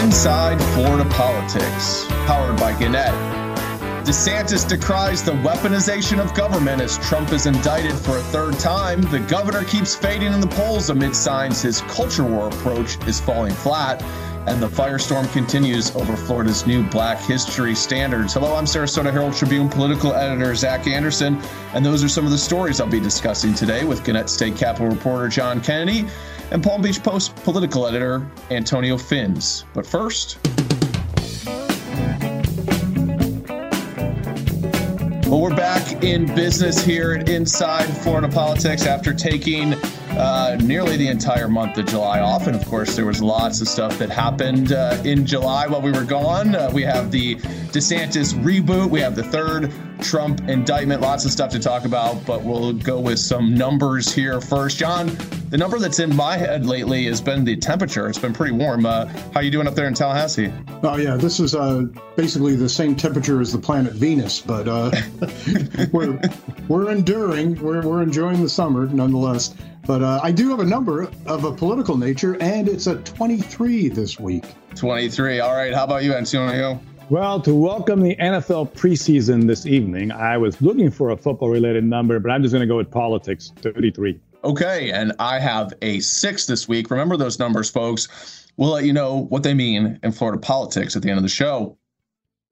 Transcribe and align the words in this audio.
Inside 0.00 0.58
Florida 0.72 1.06
Politics, 1.10 2.06
powered 2.24 2.58
by 2.58 2.72
Gannett. 2.78 3.12
DeSantis 4.06 4.66
decries 4.66 5.22
the 5.22 5.32
weaponization 5.32 6.18
of 6.18 6.32
government 6.32 6.80
as 6.80 6.96
Trump 7.06 7.32
is 7.32 7.44
indicted 7.44 7.92
for 7.92 8.16
a 8.16 8.22
third 8.22 8.58
time. 8.58 9.02
The 9.02 9.20
governor 9.20 9.62
keeps 9.62 9.94
fading 9.94 10.32
in 10.32 10.40
the 10.40 10.46
polls 10.46 10.88
amid 10.88 11.14
signs 11.14 11.60
his 11.60 11.82
culture 11.82 12.24
war 12.24 12.48
approach 12.48 12.96
is 13.06 13.20
falling 13.20 13.52
flat. 13.52 14.02
And 14.46 14.62
the 14.62 14.68
firestorm 14.68 15.30
continues 15.34 15.94
over 15.94 16.16
Florida's 16.16 16.66
new 16.66 16.82
Black 16.82 17.20
History 17.20 17.74
standards. 17.74 18.32
Hello, 18.32 18.54
I'm 18.54 18.64
Sarasota 18.64 19.12
Herald 19.12 19.34
Tribune 19.34 19.68
political 19.68 20.14
editor 20.14 20.54
Zac 20.54 20.86
Anderson, 20.86 21.38
and 21.74 21.84
those 21.84 22.02
are 22.02 22.08
some 22.08 22.24
of 22.24 22.30
the 22.30 22.38
stories 22.38 22.80
I'll 22.80 22.88
be 22.88 23.00
discussing 23.00 23.52
today 23.52 23.84
with 23.84 24.02
Gannett 24.02 24.30
State 24.30 24.56
Capitol 24.56 24.88
reporter 24.88 25.28
John 25.28 25.60
Kennedy 25.60 26.08
and 26.50 26.62
Palm 26.62 26.82
Beach 26.82 27.02
Post 27.02 27.36
political 27.36 27.86
editor 27.86 28.26
Antonio 28.50 28.96
Fins. 28.96 29.64
But 29.74 29.86
first, 29.86 30.38
Well, 35.30 35.42
we're 35.42 35.54
back 35.54 36.02
in 36.02 36.26
business 36.34 36.84
here 36.84 37.12
at 37.12 37.28
Inside 37.28 37.84
Florida 37.84 38.28
Politics 38.28 38.84
after 38.84 39.14
taking 39.14 39.74
uh, 39.74 40.58
nearly 40.60 40.96
the 40.96 41.06
entire 41.06 41.46
month 41.46 41.78
of 41.78 41.86
July 41.86 42.18
off. 42.18 42.48
And 42.48 42.56
of 42.56 42.66
course, 42.66 42.96
there 42.96 43.06
was 43.06 43.22
lots 43.22 43.60
of 43.60 43.68
stuff 43.68 43.96
that 43.98 44.10
happened 44.10 44.72
uh, 44.72 45.00
in 45.04 45.24
July 45.24 45.68
while 45.68 45.82
we 45.82 45.92
were 45.92 46.02
gone. 46.02 46.56
Uh, 46.56 46.68
we 46.74 46.82
have 46.82 47.12
the 47.12 47.36
DeSantis 47.36 48.34
reboot, 48.42 48.90
we 48.90 48.98
have 48.98 49.14
the 49.14 49.22
third 49.22 49.72
Trump 50.02 50.48
indictment, 50.48 51.00
lots 51.00 51.24
of 51.24 51.30
stuff 51.30 51.50
to 51.52 51.58
talk 51.58 51.84
about, 51.84 52.24
but 52.26 52.42
we'll 52.42 52.72
go 52.72 52.98
with 52.98 53.18
some 53.18 53.54
numbers 53.54 54.12
here 54.12 54.40
first. 54.40 54.78
John, 54.78 55.10
the 55.50 55.58
number 55.58 55.78
that's 55.78 55.98
in 55.98 56.14
my 56.14 56.36
head 56.36 56.66
lately 56.66 57.04
has 57.06 57.20
been 57.20 57.44
the 57.44 57.56
temperature. 57.56 58.08
It's 58.08 58.18
been 58.18 58.32
pretty 58.32 58.54
warm. 58.54 58.86
Uh, 58.86 59.06
how 59.32 59.40
you 59.40 59.50
doing 59.50 59.66
up 59.66 59.74
there 59.74 59.86
in 59.86 59.94
Tallahassee? 59.94 60.52
Oh 60.82 60.96
yeah, 60.96 61.16
this 61.16 61.40
is 61.40 61.54
uh, 61.54 61.84
basically 62.16 62.56
the 62.56 62.68
same 62.68 62.96
temperature 62.96 63.40
as 63.40 63.52
the 63.52 63.58
planet 63.58 63.92
Venus, 63.92 64.40
but 64.40 64.68
uh, 64.68 64.90
we're 65.92 66.20
we're 66.68 66.90
enduring. 66.90 67.60
We're 67.60 67.82
we're 67.86 68.02
enjoying 68.02 68.42
the 68.42 68.48
summer 68.48 68.86
nonetheless. 68.86 69.54
But 69.86 70.02
uh, 70.02 70.20
I 70.22 70.30
do 70.30 70.50
have 70.50 70.60
a 70.60 70.64
number 70.64 71.10
of 71.26 71.44
a 71.44 71.52
political 71.52 71.96
nature, 71.96 72.36
and 72.40 72.68
it's 72.68 72.86
a 72.86 72.96
23 72.96 73.88
this 73.88 74.20
week. 74.20 74.44
23. 74.76 75.40
All 75.40 75.54
right. 75.54 75.74
How 75.74 75.84
about 75.84 76.04
you, 76.04 76.14
Antonio? 76.14 76.80
Well, 77.10 77.40
to 77.40 77.52
welcome 77.52 78.02
the 78.02 78.14
NFL 78.14 78.70
preseason 78.74 79.48
this 79.48 79.66
evening, 79.66 80.12
I 80.12 80.38
was 80.38 80.62
looking 80.62 80.92
for 80.92 81.10
a 81.10 81.16
football 81.16 81.48
related 81.48 81.82
number, 81.82 82.20
but 82.20 82.30
I'm 82.30 82.40
just 82.40 82.52
going 82.52 82.60
to 82.60 82.72
go 82.72 82.76
with 82.76 82.88
politics 82.88 83.52
33. 83.56 84.20
Okay, 84.44 84.92
and 84.92 85.12
I 85.18 85.40
have 85.40 85.72
a 85.82 85.98
six 85.98 86.46
this 86.46 86.68
week. 86.68 86.88
Remember 86.88 87.16
those 87.16 87.40
numbers, 87.40 87.68
folks. 87.68 88.46
We'll 88.56 88.70
let 88.70 88.84
you 88.84 88.92
know 88.92 89.26
what 89.28 89.42
they 89.42 89.54
mean 89.54 89.98
in 90.04 90.12
Florida 90.12 90.38
politics 90.38 90.94
at 90.94 91.02
the 91.02 91.10
end 91.10 91.16
of 91.16 91.24
the 91.24 91.28
show. 91.28 91.76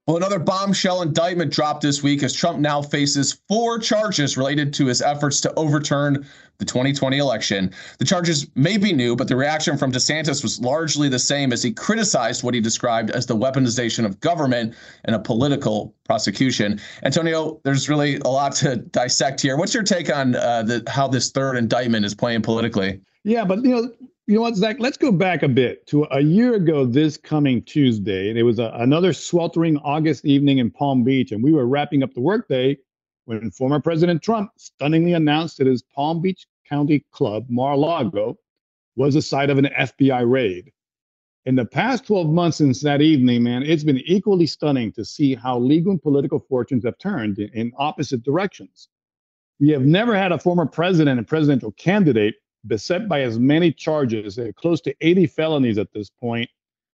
Well, 0.05 0.17
another 0.17 0.39
bombshell 0.39 1.03
indictment 1.03 1.53
dropped 1.53 1.81
this 1.81 2.03
week 2.03 2.21
as 2.21 2.33
Trump 2.33 2.59
now 2.59 2.81
faces 2.81 3.39
four 3.47 3.79
charges 3.79 4.35
related 4.35 4.73
to 4.73 4.87
his 4.87 5.01
efforts 5.01 5.39
to 5.41 5.53
overturn 5.53 6.25
the 6.59 6.65
2020 6.65 7.17
election. 7.17 7.71
The 7.97 8.05
charges 8.05 8.47
may 8.55 8.77
be 8.77 8.93
new, 8.93 9.15
but 9.15 9.27
the 9.27 9.35
reaction 9.35 9.77
from 9.77 9.91
DeSantis 9.91 10.43
was 10.43 10.59
largely 10.59 11.09
the 11.09 11.17
same 11.17 11.51
as 11.51 11.63
he 11.63 11.71
criticized 11.71 12.43
what 12.43 12.53
he 12.53 12.61
described 12.61 13.09
as 13.11 13.25
the 13.25 13.35
weaponization 13.35 14.05
of 14.05 14.19
government 14.19 14.75
and 15.05 15.15
a 15.15 15.19
political 15.19 15.95
prosecution. 16.03 16.79
Antonio, 17.03 17.59
there's 17.63 17.89
really 17.89 18.17
a 18.17 18.27
lot 18.27 18.51
to 18.57 18.75
dissect 18.75 19.41
here. 19.41 19.57
What's 19.57 19.73
your 19.73 19.83
take 19.83 20.13
on 20.13 20.35
uh, 20.35 20.63
the, 20.63 20.83
how 20.87 21.07
this 21.07 21.31
third 21.31 21.55
indictment 21.55 22.05
is 22.05 22.13
playing 22.13 22.41
politically? 22.41 22.99
Yeah, 23.23 23.45
but 23.45 23.63
you 23.63 23.69
know, 23.69 23.93
you 24.27 24.35
know 24.35 24.41
what, 24.41 24.55
Zac? 24.55 24.77
Let's 24.79 24.97
go 24.97 25.11
back 25.11 25.43
a 25.43 25.47
bit 25.47 25.87
to 25.87 26.05
a 26.11 26.19
year 26.19 26.55
ago 26.55 26.85
this 26.85 27.17
coming 27.17 27.63
Tuesday. 27.63 28.29
and 28.29 28.37
It 28.37 28.43
was 28.43 28.59
a, 28.59 28.71
another 28.75 29.13
sweltering 29.13 29.77
August 29.77 30.25
evening 30.25 30.57
in 30.57 30.69
Palm 30.69 31.03
Beach, 31.03 31.31
and 31.31 31.41
we 31.41 31.53
were 31.53 31.65
wrapping 31.65 32.03
up 32.03 32.13
the 32.13 32.21
workday 32.21 32.77
when 33.29 33.51
former 33.51 33.79
President 33.79 34.23
Trump 34.23 34.49
stunningly 34.57 35.13
announced 35.13 35.59
that 35.59 35.67
his 35.67 35.83
Palm 35.83 36.19
Beach 36.19 36.47
County 36.67 37.05
club, 37.11 37.45
Mar-a-Lago, 37.47 38.39
was 38.95 39.13
the 39.13 39.21
site 39.21 39.51
of 39.51 39.59
an 39.59 39.69
FBI 39.77 40.27
raid. 40.27 40.71
In 41.45 41.55
the 41.55 41.65
past 41.65 42.07
12 42.07 42.27
months 42.27 42.57
since 42.57 42.81
that 42.81 43.01
evening, 43.01 43.43
man, 43.43 43.61
it's 43.61 43.83
been 43.83 43.99
equally 43.99 44.47
stunning 44.47 44.91
to 44.93 45.05
see 45.05 45.35
how 45.35 45.59
legal 45.59 45.91
and 45.91 46.01
political 46.01 46.39
fortunes 46.39 46.83
have 46.83 46.97
turned 46.97 47.37
in, 47.37 47.49
in 47.53 47.71
opposite 47.77 48.23
directions. 48.23 48.89
We 49.59 49.69
have 49.69 49.85
never 49.85 50.17
had 50.17 50.31
a 50.31 50.39
former 50.39 50.65
president 50.65 51.19
and 51.19 51.27
presidential 51.27 51.71
candidate 51.73 52.33
beset 52.65 53.07
by 53.07 53.21
as 53.21 53.37
many 53.37 53.71
charges, 53.71 54.39
close 54.55 54.81
to 54.81 54.95
80 55.01 55.27
felonies 55.27 55.77
at 55.77 55.93
this 55.93 56.09
point, 56.09 56.49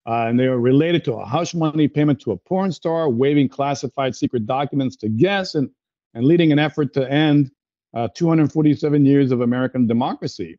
uh, 0.07 0.25
and 0.29 0.39
they 0.39 0.47
are 0.47 0.59
related 0.59 1.05
to 1.05 1.13
a 1.13 1.25
hush 1.25 1.53
money 1.53 1.87
payment 1.87 2.19
to 2.21 2.31
a 2.31 2.37
porn 2.37 2.71
star, 2.71 3.07
waiving 3.07 3.47
classified 3.47 4.15
secret 4.15 4.47
documents 4.47 4.95
to 4.95 5.09
guests, 5.09 5.53
and, 5.53 5.69
and 6.13 6.25
leading 6.25 6.51
an 6.51 6.59
effort 6.59 6.93
to 6.93 7.11
end 7.11 7.51
uh, 7.93 8.07
247 8.15 9.05
years 9.05 9.31
of 9.31 9.41
American 9.41 9.87
democracy. 9.87 10.57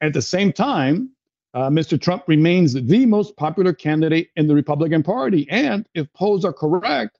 At 0.00 0.12
the 0.12 0.22
same 0.22 0.52
time, 0.52 1.10
uh, 1.54 1.68
Mr. 1.68 2.00
Trump 2.00 2.24
remains 2.26 2.72
the 2.72 3.06
most 3.06 3.36
popular 3.36 3.72
candidate 3.72 4.30
in 4.36 4.46
the 4.48 4.54
Republican 4.54 5.02
Party. 5.02 5.46
And 5.50 5.86
if 5.94 6.12
polls 6.14 6.44
are 6.44 6.52
correct, 6.52 7.18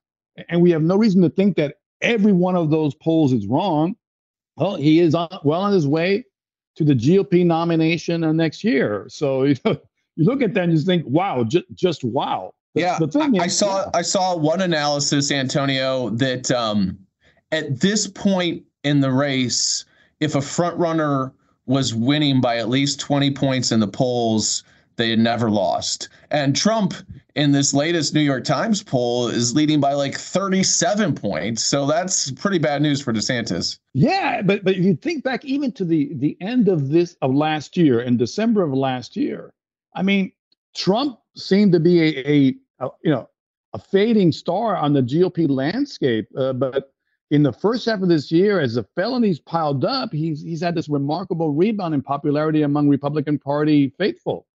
and 0.49 0.61
we 0.61 0.71
have 0.71 0.81
no 0.81 0.97
reason 0.97 1.21
to 1.21 1.29
think 1.29 1.55
that 1.57 1.75
every 2.01 2.33
one 2.33 2.55
of 2.55 2.71
those 2.71 2.95
polls 2.95 3.31
is 3.31 3.45
wrong, 3.45 3.95
well, 4.57 4.75
he 4.75 4.99
is 4.99 5.13
on, 5.15 5.29
well 5.43 5.61
on 5.61 5.73
his 5.73 5.87
way 5.87 6.25
to 6.75 6.83
the 6.83 6.93
GOP 6.93 7.45
nomination 7.45 8.23
uh, 8.23 8.31
next 8.31 8.63
year. 8.63 9.05
So 9.09 9.43
you, 9.43 9.55
know, 9.65 9.79
you 10.15 10.25
look 10.25 10.41
at 10.41 10.53
that 10.55 10.63
and 10.63 10.73
you 10.73 10.79
think, 10.79 11.05
wow, 11.05 11.43
just, 11.43 11.65
just 11.73 12.03
wow. 12.03 12.53
The, 12.73 12.81
yeah, 12.81 12.97
the 12.97 13.07
thing 13.07 13.39
I, 13.39 13.45
is, 13.45 13.61
I 13.61 13.65
saw 13.65 13.79
yeah. 13.81 13.89
I 13.93 14.01
saw 14.01 14.35
one 14.35 14.61
analysis, 14.61 15.31
Antonio, 15.31 16.09
that 16.09 16.49
um, 16.49 16.97
at 17.53 17.79
this 17.79 18.07
point 18.07 18.63
in 18.83 18.99
the 18.99 19.11
race, 19.11 19.85
if 20.19 20.33
a 20.35 20.41
front 20.41 20.75
runner 20.77 21.31
was 21.67 21.93
winning 21.93 22.41
by 22.41 22.57
at 22.57 22.67
least 22.67 22.99
20 22.99 23.31
points 23.31 23.71
in 23.71 23.79
the 23.79 23.87
polls, 23.87 24.63
they 24.95 25.09
had 25.09 25.19
never 25.19 25.49
lost. 25.49 26.09
And 26.31 26.55
Trump 26.55 26.93
in 27.35 27.51
this 27.51 27.73
latest 27.73 28.13
New 28.13 28.21
York 28.21 28.43
Times 28.43 28.83
poll 28.83 29.27
is 29.27 29.55
leading 29.55 29.79
by 29.79 29.93
like 29.93 30.17
37 30.17 31.15
points. 31.15 31.63
So 31.63 31.85
that's 31.85 32.31
pretty 32.31 32.57
bad 32.57 32.81
news 32.81 33.01
for 33.01 33.13
DeSantis. 33.13 33.79
Yeah, 33.93 34.41
but 34.41 34.63
but 34.63 34.75
if 34.75 34.83
you 34.83 34.95
think 34.95 35.23
back 35.23 35.45
even 35.45 35.71
to 35.73 35.85
the 35.85 36.11
the 36.15 36.37
end 36.41 36.67
of 36.67 36.89
this 36.89 37.15
of 37.21 37.33
last 37.33 37.77
year 37.77 38.01
in 38.01 38.17
December 38.17 38.63
of 38.63 38.73
last 38.73 39.15
year, 39.15 39.53
I 39.95 40.01
mean, 40.01 40.31
Trump 40.75 41.19
seemed 41.35 41.71
to 41.73 41.79
be 41.79 42.01
a, 42.01 42.27
a, 42.27 42.55
a 42.85 42.89
you 43.03 43.11
know 43.11 43.29
a 43.73 43.79
fading 43.79 44.31
star 44.31 44.75
on 44.75 44.93
the 44.93 45.01
GOP 45.01 45.49
landscape. 45.49 46.27
Uh, 46.37 46.53
but 46.53 46.92
in 47.31 47.43
the 47.43 47.53
first 47.53 47.85
half 47.85 48.01
of 48.01 48.09
this 48.09 48.31
year, 48.31 48.59
as 48.59 48.75
the 48.75 48.83
felonies 48.95 49.39
piled 49.39 49.85
up, 49.85 50.11
he's 50.13 50.41
he's 50.41 50.61
had 50.61 50.75
this 50.75 50.89
remarkable 50.89 51.51
rebound 51.51 51.93
in 51.93 52.01
popularity 52.01 52.61
among 52.61 52.89
Republican 52.89 53.39
Party 53.39 53.89
faithful. 53.97 54.45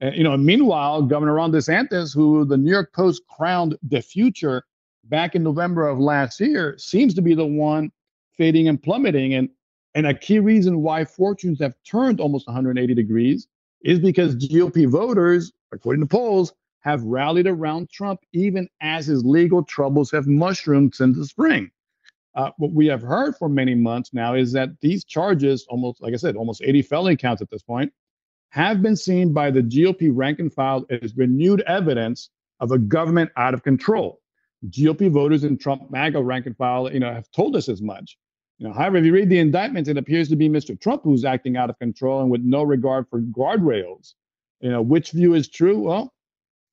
And, 0.00 0.14
you 0.14 0.22
know, 0.22 0.36
meanwhile, 0.36 1.02
Governor 1.02 1.34
Ron 1.34 1.50
DeSantis, 1.50 2.14
who 2.14 2.44
the 2.44 2.56
New 2.56 2.70
York 2.70 2.92
Post 2.92 3.22
crowned 3.26 3.76
the 3.82 4.00
future 4.00 4.62
back 5.04 5.34
in 5.34 5.42
November 5.42 5.88
of 5.88 5.98
last 5.98 6.38
year, 6.38 6.76
seems 6.78 7.14
to 7.14 7.22
be 7.22 7.34
the 7.34 7.46
one 7.46 7.90
fading 8.36 8.68
and 8.68 8.80
plummeting. 8.80 9.34
And 9.34 9.48
and 9.94 10.06
a 10.06 10.14
key 10.14 10.38
reason 10.38 10.82
why 10.82 11.04
fortunes 11.04 11.58
have 11.60 11.74
turned 11.84 12.20
almost 12.20 12.46
180 12.46 12.94
degrees 12.94 13.48
is 13.82 13.98
because 13.98 14.36
GOP 14.36 14.88
voters, 14.88 15.52
according 15.72 16.02
to 16.02 16.06
polls, 16.06 16.52
have 16.80 17.02
rallied 17.02 17.46
around 17.46 17.90
Trump 17.90 18.20
even 18.32 18.68
as 18.80 19.06
his 19.06 19.24
legal 19.24 19.64
troubles 19.64 20.10
have 20.10 20.26
mushroomed 20.26 20.94
since 20.94 21.16
the 21.16 21.24
spring. 21.24 21.70
Uh, 22.38 22.52
what 22.58 22.70
we 22.70 22.86
have 22.86 23.02
heard 23.02 23.34
for 23.36 23.48
many 23.48 23.74
months 23.74 24.14
now 24.14 24.32
is 24.32 24.52
that 24.52 24.68
these 24.80 25.04
charges, 25.04 25.66
almost 25.68 26.00
like 26.00 26.14
I 26.14 26.16
said, 26.16 26.36
almost 26.36 26.62
80 26.62 26.82
felony 26.82 27.16
counts 27.16 27.42
at 27.42 27.50
this 27.50 27.64
point, 27.64 27.92
have 28.50 28.80
been 28.80 28.94
seen 28.94 29.32
by 29.32 29.50
the 29.50 29.60
GOP 29.60 30.08
rank 30.12 30.38
and 30.38 30.52
file 30.52 30.86
as 30.88 31.16
renewed 31.16 31.62
evidence 31.62 32.30
of 32.60 32.70
a 32.70 32.78
government 32.78 33.32
out 33.36 33.54
of 33.54 33.64
control. 33.64 34.20
GOP 34.68 35.10
voters 35.10 35.42
in 35.42 35.58
Trump 35.58 35.90
MAGA 35.90 36.22
rank 36.22 36.46
and 36.46 36.56
file, 36.56 36.92
you 36.92 37.00
know, 37.00 37.12
have 37.12 37.28
told 37.32 37.56
us 37.56 37.68
as 37.68 37.82
much. 37.82 38.16
You 38.58 38.68
know, 38.68 38.72
however, 38.72 38.98
if 38.98 39.04
you 39.04 39.12
read 39.12 39.30
the 39.30 39.40
indictments, 39.40 39.88
it 39.88 39.98
appears 39.98 40.28
to 40.28 40.36
be 40.36 40.48
Mr. 40.48 40.80
Trump 40.80 41.02
who's 41.02 41.24
acting 41.24 41.56
out 41.56 41.70
of 41.70 41.78
control 41.80 42.20
and 42.20 42.30
with 42.30 42.42
no 42.42 42.62
regard 42.62 43.08
for 43.10 43.20
guardrails. 43.20 44.14
You 44.60 44.70
know, 44.70 44.82
which 44.82 45.10
view 45.10 45.34
is 45.34 45.48
true? 45.48 45.80
Well, 45.80 46.14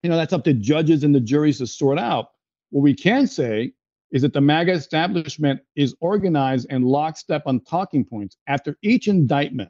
you 0.03 0.11
know, 0.11 0.15
that's 0.15 0.33
up 0.33 0.43
to 0.43 0.53
judges 0.53 1.03
and 1.03 1.15
the 1.15 1.19
juries 1.19 1.57
to 1.57 1.65
sort 1.65 1.97
out. 1.97 2.27
What 2.69 2.81
we 2.81 2.93
can 2.93 3.25
say 3.25 3.73
is 4.11 4.21
that 4.21 4.33
the 4.33 4.41
MAGA 4.41 4.71
establishment 4.71 5.59
is 5.75 5.95
organized 5.99 6.67
and 6.69 6.85
lockstep 6.85 7.43
on 7.45 7.59
talking 7.61 8.05
points 8.05 8.37
after 8.47 8.77
each 8.81 9.07
indictment, 9.07 9.69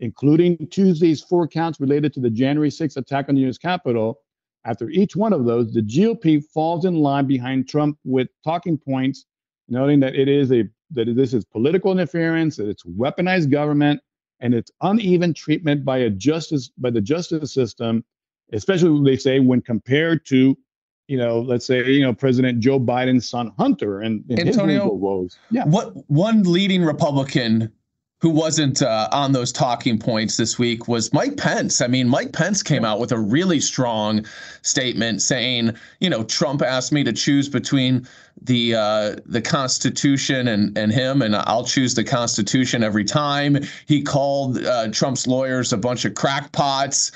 including 0.00 0.66
Tuesday's 0.70 1.22
four 1.22 1.46
counts 1.48 1.80
related 1.80 2.12
to 2.14 2.20
the 2.20 2.30
January 2.30 2.70
6th 2.70 2.96
attack 2.96 3.28
on 3.28 3.34
the 3.34 3.42
U.S. 3.42 3.58
Capitol. 3.58 4.20
After 4.64 4.88
each 4.88 5.14
one 5.14 5.32
of 5.32 5.44
those, 5.44 5.72
the 5.72 5.82
GOP 5.82 6.42
falls 6.42 6.86
in 6.86 6.94
line 6.94 7.26
behind 7.26 7.68
Trump 7.68 7.98
with 8.04 8.28
talking 8.42 8.78
points, 8.78 9.26
noting 9.68 10.00
that 10.00 10.14
it 10.14 10.28
is 10.28 10.52
a 10.52 10.64
that 10.90 11.14
this 11.16 11.34
is 11.34 11.44
political 11.44 11.92
interference, 11.92 12.56
that 12.56 12.68
it's 12.68 12.84
weaponized 12.84 13.50
government, 13.50 14.00
and 14.40 14.54
it's 14.54 14.70
uneven 14.82 15.34
treatment 15.34 15.84
by 15.84 15.98
a 15.98 16.10
justice 16.10 16.70
by 16.78 16.90
the 16.90 17.00
justice 17.00 17.52
system, 17.52 18.04
especially 18.52 19.02
they 19.04 19.16
say 19.16 19.40
when 19.40 19.60
compared 19.60 20.24
to, 20.26 20.56
you 21.08 21.18
know, 21.18 21.40
let's 21.40 21.66
say 21.66 21.84
you 21.86 22.02
know 22.02 22.14
President 22.14 22.60
Joe 22.60 22.80
Biden's 22.80 23.28
son 23.28 23.52
Hunter 23.58 24.00
and, 24.00 24.24
and 24.28 24.40
Antonio 24.40 24.88
woes. 24.88 25.38
Yeah. 25.50 25.64
What 25.64 25.92
one 26.08 26.42
leading 26.44 26.84
Republican 26.84 27.72
who 28.24 28.30
wasn't 28.30 28.80
uh, 28.80 29.06
on 29.12 29.32
those 29.32 29.52
talking 29.52 29.98
points 29.98 30.38
this 30.38 30.58
week 30.58 30.88
was 30.88 31.12
Mike 31.12 31.36
Pence. 31.36 31.82
I 31.82 31.88
mean, 31.88 32.08
Mike 32.08 32.32
Pence 32.32 32.62
came 32.62 32.82
out 32.82 32.98
with 32.98 33.12
a 33.12 33.18
really 33.18 33.60
strong 33.60 34.24
statement 34.62 35.20
saying, 35.20 35.76
you 36.00 36.08
know, 36.08 36.24
Trump 36.24 36.62
asked 36.62 36.90
me 36.90 37.04
to 37.04 37.12
choose 37.12 37.50
between 37.50 38.08
the 38.40 38.76
uh, 38.76 39.16
the 39.26 39.42
Constitution 39.42 40.48
and 40.48 40.76
and 40.78 40.90
him, 40.90 41.20
and 41.20 41.36
I'll 41.36 41.66
choose 41.66 41.94
the 41.94 42.04
Constitution 42.04 42.82
every 42.82 43.04
time. 43.04 43.58
He 43.84 44.02
called 44.02 44.56
uh, 44.64 44.88
Trump's 44.88 45.26
lawyers 45.26 45.74
a 45.74 45.76
bunch 45.76 46.06
of 46.06 46.14
crackpots. 46.14 47.12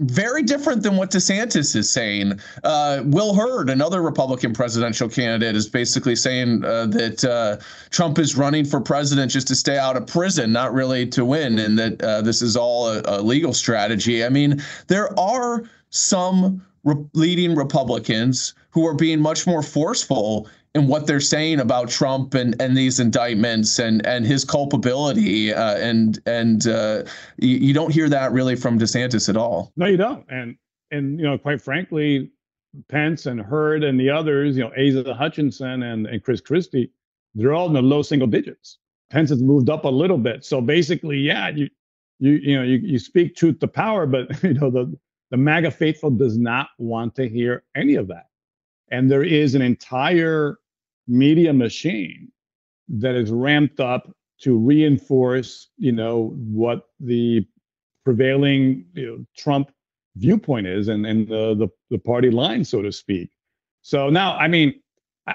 Very 0.00 0.44
different 0.44 0.84
than 0.84 0.96
what 0.96 1.10
DeSantis 1.10 1.74
is 1.74 1.90
saying. 1.90 2.38
Uh, 2.62 3.02
Will 3.04 3.34
Hurd, 3.34 3.68
another 3.68 4.00
Republican 4.00 4.52
presidential 4.52 5.08
candidate, 5.08 5.56
is 5.56 5.68
basically 5.68 6.14
saying 6.14 6.64
uh, 6.64 6.86
that 6.86 7.24
uh, 7.24 7.56
Trump 7.90 8.20
is 8.20 8.36
running 8.36 8.64
for 8.64 8.80
president 8.80 9.32
just 9.32 9.48
to 9.48 9.56
stay 9.56 9.76
out 9.76 9.96
of 9.96 10.06
prison, 10.06 10.52
not 10.52 10.72
really 10.72 11.04
to 11.08 11.24
win, 11.24 11.58
and 11.58 11.76
that 11.76 12.00
uh, 12.00 12.22
this 12.22 12.42
is 12.42 12.56
all 12.56 12.86
a, 12.88 13.02
a, 13.06 13.20
legal 13.20 13.52
strategy. 13.52 14.24
I 14.24 14.28
mean, 14.28 14.62
there 14.86 15.18
are 15.18 15.64
some 15.90 16.64
re- 16.84 17.04
leading 17.14 17.56
Republicans 17.56 18.54
who 18.70 18.86
are 18.86 18.94
being 18.94 19.20
much 19.20 19.48
more 19.48 19.64
forceful 19.64 20.48
and 20.78 20.88
what 20.88 21.06
they're 21.06 21.20
saying 21.20 21.60
about 21.60 21.88
Trump 21.88 22.34
and, 22.34 22.60
and 22.60 22.76
these 22.76 23.00
indictments 23.00 23.78
and, 23.78 24.04
and 24.06 24.24
his 24.24 24.44
culpability. 24.44 25.52
Uh, 25.52 25.76
and 25.76 26.20
and 26.24 26.66
uh, 26.66 27.02
you, 27.38 27.58
you, 27.58 27.74
don't 27.74 27.92
hear 27.92 28.08
that 28.08 28.32
really 28.32 28.56
from 28.56 28.78
DeSantis 28.78 29.28
at 29.28 29.36
all. 29.36 29.72
No, 29.76 29.86
you 29.86 29.96
don't. 29.96 30.24
And 30.30 30.56
and 30.90 31.18
you 31.18 31.26
know, 31.26 31.36
quite 31.36 31.60
frankly, 31.60 32.30
Pence 32.88 33.26
and 33.26 33.40
Hurd 33.40 33.84
and 33.84 33.98
the 33.98 34.08
others, 34.08 34.56
you 34.56 34.62
know, 34.62 34.72
Asa 34.72 35.14
Hutchinson 35.14 35.82
and, 35.82 36.06
and 36.06 36.22
Chris 36.22 36.40
Christie, 36.40 36.90
they're 37.34 37.52
all 37.52 37.66
in 37.66 37.74
the 37.74 37.82
low 37.82 38.02
single 38.02 38.28
digits. 38.28 38.78
Pence 39.10 39.30
has 39.30 39.42
moved 39.42 39.70
up 39.70 39.84
a 39.84 39.88
little 39.88 40.18
bit. 40.18 40.44
So 40.44 40.60
basically, 40.60 41.18
yeah, 41.18 41.48
you 41.48 41.68
you 42.20 42.32
you 42.32 42.56
know 42.56 42.62
you, 42.62 42.78
you 42.78 42.98
speak 42.98 43.36
truth 43.36 43.58
to 43.60 43.68
power, 43.68 44.06
but 44.06 44.42
you 44.42 44.54
know 44.54 44.70
the 44.70 44.96
the 45.30 45.36
MAGA 45.36 45.72
faithful 45.72 46.10
does 46.10 46.38
not 46.38 46.68
want 46.78 47.14
to 47.16 47.28
hear 47.28 47.64
any 47.74 47.96
of 47.96 48.08
that. 48.08 48.26
And 48.90 49.10
there 49.10 49.24
is 49.24 49.54
an 49.54 49.60
entire 49.60 50.58
media 51.08 51.52
machine 51.52 52.30
that 52.88 53.14
is 53.14 53.30
ramped 53.30 53.80
up 53.80 54.10
to 54.42 54.56
reinforce, 54.56 55.68
you 55.78 55.92
know, 55.92 56.34
what 56.36 56.84
the 57.00 57.46
prevailing 58.04 58.84
you 58.94 59.06
know, 59.06 59.24
Trump 59.36 59.72
viewpoint 60.16 60.66
is 60.66 60.88
and, 60.88 61.06
and 61.06 61.28
the, 61.28 61.54
the, 61.54 61.68
the 61.90 61.98
party 61.98 62.30
line, 62.30 62.64
so 62.64 62.82
to 62.82 62.92
speak. 62.92 63.30
So 63.82 64.10
now, 64.10 64.36
I 64.36 64.48
mean, 64.48 64.80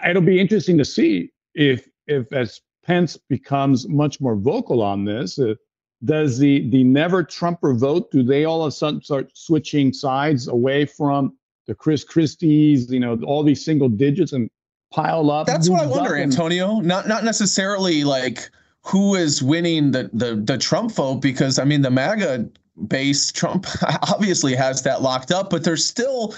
it'll 0.07 0.21
be 0.21 0.39
interesting 0.39 0.77
to 0.77 0.85
see 0.85 1.31
if 1.53 1.87
if 2.07 2.31
as 2.33 2.61
Pence 2.85 3.17
becomes 3.29 3.87
much 3.87 4.19
more 4.19 4.35
vocal 4.35 4.81
on 4.81 5.05
this, 5.05 5.39
uh, 5.39 5.55
does 6.03 6.37
the 6.37 6.69
the 6.69 6.83
never 6.83 7.23
Trumper 7.23 7.73
vote? 7.73 8.11
Do 8.11 8.23
they 8.23 8.45
all 8.45 8.63
of 8.63 8.67
a 8.67 8.71
sudden 8.71 9.01
start 9.01 9.31
switching 9.33 9.93
sides 9.93 10.47
away 10.47 10.85
from 10.85 11.37
the 11.65 11.75
Chris 11.75 12.03
Christie's, 12.03 12.91
you 12.91 12.99
know, 12.99 13.17
all 13.25 13.43
these 13.43 13.63
single 13.63 13.87
digits 13.87 14.33
and 14.33 14.49
pile 14.93 15.31
up. 15.31 15.47
That's 15.47 15.69
what 15.69 15.81
I 15.81 15.85
wonder, 15.85 16.15
Antonio. 16.15 16.79
Not 16.79 17.07
not 17.07 17.23
necessarily 17.23 18.03
like 18.03 18.49
who 18.83 19.15
is 19.15 19.41
winning 19.41 19.91
the 19.91 20.09
the 20.13 20.35
the 20.35 20.57
Trump 20.57 20.91
vote 20.91 21.15
because 21.15 21.59
I 21.59 21.65
mean 21.65 21.81
the 21.81 21.91
MAGA 21.91 22.49
base 22.87 23.31
Trump 23.31 23.67
obviously 24.11 24.55
has 24.55 24.81
that 24.83 25.01
locked 25.01 25.31
up, 25.31 25.49
but 25.49 25.63
there's 25.63 25.85
still, 25.85 26.33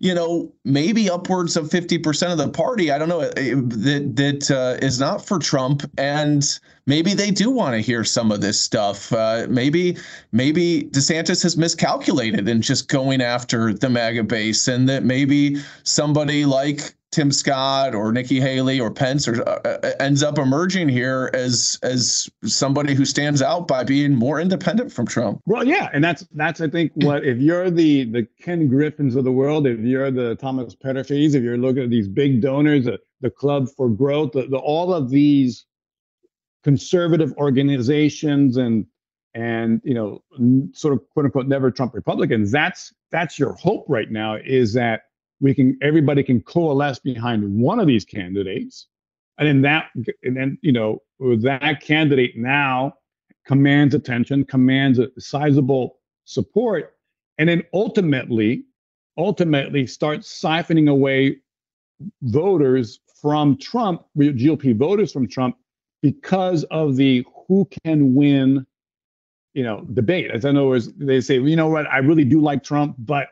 you 0.00 0.14
know, 0.14 0.52
maybe 0.64 1.08
upwards 1.08 1.56
of 1.56 1.70
50% 1.70 2.30
of 2.30 2.36
the 2.36 2.48
party. 2.48 2.90
I 2.90 2.98
don't 2.98 3.08
know 3.08 3.20
eh, 3.20 3.54
that 3.54 4.12
that 4.16 4.50
uh, 4.50 4.84
is 4.84 5.00
not 5.00 5.24
for 5.24 5.38
Trump, 5.38 5.90
and 5.96 6.58
maybe 6.86 7.14
they 7.14 7.30
do 7.30 7.50
want 7.50 7.74
to 7.74 7.80
hear 7.80 8.04
some 8.04 8.30
of 8.32 8.40
this 8.40 8.60
stuff. 8.60 9.12
Uh, 9.12 9.46
maybe 9.48 9.96
maybe 10.32 10.88
DeSantis 10.90 11.42
has 11.42 11.56
miscalculated 11.56 12.48
in 12.48 12.60
just 12.62 12.88
going 12.88 13.22
after 13.22 13.72
the 13.72 13.88
MAGA 13.88 14.24
base, 14.24 14.68
and 14.68 14.88
that 14.88 15.04
maybe 15.04 15.56
somebody 15.84 16.44
like 16.44 16.94
Tim 17.10 17.32
Scott 17.32 17.94
or 17.94 18.12
Nikki 18.12 18.38
Haley 18.38 18.78
or 18.78 18.90
Pence 18.90 19.26
or, 19.26 19.42
uh, 19.48 19.60
uh, 19.64 19.92
ends 19.98 20.22
up 20.22 20.38
emerging 20.38 20.88
here 20.90 21.30
as 21.32 21.78
as 21.82 22.28
somebody 22.44 22.94
who 22.94 23.06
stands 23.06 23.40
out 23.40 23.66
by 23.66 23.82
being 23.82 24.14
more 24.14 24.38
independent 24.40 24.92
from 24.92 25.06
Trump. 25.06 25.40
Well, 25.46 25.66
yeah, 25.66 25.88
and 25.92 26.04
that's 26.04 26.26
that's 26.34 26.60
I 26.60 26.68
think 26.68 26.92
what 26.96 27.24
if 27.24 27.38
you're 27.38 27.70
the 27.70 28.04
the 28.04 28.26
Ken 28.40 28.68
Griffins 28.68 29.16
of 29.16 29.24
the 29.24 29.32
world, 29.32 29.66
if 29.66 29.80
you're 29.80 30.10
the 30.10 30.34
Thomas 30.34 30.74
Peterffy, 30.74 31.34
if 31.34 31.42
you're 31.42 31.56
looking 31.56 31.84
at 31.84 31.90
these 31.90 32.08
big 32.08 32.42
donors, 32.42 32.84
the, 32.84 32.98
the 33.22 33.30
Club 33.30 33.68
for 33.74 33.88
Growth, 33.88 34.32
the, 34.32 34.46
the, 34.46 34.58
all 34.58 34.92
of 34.92 35.08
these 35.08 35.64
conservative 36.62 37.32
organizations 37.38 38.58
and 38.58 38.84
and 39.32 39.80
you 39.82 39.94
know 39.94 40.22
sort 40.74 40.92
of 40.92 41.00
quote 41.10 41.24
unquote 41.24 41.46
never 41.46 41.70
Trump 41.70 41.94
Republicans, 41.94 42.52
that's 42.52 42.92
that's 43.10 43.38
your 43.38 43.54
hope 43.54 43.86
right 43.88 44.10
now 44.10 44.36
is 44.36 44.74
that 44.74 45.04
we 45.40 45.54
can 45.54 45.78
everybody 45.82 46.22
can 46.22 46.40
coalesce 46.40 46.98
behind 46.98 47.42
one 47.60 47.80
of 47.80 47.86
these 47.86 48.04
candidates. 48.04 48.86
And 49.38 49.46
then 49.46 49.62
that 49.62 49.90
and 50.22 50.36
then 50.36 50.58
you 50.62 50.72
know 50.72 51.02
that 51.20 51.80
candidate 51.80 52.36
now 52.36 52.94
commands 53.46 53.94
attention 53.94 54.44
commands 54.44 54.98
a 54.98 55.08
sizable 55.18 55.98
support 56.24 56.94
and 57.38 57.48
then 57.48 57.62
ultimately 57.72 58.64
ultimately 59.16 59.86
start 59.86 60.20
siphoning 60.20 60.90
away 60.90 61.36
voters 62.22 63.00
from 63.20 63.56
trump 63.56 64.04
gop 64.16 64.76
voters 64.76 65.12
from 65.12 65.26
trump 65.26 65.56
because 66.02 66.64
of 66.64 66.96
the 66.96 67.24
who 67.46 67.68
can 67.84 68.14
win 68.14 68.66
you 69.54 69.64
know 69.64 69.84
debate. 69.94 70.30
As 70.30 70.44
i 70.44 70.52
know 70.52 70.78
they 70.78 71.20
say 71.20 71.40
you 71.40 71.56
know 71.56 71.68
what? 71.68 71.86
I 71.86 71.98
really 71.98 72.24
do 72.24 72.40
like 72.40 72.62
trump 72.62 72.96
but 72.98 73.28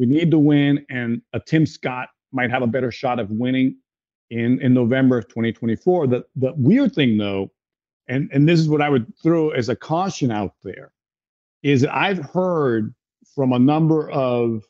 we 0.00 0.06
need 0.06 0.30
to 0.30 0.38
win, 0.38 0.86
and 0.88 1.20
a 1.34 1.40
Tim 1.40 1.66
Scott 1.66 2.08
might 2.32 2.50
have 2.50 2.62
a 2.62 2.66
better 2.66 2.90
shot 2.90 3.20
of 3.20 3.30
winning 3.30 3.76
in 4.30 4.58
in 4.62 4.72
November 4.72 5.18
of 5.18 5.28
2024. 5.28 6.06
The 6.06 6.24
the 6.36 6.54
weird 6.56 6.94
thing 6.94 7.18
though, 7.18 7.50
and 8.08 8.30
and 8.32 8.48
this 8.48 8.58
is 8.58 8.66
what 8.66 8.80
I 8.80 8.88
would 8.88 9.12
throw 9.22 9.50
as 9.50 9.68
a 9.68 9.76
caution 9.76 10.30
out 10.30 10.54
there, 10.64 10.92
is 11.62 11.84
I've 11.84 12.18
heard 12.18 12.94
from 13.34 13.52
a 13.52 13.58
number 13.58 14.10
of 14.10 14.64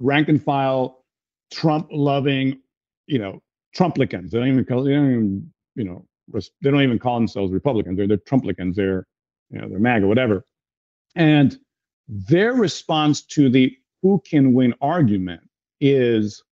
rank 0.00 0.28
and 0.28 0.42
file 0.42 1.04
Trump 1.52 1.86
loving, 1.92 2.60
you 3.06 3.20
know, 3.20 3.40
Trumplicans. 3.76 4.30
They 4.30 4.40
don't 4.40 4.48
even 4.48 4.64
call 4.64 4.82
they 4.82 4.94
don't 4.94 5.10
even, 5.12 5.52
you 5.76 5.84
know, 5.84 6.04
they 6.60 6.70
don't 6.72 6.82
even 6.82 6.98
call 6.98 7.14
themselves 7.14 7.52
Republicans. 7.52 7.96
They're 7.96 8.08
they're 8.08 8.16
Trumplicans. 8.16 8.74
They're 8.74 9.06
you 9.50 9.60
know 9.60 9.68
they're 9.68 9.78
MAGA, 9.78 10.08
whatever. 10.08 10.44
And 11.14 11.56
their 12.08 12.54
response 12.54 13.22
to 13.22 13.48
the 13.48 13.76
who 14.02 14.20
can 14.28 14.52
win 14.52 14.74
argument 14.80 15.42
is 15.80 16.42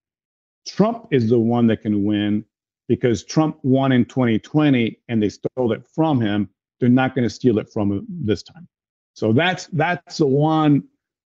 Trump 0.67 1.09
is 1.11 1.29
the 1.29 1.39
one 1.39 1.67
that 1.67 1.83
can 1.83 2.05
win 2.05 2.45
because 2.89 3.25
Trump 3.25 3.59
won 3.63 3.93
in 3.93 4.05
2020 4.05 4.99
and 5.09 5.23
they 5.23 5.29
stole 5.29 5.73
it 5.73 5.87
from 5.95 6.21
him. 6.21 6.49
They're 6.79 6.89
not 6.89 7.15
going 7.15 7.25
to 7.25 7.31
steal 7.31 7.59
it 7.59 7.71
from 7.73 7.93
him 7.93 8.07
this 8.09 8.43
time. 8.43 8.67
So 9.15 9.33
that's 9.33 9.67
that's 9.69 10.19
the 10.19 10.27
one. 10.27 10.85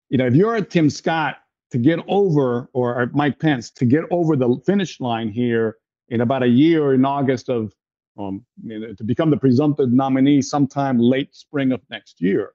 You 0.08 0.18
know, 0.18 0.26
if 0.26 0.34
you're 0.34 0.56
a 0.56 0.62
Tim 0.62 0.90
Scott 0.90 1.36
to 1.72 1.78
get 1.78 2.00
over, 2.06 2.68
or 2.74 3.10
Mike 3.14 3.38
Pence 3.38 3.70
to 3.72 3.84
get 3.84 4.04
over 4.10 4.36
the 4.36 4.56
finish 4.66 5.00
line 5.00 5.28
here 5.30 5.76
in 6.08 6.20
about 6.20 6.42
a 6.42 6.48
year 6.48 6.92
in 6.92 7.04
August 7.04 7.48
of, 7.48 7.74
um, 8.18 8.44
to 8.68 9.04
become 9.04 9.30
the 9.30 9.38
presumptive 9.38 9.90
nominee 9.90 10.42
sometime 10.42 10.98
late 10.98 11.34
spring 11.34 11.72
of 11.72 11.80
next 11.88 12.20
year, 12.20 12.52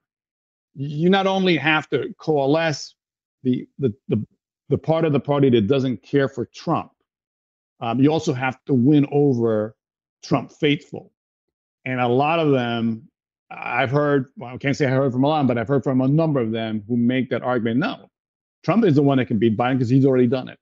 you 0.75 1.09
not 1.09 1.25
only 1.25 1.57
have 1.57 1.89
to 1.89 2.13
coalesce 2.19 2.93
the, 3.47 3.67
the, 3.79 3.93
the, 4.09 4.27
the 4.69 4.77
part 4.77 5.05
of 5.05 5.13
the 5.13 5.19
party 5.19 5.49
that 5.49 5.67
doesn't 5.67 6.03
care 6.03 6.27
for 6.27 6.45
Trump. 6.45 6.91
Um, 7.79 7.99
you 7.99 8.11
also 8.11 8.33
have 8.33 8.57
to 8.65 8.73
win 8.73 9.07
over 9.11 9.75
Trump 10.23 10.51
faithful. 10.51 11.11
And 11.85 12.01
a 12.01 12.07
lot 12.07 12.39
of 12.39 12.51
them, 12.51 13.09
I've 13.49 13.91
heard, 13.91 14.27
well, 14.35 14.55
I 14.55 14.57
can't 14.57 14.75
say 14.75 14.87
I 14.87 14.89
heard 14.89 15.13
from 15.13 15.23
a 15.23 15.27
lot, 15.27 15.47
but 15.47 15.57
I've 15.57 15.67
heard 15.67 15.83
from 15.83 16.01
a 16.01 16.07
number 16.07 16.41
of 16.41 16.51
them 16.51 16.83
who 16.87 16.97
make 16.97 17.29
that 17.29 17.43
argument. 17.43 17.79
No, 17.79 18.09
Trump 18.63 18.83
is 18.83 18.95
the 18.95 19.03
one 19.03 19.19
that 19.19 19.27
can 19.27 19.39
beat 19.39 19.55
Biden 19.55 19.75
because 19.75 19.89
he's 19.89 20.05
already 20.05 20.27
done 20.27 20.49
it. 20.49 20.59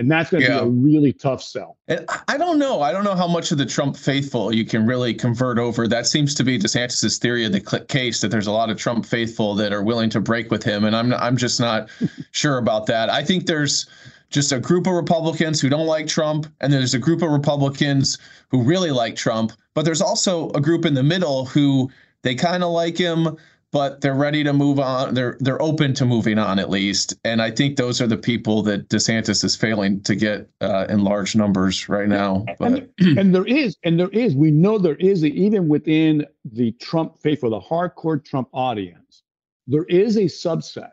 And 0.00 0.10
that's 0.10 0.30
going 0.30 0.42
to 0.42 0.48
yeah. 0.48 0.60
be 0.60 0.66
a 0.66 0.70
really 0.70 1.12
tough 1.12 1.42
sell. 1.42 1.76
And 1.86 2.06
I 2.26 2.38
don't 2.38 2.58
know. 2.58 2.80
I 2.80 2.90
don't 2.90 3.04
know 3.04 3.14
how 3.14 3.28
much 3.28 3.52
of 3.52 3.58
the 3.58 3.66
Trump 3.66 3.98
faithful 3.98 4.50
you 4.50 4.64
can 4.64 4.86
really 4.86 5.12
convert 5.12 5.58
over. 5.58 5.86
That 5.86 6.06
seems 6.06 6.34
to 6.36 6.42
be 6.42 6.58
DeSantis's 6.58 7.18
theory 7.18 7.44
of 7.44 7.52
the 7.52 7.84
case 7.86 8.22
that 8.22 8.28
there's 8.28 8.46
a 8.46 8.50
lot 8.50 8.70
of 8.70 8.78
Trump 8.78 9.04
faithful 9.04 9.54
that 9.56 9.74
are 9.74 9.82
willing 9.82 10.08
to 10.10 10.20
break 10.20 10.50
with 10.50 10.62
him, 10.62 10.86
and 10.86 10.96
I'm 10.96 11.12
I'm 11.12 11.36
just 11.36 11.60
not 11.60 11.90
sure 12.30 12.56
about 12.56 12.86
that. 12.86 13.10
I 13.10 13.22
think 13.22 13.44
there's 13.44 13.86
just 14.30 14.52
a 14.52 14.58
group 14.58 14.86
of 14.86 14.94
Republicans 14.94 15.60
who 15.60 15.68
don't 15.68 15.86
like 15.86 16.06
Trump, 16.06 16.46
and 16.62 16.72
there's 16.72 16.94
a 16.94 16.98
group 16.98 17.20
of 17.20 17.30
Republicans 17.30 18.16
who 18.48 18.62
really 18.62 18.92
like 18.92 19.16
Trump. 19.16 19.52
But 19.74 19.84
there's 19.84 20.00
also 20.00 20.48
a 20.52 20.62
group 20.62 20.86
in 20.86 20.94
the 20.94 21.02
middle 21.02 21.44
who 21.44 21.90
they 22.22 22.34
kind 22.34 22.64
of 22.64 22.70
like 22.70 22.96
him, 22.96 23.36
but 23.72 24.00
they're 24.00 24.14
ready 24.14 24.42
to 24.42 24.52
move 24.52 24.80
on. 24.80 25.14
They're 25.14 25.36
they're 25.40 25.60
open 25.62 25.94
to 25.94 26.04
moving 26.04 26.38
on 26.38 26.58
at 26.58 26.70
least, 26.70 27.14
and 27.24 27.40
I 27.40 27.50
think 27.50 27.76
those 27.76 28.00
are 28.00 28.06
the 28.06 28.16
people 28.16 28.62
that 28.64 28.88
DeSantis 28.88 29.44
is 29.44 29.54
failing 29.54 30.00
to 30.02 30.16
get 30.16 30.48
uh, 30.60 30.86
in 30.88 31.04
large 31.04 31.36
numbers 31.36 31.88
right 31.88 32.08
now. 32.08 32.44
But. 32.58 32.88
And, 32.98 33.18
and 33.18 33.34
there 33.34 33.46
is, 33.46 33.76
and 33.84 33.98
there 33.98 34.08
is, 34.08 34.34
we 34.34 34.50
know 34.50 34.78
there 34.78 34.96
is, 34.96 35.24
even 35.24 35.68
within 35.68 36.26
the 36.44 36.72
Trump 36.72 37.18
faithful, 37.18 37.50
the 37.50 37.60
hardcore 37.60 38.24
Trump 38.24 38.48
audience, 38.52 39.22
there 39.66 39.84
is 39.84 40.16
a 40.16 40.24
subset 40.24 40.90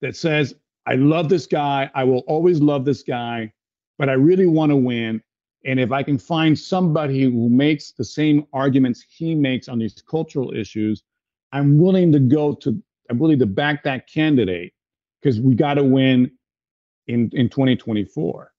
that 0.00 0.16
says, 0.16 0.54
"I 0.86 0.94
love 0.94 1.28
this 1.28 1.46
guy. 1.46 1.90
I 1.94 2.04
will 2.04 2.24
always 2.26 2.60
love 2.60 2.84
this 2.84 3.02
guy, 3.02 3.52
but 3.98 4.08
I 4.08 4.14
really 4.14 4.46
want 4.46 4.70
to 4.70 4.76
win." 4.76 5.22
And 5.66 5.80
if 5.80 5.90
I 5.90 6.02
can 6.04 6.16
find 6.16 6.56
somebody 6.56 7.24
who 7.24 7.50
makes 7.50 7.90
the 7.90 8.04
same 8.04 8.46
arguments 8.52 9.04
he 9.08 9.34
makes 9.34 9.68
on 9.68 9.80
these 9.80 10.00
cultural 10.08 10.54
issues, 10.54 11.02
I'm 11.52 11.78
willing 11.78 12.12
to 12.12 12.18
go 12.18 12.54
to, 12.54 12.82
I'm 13.10 13.18
willing 13.18 13.38
to 13.38 13.46
back 13.46 13.84
that 13.84 14.08
candidate 14.08 14.72
because 15.20 15.40
we 15.40 15.54
got 15.54 15.74
to 15.74 15.84
win 15.84 16.30
in, 17.06 17.30
in 17.32 17.48
2024. 17.48 18.52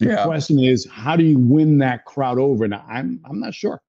The 0.00 0.06
yeah. 0.06 0.24
question 0.24 0.58
is, 0.58 0.86
how 0.90 1.16
do 1.16 1.24
you 1.24 1.38
win 1.38 1.78
that 1.78 2.04
crowd 2.04 2.38
over? 2.38 2.66
Now, 2.66 2.84
I'm, 2.88 3.20
I'm 3.24 3.40
not 3.40 3.54
sure. 3.54 3.80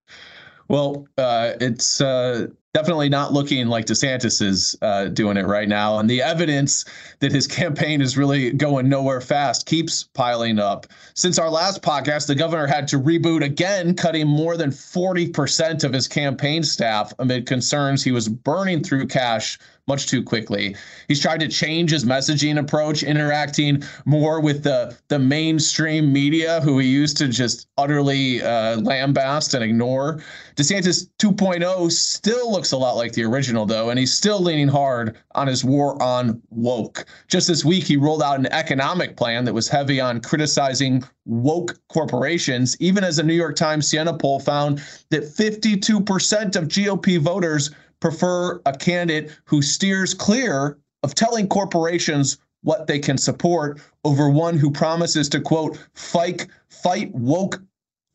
Well, 0.68 1.08
uh, 1.18 1.54
it's 1.60 2.02
uh, 2.02 2.48
definitely 2.75 3.08
not 3.08 3.32
looking 3.32 3.67
like 3.67 3.86
DeSantis 3.86 4.41
is 4.41 4.75
uh, 4.82 5.05
doing 5.05 5.38
it 5.38 5.46
right 5.46 5.70
now. 5.70 5.98
And 5.98 6.10
the 6.10 6.22
evidence 6.22 6.84
that 7.20 7.32
his 7.32 7.48
campaign 7.62 8.01
is 8.01 8.17
really 8.17 8.51
going 8.51 8.89
nowhere 8.89 9.22
fast 9.22 9.65
keeps 9.65 10.03
piling 10.03 10.60
up. 10.60 10.86
Since 11.13 11.39
our 11.39 11.50
last 11.50 11.82
podcast, 11.82 12.27
the 12.27 12.36
governor 12.36 12.67
had 12.67 12.86
to 12.89 13.00
reboot 13.00 13.46
again, 13.46 13.96
cutting 13.96 14.27
more 14.27 14.58
than 14.58 14.72
40% 14.72 15.86
of 15.86 15.94
his 15.94 16.10
campaign 16.10 16.63
staff 16.63 17.13
amid 17.17 17.46
concerns 17.46 18.03
he 18.03 18.12
was 18.12 18.27
burning 18.27 18.84
through 18.84 19.08
cash 19.08 19.58
much 19.88 20.08
too 20.08 20.24
quickly. 20.24 20.75
He's 21.08 21.20
tried 21.20 21.39
to 21.41 21.48
change 21.48 21.91
his 21.91 22.05
messaging 22.05 22.58
approach, 22.58 23.03
interacting 23.03 23.84
more 24.05 24.39
with 24.39 24.63
the 24.63 24.98
the 25.10 25.20
mainstream 25.20 26.12
media, 26.12 26.62
who 26.62 26.79
he 26.79 26.88
used 26.88 27.17
to 27.17 27.27
just 27.27 27.67
utterly 27.77 28.41
uh, 28.41 28.77
lambast 28.77 29.53
and 29.53 29.63
ignore. 29.63 30.22
DeSantis 30.55 31.08
2.0 31.20 31.91
still 31.91 32.51
looks 32.51 32.64
a 32.72 32.77
lot 32.77 32.95
like 32.95 33.13
the 33.13 33.24
original, 33.24 33.65
though, 33.65 33.89
and 33.89 34.00
he's 34.00 34.13
still 34.13 34.39
leaning 34.39 34.67
hard 34.67 35.17
on 35.34 35.48
his 35.48 35.63
war 35.63 36.01
on 36.01 36.41
woke. 36.50 37.05
Just 37.27 37.48
this 37.48 37.65
week, 37.65 37.84
he 37.84 37.98
rolled 37.98 38.24
out 38.24 38.39
an 38.39 38.48
economic 38.48 39.17
plan 39.17 39.45
that 39.45 39.53
was 39.53 39.67
heavy 39.67 40.00
on 40.00 40.22
criticizing 40.22 41.03
woke 41.25 41.77
corporations, 41.89 42.75
even 42.79 43.03
as 43.03 43.19
a 43.19 43.24
New 43.24 43.34
York 43.34 43.55
Times 43.55 43.88
Siena 43.88 44.15
poll 44.17 44.39
found 44.39 44.79
that 45.10 45.24
52% 45.24 46.55
of 46.55 46.67
GOP 46.67 47.19
voters 47.19 47.72
prefer 48.00 48.62
a 48.65 48.77
candidate 48.77 49.31
who 49.45 49.62
steers 49.62 50.13
clear 50.13 50.77
of 51.03 51.15
telling 51.15 51.48
corporations 51.48 52.38
what 52.62 52.88
they 52.88 53.00
can 53.00 53.17
support 53.17 53.79
over 54.03 54.29
one 54.29 54.57
who 54.57 54.72
promises 54.72 55.29
to 55.29 55.39
quote 55.39 55.77
fight 55.93 56.48
fight 56.69 57.13
woke 57.13 57.62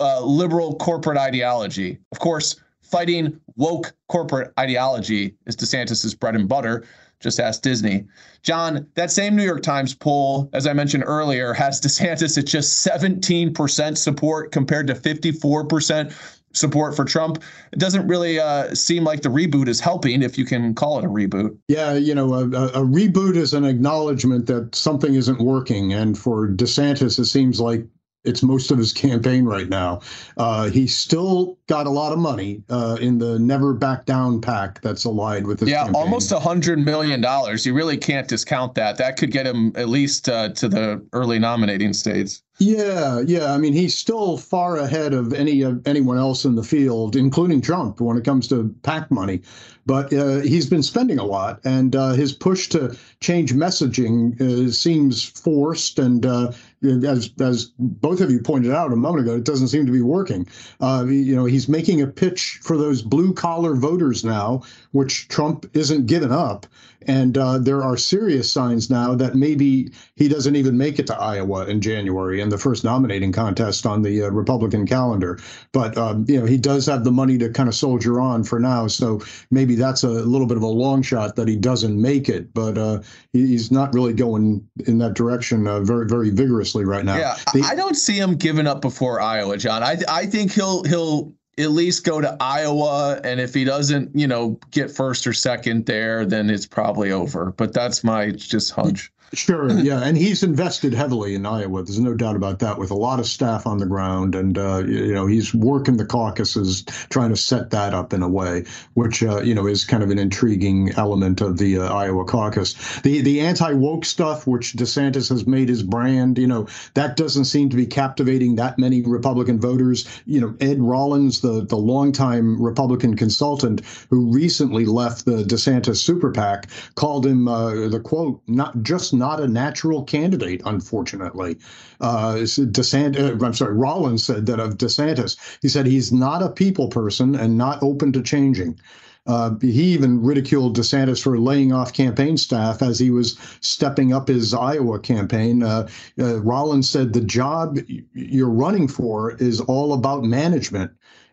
uh, 0.00 0.21
liberal 0.21 0.75
corporate 0.76 1.19
ideology. 1.19 1.99
Of 2.11 2.19
course, 2.19 2.57
fighting 2.91 3.41
woke 3.57 3.93
corporate 4.09 4.53
ideology 4.59 5.35
is 5.47 5.57
DeSantis's 5.57 6.15
bread 6.15 6.35
and 6.35 6.49
butter. 6.49 6.85
Just 7.21 7.39
ask 7.39 7.61
Disney. 7.61 8.07
John, 8.43 8.87
that 8.95 9.11
same 9.11 9.37
New 9.37 9.45
York 9.45 9.63
Times 9.63 9.95
poll, 9.95 10.49
as 10.55 10.67
I 10.67 10.73
mentioned 10.73 11.05
earlier, 11.07 11.53
has 11.53 11.81
DeSantis 11.81 12.39
at 12.39 12.47
just 12.47 12.87
17% 12.87 13.99
support 13.99 14.53
compared 14.53 14.87
to 14.87 14.95
54% 14.95 16.15
support 16.53 16.97
for 16.97 17.05
Trump. 17.05 17.43
It 17.73 17.79
doesn't 17.79 18.07
really 18.07 18.41
uh, 18.41 18.75
seem 18.75 19.05
like 19.05 19.23
the 19.23 19.29
reboot 19.29 19.69
is 19.69 19.81
helping, 19.81 20.23
if 20.23 20.37
you 20.39 20.45
can 20.45 20.75
call 20.75 20.99
it 20.99 21.05
a 21.05 21.09
reboot. 21.09 21.57
Yeah, 21.69 21.95
you 21.95 22.15
know, 22.15 22.35
a, 22.35 22.45
a, 22.45 22.85
reboot 22.85 23.37
is 23.37 23.55
an 23.55 23.65
acknowledgement 23.65 24.47
that 24.47 24.75
something 24.75 25.15
isn't 25.15 25.41
working. 25.41 25.93
And 25.93 26.19
for 26.19 26.49
DeSantis, 26.49 27.19
it 27.19 27.27
seems 27.27 27.61
like 27.61 27.87
it's 28.25 28.43
most 28.43 28.71
of 28.71 28.79
his 28.79 28.93
campaign 28.93 29.45
right 29.45 29.69
now. 29.69 30.00
Uh, 30.37 30.69
he's 30.71 30.97
still 30.97 31.59
got 31.67 31.87
a 31.87 31.91
lot 31.91 32.12
of 32.12 32.19
money 32.19 32.62
uh, 32.69 32.99
in 33.00 33.19
the 33.19 33.39
never 33.39 33.73
back 33.73 34.07
down 34.07 34.41
PAC 34.41 34.81
that's 34.83 35.05
allied 35.05 35.47
with 35.47 35.61
his 35.61 35.69
yeah 35.69 35.85
campaign. 35.85 35.95
almost 35.95 36.33
a 36.33 36.39
hundred 36.39 36.79
million 36.79 37.21
dollars 37.21 37.65
you 37.65 37.73
really 37.73 37.97
can't 37.97 38.29
discount 38.29 38.75
that 38.75 38.99
that 38.99 39.17
could 39.17 39.31
get 39.31 39.47
him 39.47 39.73
at 39.77 39.89
least 39.89 40.29
uh, 40.29 40.49
to 40.50 40.69
the 40.69 41.05
early 41.12 41.39
nominating 41.39 41.93
states 41.93 42.43
yeah, 42.61 43.23
yeah. 43.27 43.55
I 43.55 43.59
mean, 43.59 43.73
he's 43.73 43.97
still 43.97 44.37
far 44.37 44.77
ahead 44.77 45.15
of 45.15 45.33
any 45.33 45.62
of 45.62 45.81
anyone 45.87 46.19
else 46.19 46.45
in 46.45 46.57
the 46.57 46.62
field, 46.62 47.17
including 47.17 47.62
Trump, 47.62 48.03
when 48.03 48.19
it 48.19 48.25
comes 48.25 48.47
to 48.49 48.75
PAC 48.83 49.11
money. 49.11 49.41
But 49.87 50.12
uh, 50.12 50.41
he's 50.41 50.69
been 50.69 50.83
spending 50.83 51.19
a 51.19 51.25
lot, 51.25 51.61
and 51.65 51.97
uh, 51.97 52.11
his 52.12 52.35
push 52.35 52.69
to 52.69 52.95
change 53.21 53.55
messaging 53.55 54.39
uh, 54.41 54.71
seems 54.71 55.25
forced. 55.25 55.99
And 55.99 56.27
uh, 56.27 56.53
as 56.83 57.31
as 57.41 57.67
both 57.79 58.21
of 58.21 58.31
you 58.31 58.41
pointed 58.41 58.73
out 58.73 58.93
a 58.93 58.97
moment 58.97 59.27
ago, 59.27 59.37
it 59.37 59.45
doesn't 59.45 59.69
seem 59.69 59.87
to 59.87 59.93
be 59.93 60.01
working. 60.01 60.47
Uh, 60.81 61.05
you 61.07 61.37
know, 61.37 61.45
he's 61.45 61.69
making 61.69 62.01
a 62.01 62.07
pitch 62.07 62.59
for 62.63 62.77
those 62.77 63.03
blue 63.03 63.33
collar 63.35 63.75
voters 63.75 64.25
now, 64.25 64.63
which 64.93 65.29
Trump 65.29 65.69
isn't 65.75 66.07
giving 66.07 66.33
up. 66.33 66.67
And 67.07 67.38
uh, 67.38 67.59
there 67.59 67.83
are 67.83 67.97
serious 67.97 68.50
signs 68.50 68.90
now 68.90 69.14
that 69.14 69.35
maybe 69.35 69.90
he 70.16 70.28
doesn't 70.28 70.57
even 70.57 70.76
make 70.76 70.99
it 70.99 71.07
to 71.07 71.16
Iowa 71.16 71.66
in 71.66 71.80
January 71.80 72.40
in 72.40 72.49
the 72.50 72.59
first 72.59 72.85
nominating 72.85 73.33
contest 73.33 73.87
on 73.87 74.02
the 74.02 74.25
uh, 74.25 74.30
Republican 74.30 74.87
calendar. 74.87 75.38
But 75.73 75.97
um, 75.97 76.26
you 76.28 76.38
know 76.38 76.47
he 76.47 76.59
does 76.59 76.87
have 76.87 77.04
the 77.04 77.11
money 77.11 77.38
to 77.38 77.50
kind 77.50 77.69
of 77.69 77.75
soldier 77.75 78.21
on 78.21 78.45
for 78.45 78.61
now, 78.61 78.87
so 78.87 79.21
maybe 79.50 79.75
that's 79.75 80.02
a 80.02 80.09
little 80.09 80.47
bit 80.47 80.57
of 80.57 80.62
a 80.62 80.66
long 80.66 81.02
shot 81.02 81.37
that 81.37 81.49
he 81.49 81.57
doesn't 81.57 82.00
make 82.00 82.28
it. 82.28 82.52
But 82.52 82.76
uh, 82.76 83.00
he's 83.33 83.71
not 83.71 83.95
really 83.95 84.12
going 84.12 84.66
in 84.87 84.99
that 84.99 85.14
direction 85.14 85.66
uh, 85.66 85.80
very 85.80 86.07
very 86.07 86.30
vigorously 86.30 86.85
right 86.85 87.04
now. 87.04 87.16
Yeah, 87.16 87.37
I 87.64 87.75
don't 87.75 87.97
see 87.97 88.19
him 88.19 88.37
giving 88.37 88.66
up 88.66 88.80
before 88.80 89.21
Iowa, 89.21 89.57
John. 89.57 89.83
I 89.83 89.97
I 90.09 90.26
think 90.26 90.52
he'll 90.52 90.85
he'll 90.85 91.33
at 91.61 91.71
least 91.71 92.05
go 92.05 92.21
to 92.21 92.37
Iowa. 92.40 93.21
And 93.25 93.40
if 93.40 93.55
he 93.55 93.64
doesn't, 93.64 94.14
you 94.14 94.26
know, 94.26 94.59
get 94.71 94.90
first 94.90 95.26
or 95.26 95.33
second 95.33 95.87
there, 95.87 96.25
then 96.25 96.50
it's 96.50 96.67
probably 96.67 97.12
over. 97.12 97.52
But 97.57 97.73
that's 97.73 98.02
my 98.05 98.31
just 98.31 98.73
hunch. 98.73 99.12
Sure, 99.33 99.71
yeah, 99.79 100.01
and 100.03 100.17
he's 100.17 100.43
invested 100.43 100.93
heavily 100.93 101.35
in 101.37 101.47
Iowa. 101.47 101.85
There's 101.85 102.01
no 102.01 102.15
doubt 102.15 102.35
about 102.35 102.59
that, 102.61 102.79
with 102.79 102.91
a 102.91 102.97
lot 102.97 103.21
of 103.21 103.27
staff 103.27 103.65
on 103.65 103.79
the 103.79 103.87
ground, 103.87 104.35
and 104.35 104.59
uh, 104.59 104.83
you 104.87 105.15
know 105.15 105.27
he's 105.27 105.55
working 105.55 105.97
the 105.97 106.05
caucuses, 106.05 106.83
trying 107.11 107.31
to 107.31 107.37
set 107.37 107.71
that 107.71 107.95
up 107.95 108.13
in 108.13 108.23
a 108.23 108.29
way, 108.29 108.65
which 108.95 109.23
uh, 109.23 109.41
you 109.43 109.55
know 109.55 109.67
is 109.67 109.85
kind 109.85 110.03
of 110.03 110.11
an 110.11 110.19
intriguing 110.19 110.91
element 110.97 111.41
of 111.41 111.59
the 111.59 111.79
uh, 111.79 111.95
Iowa 111.95 112.25
caucus. 112.25 112.75
The 113.03 113.21
the 113.21 113.41
anti 113.41 113.73
woke 113.73 114.05
stuff, 114.05 114.49
which 114.49 114.75
DeSantis 114.75 115.29
has 115.29 115.47
made 115.47 115.69
his 115.69 115.85
brand, 115.85 116.37
you 116.37 116.49
know, 116.49 116.67
that 116.95 117.17
doesn't 117.17 117.45
seem 117.45 117.69
to 117.71 117.77
be 117.77 117.87
captivating 117.87 118.57
that 118.57 118.79
many 118.79 119.03
Republican 119.03 119.61
voters. 119.61 120.09
You 120.27 120.41
know, 120.41 120.57
Ed 120.61 120.81
Rollins, 120.81 121.41
the 121.41 121.65
the 121.65 121.77
longtime 121.77 122.61
Republican 122.61 123.15
consultant 123.15 123.83
who 124.11 124.33
recently 124.33 124.87
left 124.87 125.25
the 125.25 125.45
DeSantis 125.45 125.99
super 125.99 126.33
PAC, 126.33 126.69
called 126.97 127.25
him 127.25 127.47
uh, 127.47 127.87
the 127.87 128.01
quote 128.01 128.43
not 128.49 128.83
just 128.83 129.15
not 129.21 129.41
a 129.41 129.47
natural 129.47 130.03
candidate, 130.03 130.62
unfortunately. 130.65 131.59
Uh, 132.00 132.35
DeSantis, 132.39 133.41
uh, 133.41 133.47
I'm 133.47 133.55
sorry, 133.55 133.75
Rollins 133.75 134.25
said 134.25 134.47
that 134.47 134.59
of 134.59 134.79
DeSantis. 134.79 135.37
He 135.62 135.69
said 135.69 135.87
he's 135.87 136.11
not 136.12 136.43
a 136.43 136.50
people 136.50 136.89
person 136.89 137.37
and 137.37 137.57
not 137.57 137.81
open 137.83 138.12
to 138.15 138.23
changing. 138.23 138.81
Uh, 139.27 139.55
he 139.61 139.85
even 139.93 140.23
ridiculed 140.23 140.77
DeSantis 140.77 141.23
for 141.23 141.39
laying 141.39 141.73
off 141.73 141.93
campaign 141.93 142.37
staff 142.37 142.83
as 142.83 142.99
he 142.99 143.11
was 143.11 143.39
stepping 143.61 144.12
up 144.12 144.29
his 144.29 144.55
Iowa 144.55 144.99
campaign. 144.99 145.62
Uh, 145.62 145.89
uh, 146.19 146.41
Rollins 146.41 146.89
said 146.89 147.12
the 147.12 147.21
job 147.21 147.79
you're 148.15 148.49
running 148.49 148.89
for 148.89 149.37
is 149.37 149.61
all 149.61 149.93
about 149.93 150.25
management. 150.25 150.91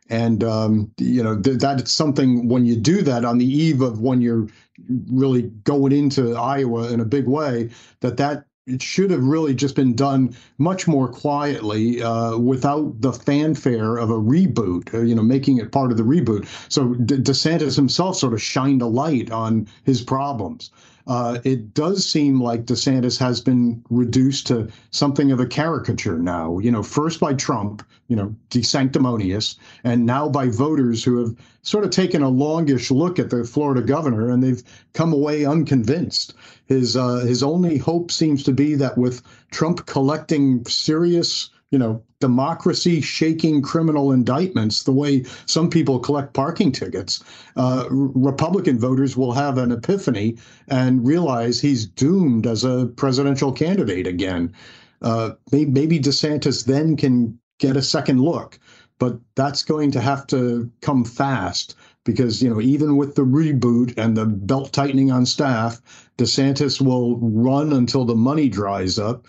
And 0.10 0.42
um, 0.44 0.92
you 0.98 1.22
know 1.22 1.42
th- 1.42 1.60
that's 1.60 1.92
something 1.92 2.48
when 2.48 2.66
you 2.66 2.78
do 2.78 3.02
that 3.02 3.26
on 3.26 3.40
the 3.40 3.46
eve 3.46 3.82
of 3.82 4.00
when 4.00 4.22
you're 4.22 4.48
really 5.10 5.44
going 5.64 5.92
into 5.92 6.36
Iowa 6.36 6.92
in 6.92 7.00
a 7.00 7.06
big 7.06 7.28
way, 7.28 7.70
that 8.02 8.18
that 8.18 8.46
it 8.68 8.82
should 8.82 9.10
have 9.12 9.24
really 9.24 9.56
just 9.56 9.76
been 9.76 9.96
done 9.96 10.36
much 10.58 10.88
more 10.88 11.08
quietly 11.08 12.02
uh, 12.02 12.38
without 12.38 13.00
the 13.00 13.14
fanfare 13.14 13.96
of 13.96 14.10
a 14.10 14.18
reboot, 14.18 14.94
uh, 14.94 15.02
you 15.02 15.16
know, 15.16 15.24
making 15.24 15.58
it 15.58 15.72
part 15.72 15.90
of 15.90 15.98
the 15.98 16.04
reboot. 16.04 16.46
So 16.70 16.94
De- 16.96 17.18
DeSantis 17.18 17.78
himself 17.78 18.18
sort 18.18 18.34
of 18.34 18.42
shined 18.42 18.82
a 18.82 18.88
light 18.88 19.32
on 19.32 19.68
his 19.86 20.02
problems. 20.02 20.70
Uh, 21.08 21.40
it 21.46 21.74
does 21.74 22.06
seem 22.06 22.42
like 22.42 22.66
DeSantis 22.66 23.18
has 23.18 23.40
been 23.40 23.82
reduced 23.90 24.46
to 24.48 24.68
something 24.92 25.32
of 25.32 25.40
a 25.40 25.46
caricature 25.46 26.18
now. 26.18 26.60
You 26.60 26.70
know, 26.70 26.84
first 26.84 27.22
by 27.22 27.34
Trump, 27.34 27.82
you 28.10 28.16
know, 28.16 28.36
sanctimonious, 28.62 29.56
and 29.86 30.06
now 30.06 30.28
by 30.28 30.50
voters 30.50 31.04
who 31.04 31.18
have 31.20 31.36
sort 31.62 31.86
of 31.86 31.92
taken 31.92 32.22
a 32.22 32.30
longish 32.30 32.92
look 32.92 33.20
at 33.20 33.30
the 33.30 33.46
Florida 33.46 33.82
governor 33.82 34.30
and 34.30 34.44
they've 34.44 34.64
come 34.94 35.14
away 35.14 35.46
unconvinced. 35.46 36.34
His 36.66 36.98
uh, 36.98 37.20
his 37.20 37.42
only 37.42 37.78
hope 37.78 38.12
seems 38.12 38.44
to 38.44 38.52
be 38.52 38.76
that 38.76 38.98
with 38.98 39.22
Trump 39.52 39.86
collecting 39.86 40.66
serious 40.66 41.50
you 41.72 41.78
know, 41.78 42.02
democracy 42.20 43.02
shaking 43.02 43.62
criminal 43.62 44.12
indictments 44.12 44.84
the 44.84 44.92
way 44.92 45.24
some 45.46 45.70
people 45.70 46.00
collect 46.00 46.34
parking 46.34 46.72
tickets, 46.72 47.24
uh, 47.58 47.86
Republican 47.90 48.80
voters 48.80 49.18
will 49.18 49.34
have 49.34 49.58
an 49.58 49.72
epiphany 49.72 50.38
and 50.70 51.06
realize 51.06 51.60
he's 51.60 51.86
doomed 51.86 52.48
as 52.48 52.64
a 52.64 52.88
presidential 52.96 53.52
candidate 53.52 54.08
again. 54.08 54.54
Uh, 55.02 55.32
maybe 55.52 56.00
DeSantis 56.00 56.66
then 56.66 56.96
can 56.96 57.38
get 57.60 57.78
a 57.78 57.82
second 57.82 58.22
look, 58.22 58.58
but 58.98 59.20
that's 59.36 59.64
going 59.64 59.92
to 59.92 60.02
have 60.02 60.26
to 60.28 60.72
come 60.82 61.04
fast 61.04 61.76
because 62.04 62.42
you 62.42 62.50
know 62.50 62.62
even 62.62 62.96
with 62.96 63.16
the 63.16 63.26
reboot 63.26 63.94
and 63.98 64.16
the 64.16 64.26
belt 64.26 64.72
tightening 64.72 65.12
on 65.12 65.26
staff, 65.26 66.10
DeSantis 66.18 66.80
will 66.82 67.18
run 67.18 67.74
until 67.74 68.06
the 68.06 68.16
money 68.16 68.48
dries 68.48 68.98
up, 68.98 69.28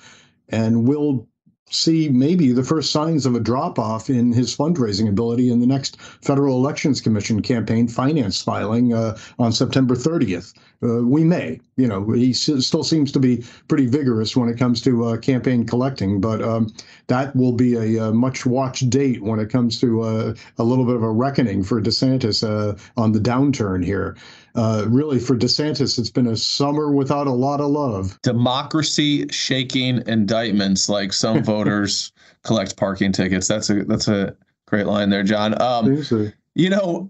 and 0.48 0.86
will 0.86 1.26
see 1.70 2.08
maybe 2.08 2.52
the 2.52 2.64
first 2.64 2.92
signs 2.92 3.26
of 3.26 3.34
a 3.34 3.40
drop 3.40 3.78
off 3.78 4.10
in 4.10 4.32
his 4.32 4.56
fundraising 4.56 5.08
ability 5.08 5.50
in 5.50 5.60
the 5.60 5.66
next 5.66 6.00
Federal 6.00 6.56
Elections 6.56 7.00
Commission 7.00 7.42
campaign 7.42 7.88
finance 7.88 8.42
filing 8.42 8.92
uh, 8.92 9.16
on 9.38 9.52
September 9.52 9.94
30th. 9.94 10.54
Uh, 10.80 11.04
we 11.04 11.24
may, 11.24 11.60
you 11.76 11.88
know, 11.88 12.08
he 12.12 12.30
s- 12.30 12.50
still 12.64 12.84
seems 12.84 13.10
to 13.10 13.18
be 13.18 13.44
pretty 13.66 13.86
vigorous 13.86 14.36
when 14.36 14.48
it 14.48 14.56
comes 14.56 14.80
to 14.80 15.04
uh, 15.06 15.16
campaign 15.16 15.66
collecting, 15.66 16.20
but 16.20 16.40
um, 16.40 16.72
that 17.08 17.34
will 17.34 17.52
be 17.52 17.74
a, 17.74 18.04
a, 18.04 18.12
much 18.12 18.46
watched 18.46 18.88
date 18.88 19.20
when 19.20 19.40
it 19.40 19.50
comes 19.50 19.80
to 19.80 20.02
uh, 20.02 20.34
a 20.58 20.64
little 20.64 20.84
bit 20.84 20.94
of 20.94 21.02
a 21.02 21.10
reckoning 21.10 21.64
for 21.64 21.80
DeSantis 21.82 22.46
uh, 22.46 22.78
on 22.96 23.10
the 23.10 23.18
downturn 23.18 23.84
here 23.84 24.16
uh, 24.58 24.84
really 24.88 25.20
for 25.20 25.36
DeSantis, 25.36 25.98
it's 26.00 26.10
been 26.10 26.26
a 26.26 26.36
summer 26.36 26.90
without 26.90 27.28
a 27.28 27.32
lot 27.32 27.60
of 27.60 27.68
love. 27.68 28.20
Democracy 28.22 29.28
shaking 29.28 30.02
indictments, 30.08 30.88
like 30.88 31.12
some 31.12 31.44
voters 31.44 32.10
collect 32.42 32.76
parking 32.76 33.12
tickets. 33.12 33.46
That's 33.46 33.70
a 33.70 33.84
that's 33.84 34.08
a 34.08 34.34
great 34.66 34.86
line 34.86 35.10
there, 35.10 35.22
John. 35.22 35.60
Um, 35.62 36.02
you 36.54 36.70
know, 36.70 37.08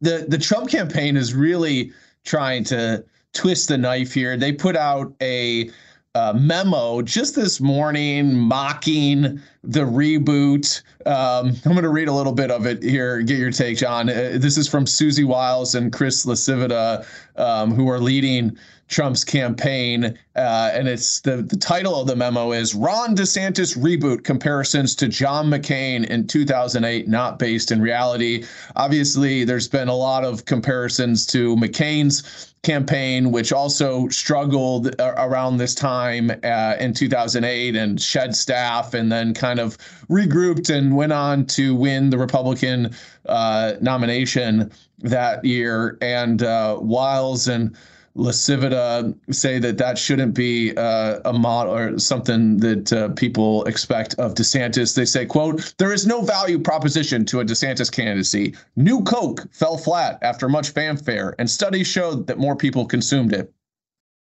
the 0.00 0.24
the 0.28 0.38
Trump 0.38 0.70
campaign 0.70 1.18
is 1.18 1.34
really 1.34 1.92
trying 2.24 2.64
to 2.64 3.04
twist 3.34 3.68
the 3.68 3.76
knife 3.76 4.14
here. 4.14 4.38
They 4.38 4.52
put 4.52 4.74
out 4.74 5.14
a 5.20 5.70
uh, 6.14 6.32
memo 6.32 7.02
just 7.02 7.34
this 7.34 7.60
morning 7.60 8.34
mocking 8.34 9.40
the 9.64 9.80
reboot. 9.80 10.82
Um, 11.06 11.54
I'm 11.64 11.72
going 11.72 11.82
to 11.82 11.88
read 11.88 12.08
a 12.08 12.12
little 12.12 12.32
bit 12.32 12.50
of 12.50 12.66
it 12.66 12.82
here. 12.82 13.20
Get 13.22 13.38
your 13.38 13.50
take, 13.50 13.78
John. 13.78 14.08
Uh, 14.08 14.32
this 14.34 14.56
is 14.56 14.68
from 14.68 14.86
Susie 14.86 15.24
Wiles 15.24 15.74
and 15.74 15.92
Chris 15.92 16.24
LaCivita, 16.24 17.04
um, 17.36 17.72
who 17.72 17.88
are 17.88 17.98
leading 17.98 18.56
Trump's 18.88 19.22
campaign. 19.22 20.18
Uh, 20.34 20.70
and 20.72 20.88
it's 20.88 21.20
the, 21.20 21.42
the 21.42 21.56
title 21.56 22.00
of 22.00 22.06
the 22.06 22.16
memo 22.16 22.52
is 22.52 22.74
Ron 22.74 23.14
DeSantis 23.14 23.76
Reboot 23.76 24.24
Comparisons 24.24 24.94
to 24.96 25.08
John 25.08 25.50
McCain 25.50 26.06
in 26.06 26.26
2008, 26.26 27.06
Not 27.06 27.38
Based 27.38 27.70
in 27.70 27.82
Reality. 27.82 28.44
Obviously, 28.76 29.44
there's 29.44 29.68
been 29.68 29.88
a 29.88 29.94
lot 29.94 30.24
of 30.24 30.46
comparisons 30.46 31.26
to 31.26 31.54
McCain's 31.56 32.54
campaign, 32.62 33.30
which 33.30 33.52
also 33.52 34.08
struggled 34.08 34.94
around 34.98 35.58
this 35.58 35.74
time 35.74 36.30
uh, 36.42 36.76
in 36.80 36.92
2008 36.92 37.76
and 37.76 38.00
shed 38.00 38.34
staff 38.34 38.94
and 38.94 39.12
then 39.12 39.32
kind 39.32 39.47
of 39.56 39.78
regrouped 40.08 40.68
and 40.68 40.94
went 40.94 41.12
on 41.12 41.46
to 41.46 41.74
win 41.74 42.10
the 42.10 42.18
Republican 42.18 42.94
uh, 43.26 43.74
nomination 43.80 44.70
that 44.98 45.44
year. 45.44 45.96
And 46.02 46.42
uh, 46.42 46.78
Wiles 46.80 47.48
and 47.48 47.76
LaCivita 48.16 49.16
say 49.30 49.60
that 49.60 49.78
that 49.78 49.96
shouldn't 49.96 50.34
be 50.34 50.76
uh, 50.76 51.20
a 51.24 51.32
model 51.32 51.74
or 51.74 51.98
something 51.98 52.56
that 52.58 52.92
uh, 52.92 53.10
people 53.10 53.64
expect 53.64 54.14
of 54.18 54.34
DeSantis. 54.34 54.94
They 54.94 55.04
say, 55.04 55.24
quote, 55.24 55.74
there 55.78 55.92
is 55.92 56.06
no 56.06 56.22
value 56.22 56.58
proposition 56.58 57.24
to 57.26 57.40
a 57.40 57.44
DeSantis 57.44 57.92
candidacy. 57.92 58.56
New 58.74 59.02
Coke 59.02 59.46
fell 59.52 59.78
flat 59.78 60.18
after 60.22 60.48
much 60.48 60.70
fanfare, 60.70 61.36
and 61.38 61.48
studies 61.48 61.86
showed 61.86 62.26
that 62.26 62.38
more 62.38 62.56
people 62.56 62.86
consumed 62.86 63.32
it, 63.32 63.52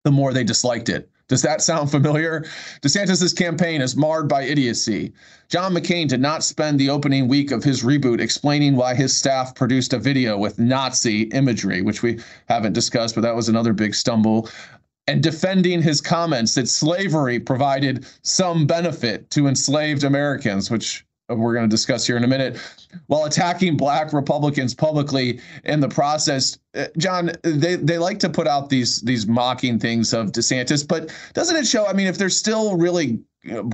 the 0.03 0.11
more 0.11 0.33
they 0.33 0.43
disliked 0.43 0.89
it. 0.89 1.09
Does 1.27 1.41
that 1.41 1.61
sound 1.61 1.89
familiar? 1.89 2.41
DeSantis' 2.81 3.35
campaign 3.35 3.81
is 3.81 3.95
marred 3.95 4.29
by 4.29 4.43
idiocy. 4.43 5.11
John 5.49 5.73
McCain 5.73 6.07
did 6.07 6.21
not 6.21 6.43
spend 6.43 6.79
the 6.79 6.91
opening 6.91 7.27
week 7.27 7.49
of 7.49 7.63
his 7.63 7.83
reboot 7.83 8.19
explaining 8.19 8.75
why 8.75 8.93
his 8.93 9.17
staff 9.17 9.55
produced 9.55 9.93
a 9.93 9.99
video 9.99 10.37
with 10.37 10.59
Nazi 10.59 11.23
imagery, 11.23 11.81
which 11.81 12.03
we 12.03 12.19
haven't 12.47 12.73
discussed, 12.73 13.15
but 13.15 13.21
that 13.21 13.35
was 13.35 13.49
another 13.49 13.73
big 13.73 13.95
stumble. 13.95 14.49
And 15.07 15.23
defending 15.23 15.81
his 15.81 15.99
comments 15.99 16.53
that 16.55 16.69
slavery 16.69 17.39
provided 17.39 18.05
some 18.21 18.67
benefit 18.67 19.29
to 19.31 19.47
enslaved 19.47 20.03
Americans, 20.03 20.69
which 20.69 21.05
we're 21.29 21.53
going 21.53 21.67
to 21.67 21.73
discuss 21.73 22.05
here 22.05 22.17
in 22.17 22.23
a 22.23 22.27
minute, 22.27 22.57
while 23.07 23.25
attacking 23.25 23.77
black 23.77 24.13
Republicans 24.13 24.73
publicly 24.73 25.39
in 25.63 25.79
the 25.79 25.89
process. 25.89 26.59
Uh, 26.75 26.85
John, 26.97 27.31
they, 27.43 27.75
they 27.75 27.97
like 27.97 28.19
to 28.19 28.29
put 28.29 28.47
out 28.47 28.69
these 28.69 29.01
these 29.01 29.25
mocking 29.25 29.79
things 29.79 30.13
of 30.13 30.31
DeSantis, 30.31 30.87
but 30.87 31.13
doesn't 31.33 31.55
it 31.55 31.65
show? 31.65 31.87
I 31.87 31.93
mean, 31.93 32.07
if 32.07 32.17
they're 32.17 32.29
still 32.29 32.77
really 32.77 33.19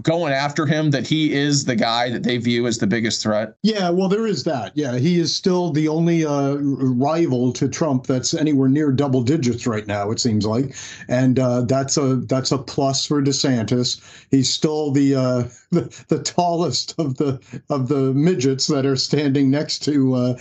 going 0.03 0.33
after 0.33 0.65
him 0.65 0.91
that 0.91 1.07
he 1.07 1.33
is 1.33 1.65
the 1.65 1.75
guy 1.75 2.09
that 2.09 2.23
they 2.23 2.37
view 2.37 2.67
as 2.67 2.77
the 2.77 2.87
biggest 2.87 3.21
threat? 3.21 3.55
Yeah, 3.63 3.89
well, 3.89 4.09
there 4.09 4.27
is 4.27 4.43
that. 4.43 4.71
Yeah, 4.75 4.97
he 4.97 5.19
is 5.19 5.33
still 5.33 5.71
the 5.71 5.87
only 5.87 6.25
uh, 6.25 6.55
rival 6.55 7.53
to 7.53 7.67
Trump 7.67 8.07
that's 8.07 8.33
anywhere 8.33 8.69
near 8.69 8.91
double 8.91 9.21
digits 9.21 9.67
right 9.67 9.87
now. 9.87 10.11
It 10.11 10.19
seems 10.19 10.45
like, 10.45 10.75
and 11.07 11.39
uh, 11.39 11.61
that's 11.61 11.97
a 11.97 12.17
that's 12.17 12.51
a 12.51 12.57
plus 12.57 13.05
for 13.05 13.21
DeSantis. 13.21 14.01
He's 14.31 14.51
still 14.51 14.91
the, 14.91 15.15
uh, 15.15 15.43
the 15.71 16.03
the 16.07 16.21
tallest 16.21 16.95
of 16.99 17.17
the 17.17 17.39
of 17.69 17.87
the 17.87 18.13
midgets 18.13 18.67
that 18.67 18.85
are 18.85 18.95
standing 18.95 19.49
next 19.49 19.79
to 19.85 20.13
uh, 20.13 20.39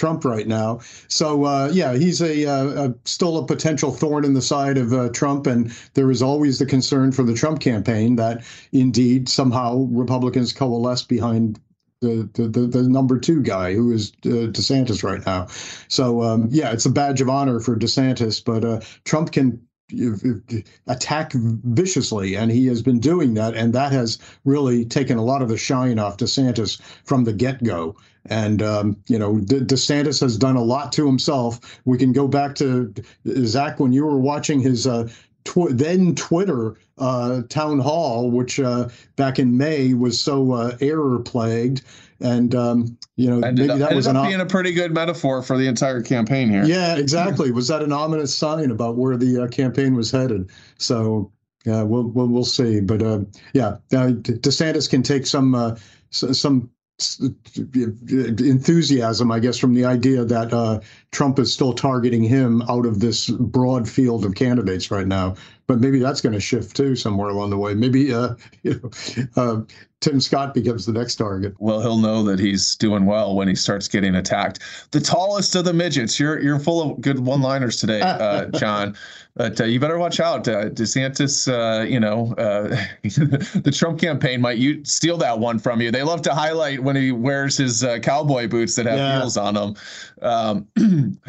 Trump 0.00 0.24
right 0.24 0.48
now. 0.48 0.80
So 1.08 1.44
uh, 1.44 1.68
yeah, 1.70 1.92
he's 1.92 2.22
a, 2.22 2.46
uh, 2.46 2.88
a, 2.88 2.94
still 3.04 3.36
a 3.36 3.46
potential 3.46 3.92
thorn 3.92 4.24
in 4.24 4.32
the 4.32 4.40
side 4.40 4.78
of 4.78 4.94
uh, 4.94 5.10
Trump, 5.10 5.46
and 5.46 5.70
there 5.92 6.10
is 6.10 6.22
always 6.22 6.58
the 6.58 6.64
concern 6.64 7.12
for 7.12 7.22
the 7.22 7.34
Trump 7.34 7.60
campaign 7.60 8.16
that 8.16 8.42
indeed 8.72 9.28
somehow 9.28 9.86
Republicans 9.90 10.54
coalesce 10.54 11.02
behind. 11.02 11.60
The, 12.02 12.30
the, 12.32 12.66
the, 12.66 12.82
number 12.88 13.18
two 13.18 13.42
guy 13.42 13.74
who 13.74 13.92
is 13.92 14.12
uh, 14.24 14.48
DeSantis 14.48 15.04
right 15.04 15.20
now. 15.26 15.48
So, 15.88 16.22
um, 16.22 16.48
yeah, 16.50 16.72
it's 16.72 16.86
a 16.86 16.90
badge 16.90 17.20
of 17.20 17.28
honor 17.28 17.60
for 17.60 17.76
DeSantis, 17.76 18.42
but 18.42 18.64
uh, 18.64 18.80
Trump 19.04 19.32
can 19.32 19.60
attack 20.86 21.32
viciously, 21.34 22.36
and 22.36 22.50
he 22.50 22.66
has 22.68 22.80
been 22.80 23.00
doing 23.00 23.34
that, 23.34 23.54
and 23.54 23.74
that 23.74 23.92
has 23.92 24.18
really 24.46 24.86
taken 24.86 25.18
a 25.18 25.24
lot 25.24 25.42
of 25.42 25.50
the 25.50 25.58
shine 25.58 25.98
off 25.98 26.16
DeSantis 26.16 26.80
from 27.04 27.24
the 27.24 27.34
get 27.34 27.62
go. 27.62 27.96
And 28.26 28.62
um, 28.62 28.96
you 29.06 29.18
know, 29.18 29.38
De- 29.38 29.60
DeSantis 29.60 30.20
has 30.20 30.36
done 30.36 30.56
a 30.56 30.62
lot 30.62 30.92
to 30.92 31.06
himself. 31.06 31.80
We 31.84 31.98
can 31.98 32.12
go 32.12 32.28
back 32.28 32.54
to 32.56 32.92
Zac 33.44 33.80
when 33.80 33.92
you 33.92 34.04
were 34.04 34.18
watching 34.18 34.60
his 34.60 34.86
uh, 34.86 35.08
tw- 35.44 35.70
then 35.70 36.14
Twitter 36.14 36.76
uh, 36.98 37.42
town 37.48 37.78
hall, 37.78 38.30
which 38.30 38.60
uh, 38.60 38.88
back 39.16 39.38
in 39.38 39.56
May 39.56 39.94
was 39.94 40.20
so 40.20 40.52
uh, 40.52 40.76
error 40.80 41.18
plagued, 41.20 41.82
and 42.20 42.54
um, 42.54 42.98
you 43.16 43.30
know 43.30 43.40
maybe 43.40 43.66
that 43.66 43.94
was 43.94 44.06
an 44.06 44.20
being 44.22 44.40
a 44.40 44.46
pretty 44.46 44.72
good 44.72 44.92
metaphor 44.92 45.42
for 45.42 45.56
the 45.56 45.66
entire 45.66 46.02
campaign 46.02 46.50
here. 46.50 46.64
Yeah, 46.64 46.96
exactly. 46.96 47.50
was 47.50 47.68
that 47.68 47.82
an 47.82 47.92
ominous 47.92 48.34
sign 48.34 48.70
about 48.70 48.96
where 48.96 49.16
the 49.16 49.44
uh, 49.44 49.48
campaign 49.48 49.94
was 49.94 50.10
headed? 50.10 50.50
So 50.78 51.32
yeah, 51.64 51.82
we'll 51.82 52.04
we'll, 52.08 52.28
we'll 52.28 52.44
see. 52.44 52.80
But 52.80 53.02
uh, 53.02 53.20
yeah, 53.54 53.76
DeSantis 53.90 54.88
can 54.88 55.02
take 55.02 55.26
some 55.26 55.76
some 56.10 56.70
enthusiasm, 58.38 59.30
I 59.30 59.38
guess, 59.38 59.58
from 59.58 59.74
the 59.74 59.84
idea 59.84 60.24
that 60.24 60.52
uh, 60.52 60.80
Trump 61.10 61.38
is 61.38 61.52
still 61.52 61.72
targeting 61.72 62.22
him 62.22 62.62
out 62.62 62.86
of 62.86 63.00
this 63.00 63.28
broad 63.28 63.88
field 63.88 64.24
of 64.24 64.34
candidates 64.34 64.90
right 64.90 65.06
now. 65.06 65.36
But 65.66 65.80
maybe 65.80 65.98
that's 65.98 66.20
going 66.20 66.32
to 66.32 66.40
shift 66.40 66.76
too 66.76 66.96
somewhere 66.96 67.28
along 67.28 67.50
the 67.50 67.58
way. 67.58 67.74
Maybe 67.74 68.12
uh, 68.12 68.34
you 68.62 68.80
know, 68.82 68.90
uh, 69.36 69.62
Tim 70.00 70.18
Scott 70.18 70.54
becomes 70.54 70.86
the 70.86 70.92
next 70.92 71.16
target. 71.16 71.54
Well, 71.58 71.80
he'll 71.80 71.98
know 71.98 72.22
that 72.24 72.38
he's 72.38 72.74
doing 72.76 73.04
well 73.04 73.36
when 73.36 73.48
he 73.48 73.54
starts 73.54 73.86
getting 73.86 74.14
attacked. 74.14 74.60
The 74.92 75.00
tallest 75.00 75.54
of 75.56 75.66
the 75.66 75.74
midgets. 75.74 76.18
You're 76.18 76.40
you're 76.40 76.58
full 76.58 76.92
of 76.92 77.00
good 77.00 77.18
one-liners 77.18 77.76
today, 77.76 78.00
uh, 78.00 78.46
John. 78.58 78.96
But 79.36 79.60
uh, 79.60 79.64
you 79.64 79.78
better 79.78 79.98
watch 79.98 80.18
out. 80.18 80.48
Uh, 80.48 80.70
DeSantis, 80.70 81.48
uh, 81.48 81.84
you 81.84 82.00
know, 82.00 82.34
uh, 82.38 82.68
the 83.02 83.72
Trump 83.74 84.00
campaign 84.00 84.40
might 84.40 84.58
you 84.58 84.84
steal 84.84 85.16
that 85.18 85.38
one 85.38 85.58
from 85.58 85.80
you. 85.80 85.90
They 85.90 86.02
love 86.02 86.22
to 86.22 86.34
highlight 86.34 86.82
when 86.82 86.96
he 86.96 87.12
wears 87.12 87.56
his 87.56 87.84
uh, 87.84 87.98
cowboy 87.98 88.48
boots 88.48 88.74
that 88.76 88.86
have 88.86 88.98
yeah. 88.98 89.18
heels 89.18 89.36
on 89.36 89.54
them. 89.54 89.74
Um, 90.22 90.66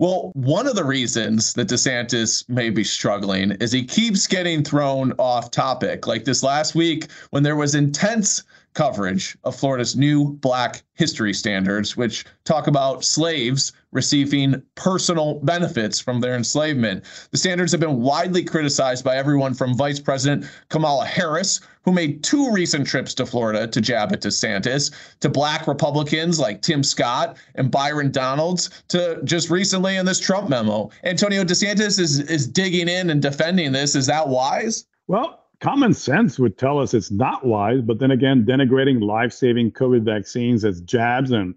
Well, 0.00 0.32
one 0.32 0.66
of 0.66 0.76
the 0.76 0.84
reasons 0.84 1.52
that 1.52 1.68
DeSantis 1.68 2.48
may 2.48 2.70
be 2.70 2.82
struggling 2.84 3.50
is 3.60 3.70
he 3.70 3.84
keeps 3.84 4.26
getting 4.26 4.64
thrown 4.64 5.12
off 5.18 5.50
topic. 5.50 6.06
Like 6.06 6.24
this 6.24 6.42
last 6.42 6.74
week, 6.74 7.08
when 7.32 7.42
there 7.42 7.54
was 7.54 7.74
intense 7.74 8.42
coverage 8.72 9.36
of 9.44 9.54
Florida's 9.54 9.96
new 9.96 10.32
Black 10.38 10.84
History 10.94 11.34
Standards, 11.34 11.98
which 11.98 12.24
talk 12.46 12.66
about 12.66 13.04
slaves 13.04 13.74
receiving 13.92 14.62
personal 14.74 15.40
benefits 15.40 16.00
from 16.00 16.20
their 16.20 16.34
enslavement. 16.34 17.04
The 17.30 17.38
standards 17.38 17.72
have 17.72 17.80
been 17.80 18.00
widely 18.00 18.44
criticized 18.44 19.04
by 19.04 19.16
everyone 19.16 19.54
from 19.54 19.76
Vice 19.76 19.98
President 19.98 20.46
Kamala 20.68 21.06
Harris, 21.06 21.60
who 21.84 21.92
made 21.92 22.22
two 22.22 22.52
recent 22.52 22.86
trips 22.86 23.14
to 23.14 23.26
Florida 23.26 23.66
to 23.66 23.80
jab 23.80 24.12
at 24.12 24.20
DeSantis, 24.20 24.92
to 25.20 25.28
black 25.28 25.66
Republicans 25.66 26.38
like 26.38 26.62
Tim 26.62 26.82
Scott 26.82 27.36
and 27.54 27.70
Byron 27.70 28.10
Donalds, 28.10 28.70
to 28.88 29.20
just 29.24 29.50
recently 29.50 29.96
in 29.96 30.06
this 30.06 30.20
Trump 30.20 30.48
memo. 30.48 30.90
Antonio 31.04 31.42
DeSantis 31.42 31.98
is, 31.98 32.20
is 32.20 32.46
digging 32.46 32.88
in 32.88 33.10
and 33.10 33.22
defending 33.22 33.72
this. 33.72 33.94
Is 33.94 34.06
that 34.06 34.28
wise? 34.28 34.84
Well, 35.08 35.46
common 35.60 35.94
sense 35.94 36.38
would 36.38 36.58
tell 36.58 36.78
us 36.78 36.94
it's 36.94 37.10
not 37.10 37.46
wise, 37.46 37.80
but 37.82 37.98
then 37.98 38.10
again, 38.10 38.44
denigrating 38.44 39.02
life 39.02 39.32
saving 39.32 39.72
COVID 39.72 40.02
vaccines 40.02 40.64
as 40.64 40.80
jabs 40.82 41.30
and 41.32 41.54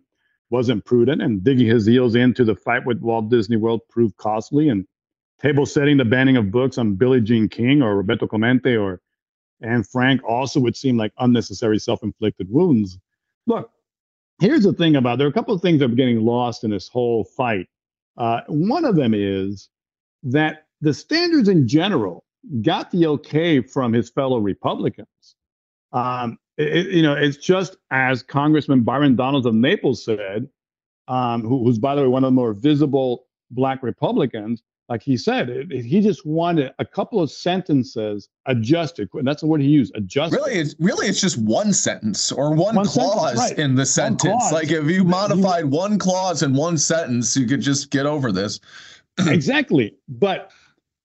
wasn't 0.49 0.85
prudent, 0.85 1.21
and 1.21 1.43
digging 1.43 1.67
his 1.67 1.85
heels 1.85 2.15
into 2.15 2.43
the 2.43 2.55
fight 2.55 2.85
with 2.85 2.99
Walt 3.01 3.29
Disney 3.29 3.57
World 3.57 3.81
proved 3.89 4.17
costly, 4.17 4.69
and 4.69 4.85
table 5.41 5.65
setting 5.65 5.97
the 5.97 6.05
banning 6.05 6.37
of 6.37 6.51
books 6.51 6.77
on 6.77 6.95
Billie 6.95 7.21
Jean 7.21 7.49
King 7.49 7.81
or 7.81 7.97
Roberto 7.97 8.27
Clemente 8.27 8.75
or 8.75 9.01
Anne 9.61 9.83
Frank 9.83 10.21
also 10.23 10.59
would 10.59 10.75
seem 10.75 10.97
like 10.97 11.13
unnecessary 11.17 11.79
self 11.79 12.03
inflicted 12.03 12.49
wounds. 12.49 12.97
Look, 13.47 13.71
here's 14.39 14.63
the 14.63 14.73
thing 14.73 14.95
about 14.95 15.17
there 15.17 15.27
are 15.27 15.29
a 15.29 15.33
couple 15.33 15.53
of 15.53 15.61
things 15.61 15.79
that 15.79 15.91
are 15.91 15.95
getting 15.95 16.21
lost 16.21 16.63
in 16.63 16.71
this 16.71 16.87
whole 16.87 17.23
fight. 17.23 17.67
Uh, 18.17 18.41
one 18.47 18.85
of 18.85 18.95
them 18.95 19.13
is 19.13 19.69
that 20.23 20.67
the 20.81 20.93
standards 20.93 21.49
in 21.49 21.67
general 21.67 22.23
got 22.61 22.91
the 22.91 23.07
okay 23.07 23.61
from 23.61 23.93
his 23.93 24.09
fellow 24.09 24.37
Republicans. 24.37 25.35
Um, 25.91 26.37
it, 26.57 26.87
you 26.87 27.01
know, 27.01 27.13
it's 27.13 27.37
just 27.37 27.77
as 27.91 28.23
Congressman 28.23 28.81
Byron 28.81 29.15
Donalds 29.15 29.45
of 29.45 29.55
Naples 29.55 30.03
said, 30.03 30.47
um, 31.07 31.41
who, 31.41 31.63
who's 31.63 31.79
by 31.79 31.95
the 31.95 32.01
way 32.01 32.07
one 32.07 32.23
of 32.23 32.27
the 32.27 32.35
more 32.35 32.53
visible 32.53 33.25
Black 33.51 33.83
Republicans. 33.83 34.63
Like 34.89 35.01
he 35.01 35.15
said, 35.15 35.49
it, 35.49 35.71
it, 35.71 35.85
he 35.85 36.01
just 36.01 36.25
wanted 36.25 36.73
a 36.77 36.85
couple 36.85 37.21
of 37.21 37.31
sentences 37.31 38.27
adjusted, 38.47 39.09
and 39.13 39.25
that's 39.25 39.41
the 39.41 39.47
word 39.47 39.61
he 39.61 39.67
used. 39.67 39.95
Adjusted. 39.95 40.35
Really, 40.35 40.55
it's 40.55 40.75
really 40.77 41.07
it's 41.07 41.21
just 41.21 41.37
one 41.37 41.71
sentence 41.71 42.31
or 42.33 42.53
one, 42.53 42.75
one 42.75 42.85
clause 42.85 43.37
sentence, 43.37 43.39
right. 43.39 43.59
in 43.59 43.75
the 43.75 43.85
sentence. 43.85 44.51
Like 44.51 44.71
if 44.71 44.85
you 44.89 45.05
modified 45.05 45.65
one 45.65 45.97
clause 45.97 46.43
in 46.43 46.53
one 46.53 46.77
sentence, 46.77 47.35
you 47.37 47.47
could 47.47 47.61
just 47.61 47.91
get 47.91 48.05
over 48.05 48.31
this. 48.31 48.59
exactly, 49.19 49.95
but 50.09 50.51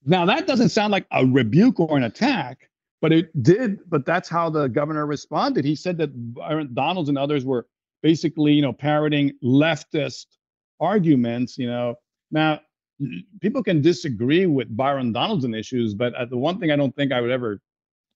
now, 0.08 0.24
that 0.24 0.46
doesn't 0.46 0.70
sound 0.70 0.90
like 0.90 1.06
a 1.12 1.26
rebuke 1.26 1.78
or 1.78 1.96
an 1.98 2.04
attack, 2.04 2.70
but 3.00 3.12
it 3.12 3.42
did. 3.42 3.78
But 3.88 4.06
that's 4.06 4.28
how 4.28 4.50
the 4.50 4.68
governor 4.68 5.06
responded. 5.06 5.64
He 5.64 5.76
said 5.76 5.98
that 5.98 6.10
Byron 6.34 6.70
Donalds 6.74 7.08
and 7.08 7.18
others 7.18 7.44
were 7.44 7.66
basically, 8.02 8.52
you 8.52 8.62
know, 8.62 8.72
parroting 8.72 9.32
leftist 9.42 10.26
arguments. 10.80 11.58
You 11.58 11.68
know, 11.68 11.94
now 12.30 12.60
people 13.40 13.62
can 13.62 13.80
disagree 13.80 14.46
with 14.46 14.74
Byron 14.76 15.12
Donalds 15.12 15.44
on 15.44 15.54
issues, 15.54 15.94
but 15.94 16.14
uh, 16.14 16.24
the 16.26 16.38
one 16.38 16.58
thing 16.58 16.70
I 16.70 16.76
don't 16.76 16.94
think 16.96 17.12
I 17.12 17.20
would 17.20 17.30
ever 17.30 17.60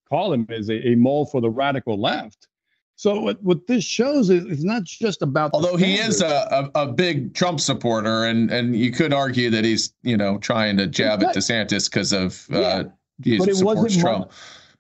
call 0.09 0.33
him 0.33 0.47
is 0.51 0.69
a, 0.69 0.89
a 0.89 0.95
mole 0.95 1.27
for 1.27 1.41
the 1.41 1.51
radical 1.51 2.01
left. 2.01 2.49
So 2.97 3.21
what, 3.21 3.43
what 3.43 3.67
this 3.67 3.85
shows 3.85 4.31
is 4.31 4.45
it's 4.45 4.63
not 4.63 4.85
just 4.85 5.23
about. 5.23 5.51
Although 5.55 5.77
he 5.77 5.95
is 5.95 6.21
a, 6.21 6.71
a, 6.75 6.83
a, 6.83 6.93
big 6.93 7.35
Trump 7.35 7.59
supporter, 7.59 8.25
and 8.25 8.51
and 8.51 8.77
you 8.77 8.93
could 8.93 9.13
argue 9.13 9.51
that 9.51 9.65
he's 9.65 9.93
you 10.03 10.17
know 10.17 10.39
trying 10.39 10.77
to 10.77 10.87
jab 10.87 11.23
at 11.23 11.35
DeSantis 11.35 11.91
because 11.91 12.13
of 12.13 12.47
uh, 12.53 12.59
yeah, 12.61 12.83
he 13.25 13.39
but 13.39 13.49
it 13.49 13.65
wasn't 13.65 14.01
Trump. 14.01 14.31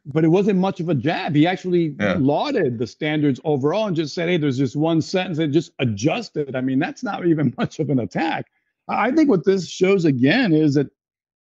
But 0.04 0.24
it 0.24 0.28
wasn't 0.28 0.58
much 0.58 0.80
of 0.80 0.88
a 0.88 0.94
jab. 0.94 1.34
He 1.34 1.46
actually 1.46 1.94
yeah. 2.00 2.16
lauded 2.18 2.78
the 2.78 2.86
standards 2.86 3.40
overall 3.44 3.86
and 3.86 3.96
just 3.96 4.14
said, 4.14 4.28
"Hey, 4.28 4.36
there's 4.36 4.58
just 4.58 4.76
one 4.76 5.00
sentence 5.00 5.38
and 5.38 5.52
just 5.52 5.72
adjusted." 5.78 6.56
I 6.56 6.60
mean, 6.60 6.78
that's 6.78 7.02
not 7.02 7.26
even 7.26 7.54
much 7.58 7.78
of 7.78 7.90
an 7.90 8.00
attack. 8.00 8.46
I 8.88 9.12
think 9.12 9.28
what 9.28 9.44
this 9.44 9.68
shows 9.68 10.04
again 10.04 10.52
is 10.52 10.74
that 10.74 10.88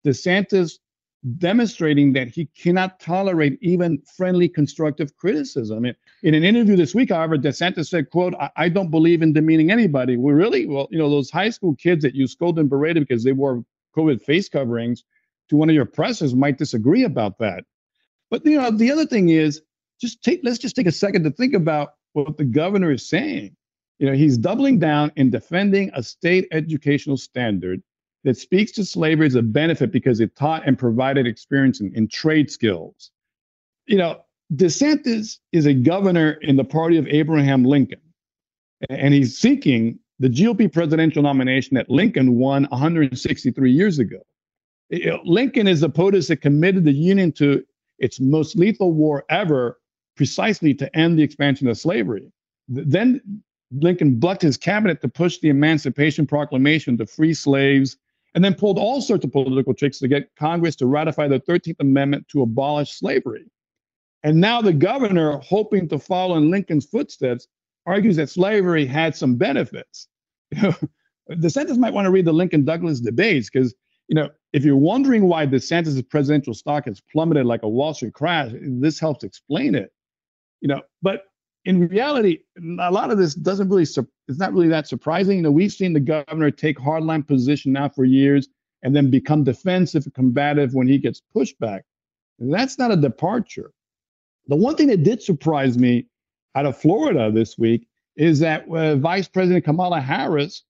DeSantis 0.06 0.80
demonstrating 1.38 2.14
that 2.14 2.30
he 2.30 2.46
cannot 2.58 3.00
tolerate 3.00 3.58
even 3.62 4.02
friendly 4.18 4.50
constructive 4.50 5.16
criticism. 5.18 5.78
I 5.78 5.80
mean, 5.80 5.96
in 6.24 6.34
an 6.34 6.44
interview 6.44 6.76
this 6.76 6.96
week, 6.96 7.10
however, 7.10 7.38
DeSantis 7.38 7.90
said, 7.90 8.10
quote, 8.10 8.34
I, 8.36 8.50
I 8.56 8.70
don't 8.70 8.90
believe 8.90 9.22
in 9.22 9.34
demeaning 9.34 9.70
anybody. 9.70 10.18
We 10.18 10.34
really, 10.34 10.66
well, 10.66 10.88
you 10.90 10.98
know, 10.98 11.10
those 11.10 11.30
high 11.30 11.52
school 11.52 11.76
kids 11.76 12.02
that 12.04 12.16
you 12.16 12.26
scolded 12.28 12.62
and 12.62 12.70
berated 12.70 13.08
because 13.08 13.24
they 13.24 13.34
wore 13.34 13.64
COVID 13.96 14.22
face 14.24 14.50
coverings 14.50 15.04
to 15.50 15.58
one 15.58 15.70
of 15.70 15.76
your 15.76 15.86
pressers 15.86 16.34
might 16.34 16.58
disagree 16.58 17.04
about 17.04 17.38
that. 17.40 17.66
But, 18.32 18.46
you 18.46 18.58
know, 18.58 18.72
the 18.72 18.92
other 18.92 19.06
thing 19.06 19.30
is 19.30 19.62
just 20.00 20.24
take, 20.24 20.40
let's 20.44 20.58
just 20.58 20.76
take 20.76 20.88
a 20.88 20.92
second 20.92 21.24
to 21.26 21.32
think 21.32 21.54
about 21.54 21.94
what 22.14 22.38
the 22.38 22.46
governor 22.46 22.92
is 22.92 23.08
saying. 23.08 23.56
You 24.00 24.08
know, 24.08 24.14
he's 24.14 24.38
doubling 24.38 24.80
down 24.80 25.12
in 25.16 25.30
defending 25.30 25.92
a 25.94 26.02
state 26.02 26.48
educational 26.52 27.18
standard 27.18 27.84
that 28.24 28.38
speaks 28.38 28.72
to 28.74 28.86
slavery 28.86 29.28
as 29.28 29.36
a 29.36 29.42
benefit 29.42 29.92
because 29.92 30.20
it 30.20 30.36
taught 30.36 30.66
and 30.66 30.80
provided 30.80 31.28
experience 31.28 31.82
in, 31.82 31.94
in 31.94 32.08
trade 32.08 32.50
skills. 32.50 33.12
You 33.86 33.98
know, 33.98 34.22
DeSantis 34.56 35.38
is 35.52 35.66
a 35.66 35.74
governor 35.74 36.32
in 36.42 36.56
the 36.56 36.64
party 36.64 36.98
of 36.98 37.08
Abraham 37.08 37.64
Lincoln, 37.64 38.02
and 38.90 39.14
he's 39.14 39.38
seeking 39.38 40.00
the 40.20 40.30
GOP 40.30 40.72
presidential 40.72 41.24
nomination 41.24 41.76
that 41.76 41.90
Lincoln 41.90 42.36
won 42.36 42.68
163 42.70 43.72
years 43.72 44.00
ago. 44.00 44.20
Lincoln 45.24 45.68
is 45.68 45.80
the 45.80 45.90
POTUS 45.90 46.28
that 46.28 46.38
committed 46.38 46.84
the 46.84 46.92
Union 46.92 47.32
to 47.34 47.64
its 48.02 48.20
most 48.20 48.58
lethal 48.58 48.92
war 48.92 49.24
ever, 49.30 49.80
precisely 50.18 50.74
to 50.74 50.96
end 50.98 51.18
the 51.18 51.24
expansion 51.24 51.68
of 51.68 51.78
slavery. 51.78 52.32
Then 52.68 53.22
Lincoln 53.72 54.20
bucked 54.20 54.42
his 54.42 54.58
cabinet 54.58 55.02
to 55.02 55.08
push 55.08 55.40
the 55.40 55.50
Emancipation 55.50 56.28
Proclamation 56.28 56.98
to 56.98 57.06
free 57.06 57.34
slaves 57.34 57.98
and 58.34 58.44
then 58.44 58.54
pulled 58.54 58.78
all 58.78 59.02
sorts 59.02 59.26
of 59.26 59.32
political 59.32 59.74
tricks 59.74 60.00
to 60.00 60.08
get 60.08 60.36
Congress 60.36 60.76
to 60.78 60.86
ratify 60.86 61.28
the 61.28 61.40
13th 61.40 61.80
Amendment 61.80 62.28
to 62.30 62.42
abolish 62.42 62.92
slavery. 62.92 63.46
And 64.24 64.40
now 64.40 64.62
the 64.62 64.74
governor, 64.74 65.38
hoping 65.40 65.88
to 65.90 66.00
follow 66.00 66.38
in 66.38 66.52
Lincoln's 66.52 66.86
footsteps, 66.86 67.48
argues 67.86 68.16
that 68.18 68.30
slavery 68.30 68.86
had 68.86 69.16
some 69.16 69.36
benefits. 69.36 70.08
DeSantis 70.56 71.78
might 71.78 71.94
want 71.94 72.06
to 72.06 72.12
read 72.12 72.26
the 72.26 72.34
Lincoln 72.34 72.66
Douglas 72.66 73.00
debates 73.00 73.50
because, 73.50 73.74
you 74.12 74.16
know, 74.16 74.30
if 74.52 74.66
you're 74.66 74.76
wondering 74.76 75.24
why 75.24 75.48
DeSantis' 75.48 76.08
presidential 76.08 76.54
stock 76.54 76.84
has 76.84 77.00
plummeted 77.00 77.46
like 77.46 77.64
a 77.64 77.70
Wall 77.70 77.94
Street 77.94 78.14
crash, 78.14 78.52
this 78.62 79.00
helps 79.00 79.24
explain 79.24 79.74
it. 79.74 79.94
You 80.60 80.68
know, 80.68 80.82
but 81.02 81.28
in 81.64 81.88
reality, 81.88 82.40
a 82.58 82.92
lot 82.92 83.10
of 83.10 83.18
this 83.18 83.34
doesn't 83.34 83.70
really, 83.70 83.84
it's 83.84 83.98
not 84.28 84.52
really 84.52 84.68
that 84.68 84.86
surprising. 84.86 85.38
You 85.38 85.44
know, 85.44 85.52
we've 85.52 85.72
seen 85.72 85.94
the 85.94 86.02
governor 86.02 86.52
take 86.52 86.78
hardline 86.78 87.26
position 87.26 87.72
now 87.72 87.88
for 87.88 88.04
years 88.04 88.50
and 88.84 88.94
then 88.94 89.10
become 89.10 89.46
defensive 89.46 90.04
and 90.04 90.14
combative 90.14 90.74
when 90.74 90.90
he 90.90 90.98
gets 90.98 91.22
pushback. 91.34 91.84
That's 92.38 92.78
not 92.78 92.92
a 92.92 92.98
departure. 92.98 93.72
The 94.48 94.58
one 94.58 94.76
thing 94.76 94.88
that 94.88 95.04
did 95.04 95.24
surprise 95.24 95.78
me 95.78 96.08
out 96.56 96.66
of 96.66 96.78
Florida 96.78 97.32
this 97.32 97.58
week 97.58 97.88
is 98.18 98.40
that 98.40 98.68
uh, 98.68 98.98
Vice 98.98 99.30
President 99.30 99.64
Kamala 99.64 100.02
Harris 100.02 100.66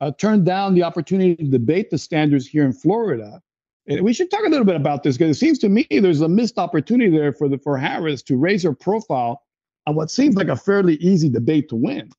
uh, 0.00 0.10
turned 0.18 0.44
down 0.44 0.74
the 0.74 0.82
opportunity 0.82 1.36
to 1.36 1.44
debate 1.44 1.90
the 1.90 1.98
standards 1.98 2.46
here 2.46 2.64
in 2.64 2.72
Florida. 2.72 3.40
And 3.86 4.02
we 4.02 4.12
should 4.12 4.30
talk 4.30 4.44
a 4.44 4.48
little 4.48 4.64
bit 4.64 4.76
about 4.76 5.02
this 5.02 5.16
because 5.16 5.36
it 5.36 5.40
seems 5.40 5.58
to 5.60 5.68
me 5.68 5.86
there's 5.90 6.20
a 6.20 6.28
missed 6.28 6.58
opportunity 6.58 7.10
there 7.10 7.32
for 7.32 7.48
the 7.48 7.58
for 7.58 7.76
Harris 7.76 8.22
to 8.24 8.36
raise 8.36 8.62
her 8.62 8.72
profile 8.72 9.42
on 9.86 9.94
what 9.94 10.10
seems 10.10 10.36
like 10.36 10.48
a 10.48 10.56
fairly 10.56 10.94
easy 10.96 11.28
debate 11.28 11.68
to 11.70 11.76
win. 11.76 12.10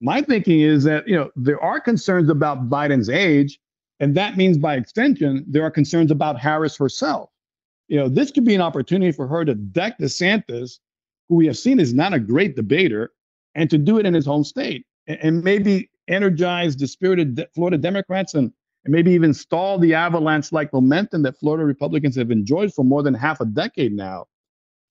My 0.00 0.20
thinking 0.20 0.60
is 0.60 0.84
that, 0.84 1.08
you 1.08 1.16
know, 1.16 1.30
there 1.36 1.60
are 1.60 1.80
concerns 1.80 2.28
about 2.28 2.68
Biden's 2.68 3.08
age, 3.08 3.58
and 3.98 4.14
that 4.14 4.36
means 4.36 4.58
by 4.58 4.76
extension, 4.76 5.44
there 5.48 5.62
are 5.62 5.70
concerns 5.70 6.10
about 6.10 6.38
Harris 6.38 6.76
herself. 6.76 7.30
You 7.88 7.98
know, 7.98 8.08
this 8.08 8.30
could 8.30 8.44
be 8.44 8.54
an 8.54 8.60
opportunity 8.60 9.10
for 9.12 9.26
her 9.26 9.44
to 9.44 9.54
deck 9.54 9.98
DeSantis, 9.98 10.78
who 11.28 11.36
we 11.36 11.46
have 11.46 11.56
seen 11.56 11.80
is 11.80 11.94
not 11.94 12.12
a 12.12 12.20
great 12.20 12.56
debater, 12.56 13.12
and 13.54 13.70
to 13.70 13.78
do 13.78 13.98
it 13.98 14.06
in 14.06 14.12
his 14.12 14.26
home 14.26 14.44
state 14.44 14.86
and, 15.06 15.18
and 15.22 15.44
maybe 15.44 15.90
energize 16.08 16.76
dispirited 16.76 17.46
Florida 17.54 17.78
Democrats 17.78 18.34
and, 18.34 18.52
and 18.84 18.94
maybe 18.94 19.12
even 19.12 19.34
stall 19.34 19.78
the 19.78 19.94
avalanche 19.94 20.52
like 20.52 20.72
momentum 20.72 21.22
that 21.22 21.38
Florida 21.38 21.64
Republicans 21.64 22.16
have 22.16 22.30
enjoyed 22.30 22.72
for 22.72 22.84
more 22.84 23.02
than 23.02 23.14
half 23.14 23.40
a 23.40 23.46
decade 23.46 23.92
now. 23.92 24.26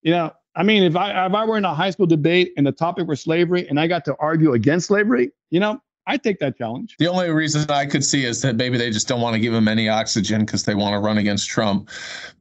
You 0.02 0.12
know, 0.12 0.32
I 0.56 0.64
mean, 0.64 0.84
if 0.84 0.96
I 0.96 1.26
if 1.26 1.34
I 1.34 1.46
were 1.46 1.58
in 1.58 1.66
a 1.66 1.74
high 1.74 1.90
school 1.90 2.06
debate 2.06 2.54
and 2.58 2.66
the 2.66 2.72
topic 2.72 3.08
were 3.08 3.16
slavery 3.16 3.68
and 3.68 3.80
I 3.80 3.88
got 3.88 4.06
to 4.06 4.16
argue 4.20 4.54
against 4.54 4.88
slavery, 4.88 5.32
you 5.50 5.60
know, 5.60 5.82
I 6.08 6.18
take 6.18 6.40
that 6.40 6.58
challenge. 6.58 6.96
The 7.00 7.08
only 7.08 7.30
reason 7.30 7.70
I 7.70 7.86
could 7.86 8.04
see 8.04 8.26
is 8.26 8.42
that 8.42 8.56
maybe 8.56 8.78
they 8.78 8.92
just 8.92 9.08
don't 9.08 9.22
want 9.22 9.34
to 9.34 9.40
give 9.40 9.54
him 9.54 9.68
any 9.68 9.90
oxygen 9.90 10.46
because 10.46 10.64
they 10.64 10.76
want 10.76 10.94
to 10.94 11.00
run 11.00 11.18
against 11.18 11.50
Trump. 11.50 11.90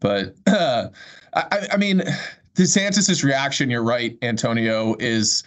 But 0.00 0.34
uh, 0.46 0.88
I, 1.34 1.68
I 1.72 1.76
mean, 1.76 2.02
DeSantis's 2.54 3.24
reaction, 3.24 3.70
you're 3.70 3.82
right, 3.82 4.16
Antonio, 4.22 4.94
is 5.00 5.42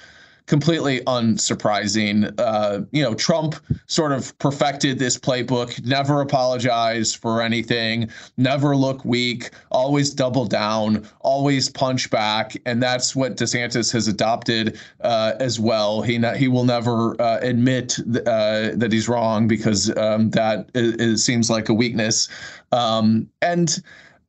completely 0.47 1.01
unsurprising. 1.01 2.33
Uh, 2.39 2.81
you 2.91 3.03
know, 3.03 3.13
Trump 3.13 3.55
sort 3.85 4.11
of 4.11 4.37
perfected 4.39 4.97
this 4.97 5.17
playbook, 5.17 5.85
never 5.85 6.21
apologize 6.21 7.13
for 7.13 7.41
anything, 7.41 8.09
never 8.37 8.75
look 8.75 9.05
weak, 9.05 9.51
always 9.71 10.09
double 10.09 10.45
down, 10.45 11.07
always 11.19 11.69
punch 11.69 12.09
back. 12.09 12.55
And 12.65 12.81
that's 12.81 13.15
what 13.15 13.35
DeSantis 13.35 13.91
has 13.91 14.07
adopted 14.07 14.79
uh, 15.01 15.33
as 15.39 15.59
well. 15.59 16.01
He, 16.01 16.17
he 16.37 16.47
will 16.47 16.65
never 16.65 17.21
uh, 17.21 17.39
admit 17.41 17.99
th- 18.11 18.25
uh, 18.25 18.71
that 18.75 18.91
he's 18.91 19.07
wrong 19.07 19.47
because 19.47 19.95
um, 19.97 20.31
that 20.31 20.69
is, 20.73 21.23
seems 21.23 21.49
like 21.49 21.69
a 21.69 21.73
weakness. 21.73 22.29
Um, 22.71 23.29
and, 23.41 23.81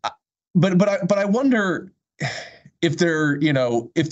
uh, 0.03 0.11
but, 0.55 0.79
but 0.79 0.89
I, 0.89 0.99
but 1.09 1.19
I 1.19 1.25
wonder, 1.25 1.93
if 2.81 2.97
there, 2.97 3.41
you 3.43 3.53
know, 3.53 3.91
if 3.97 4.09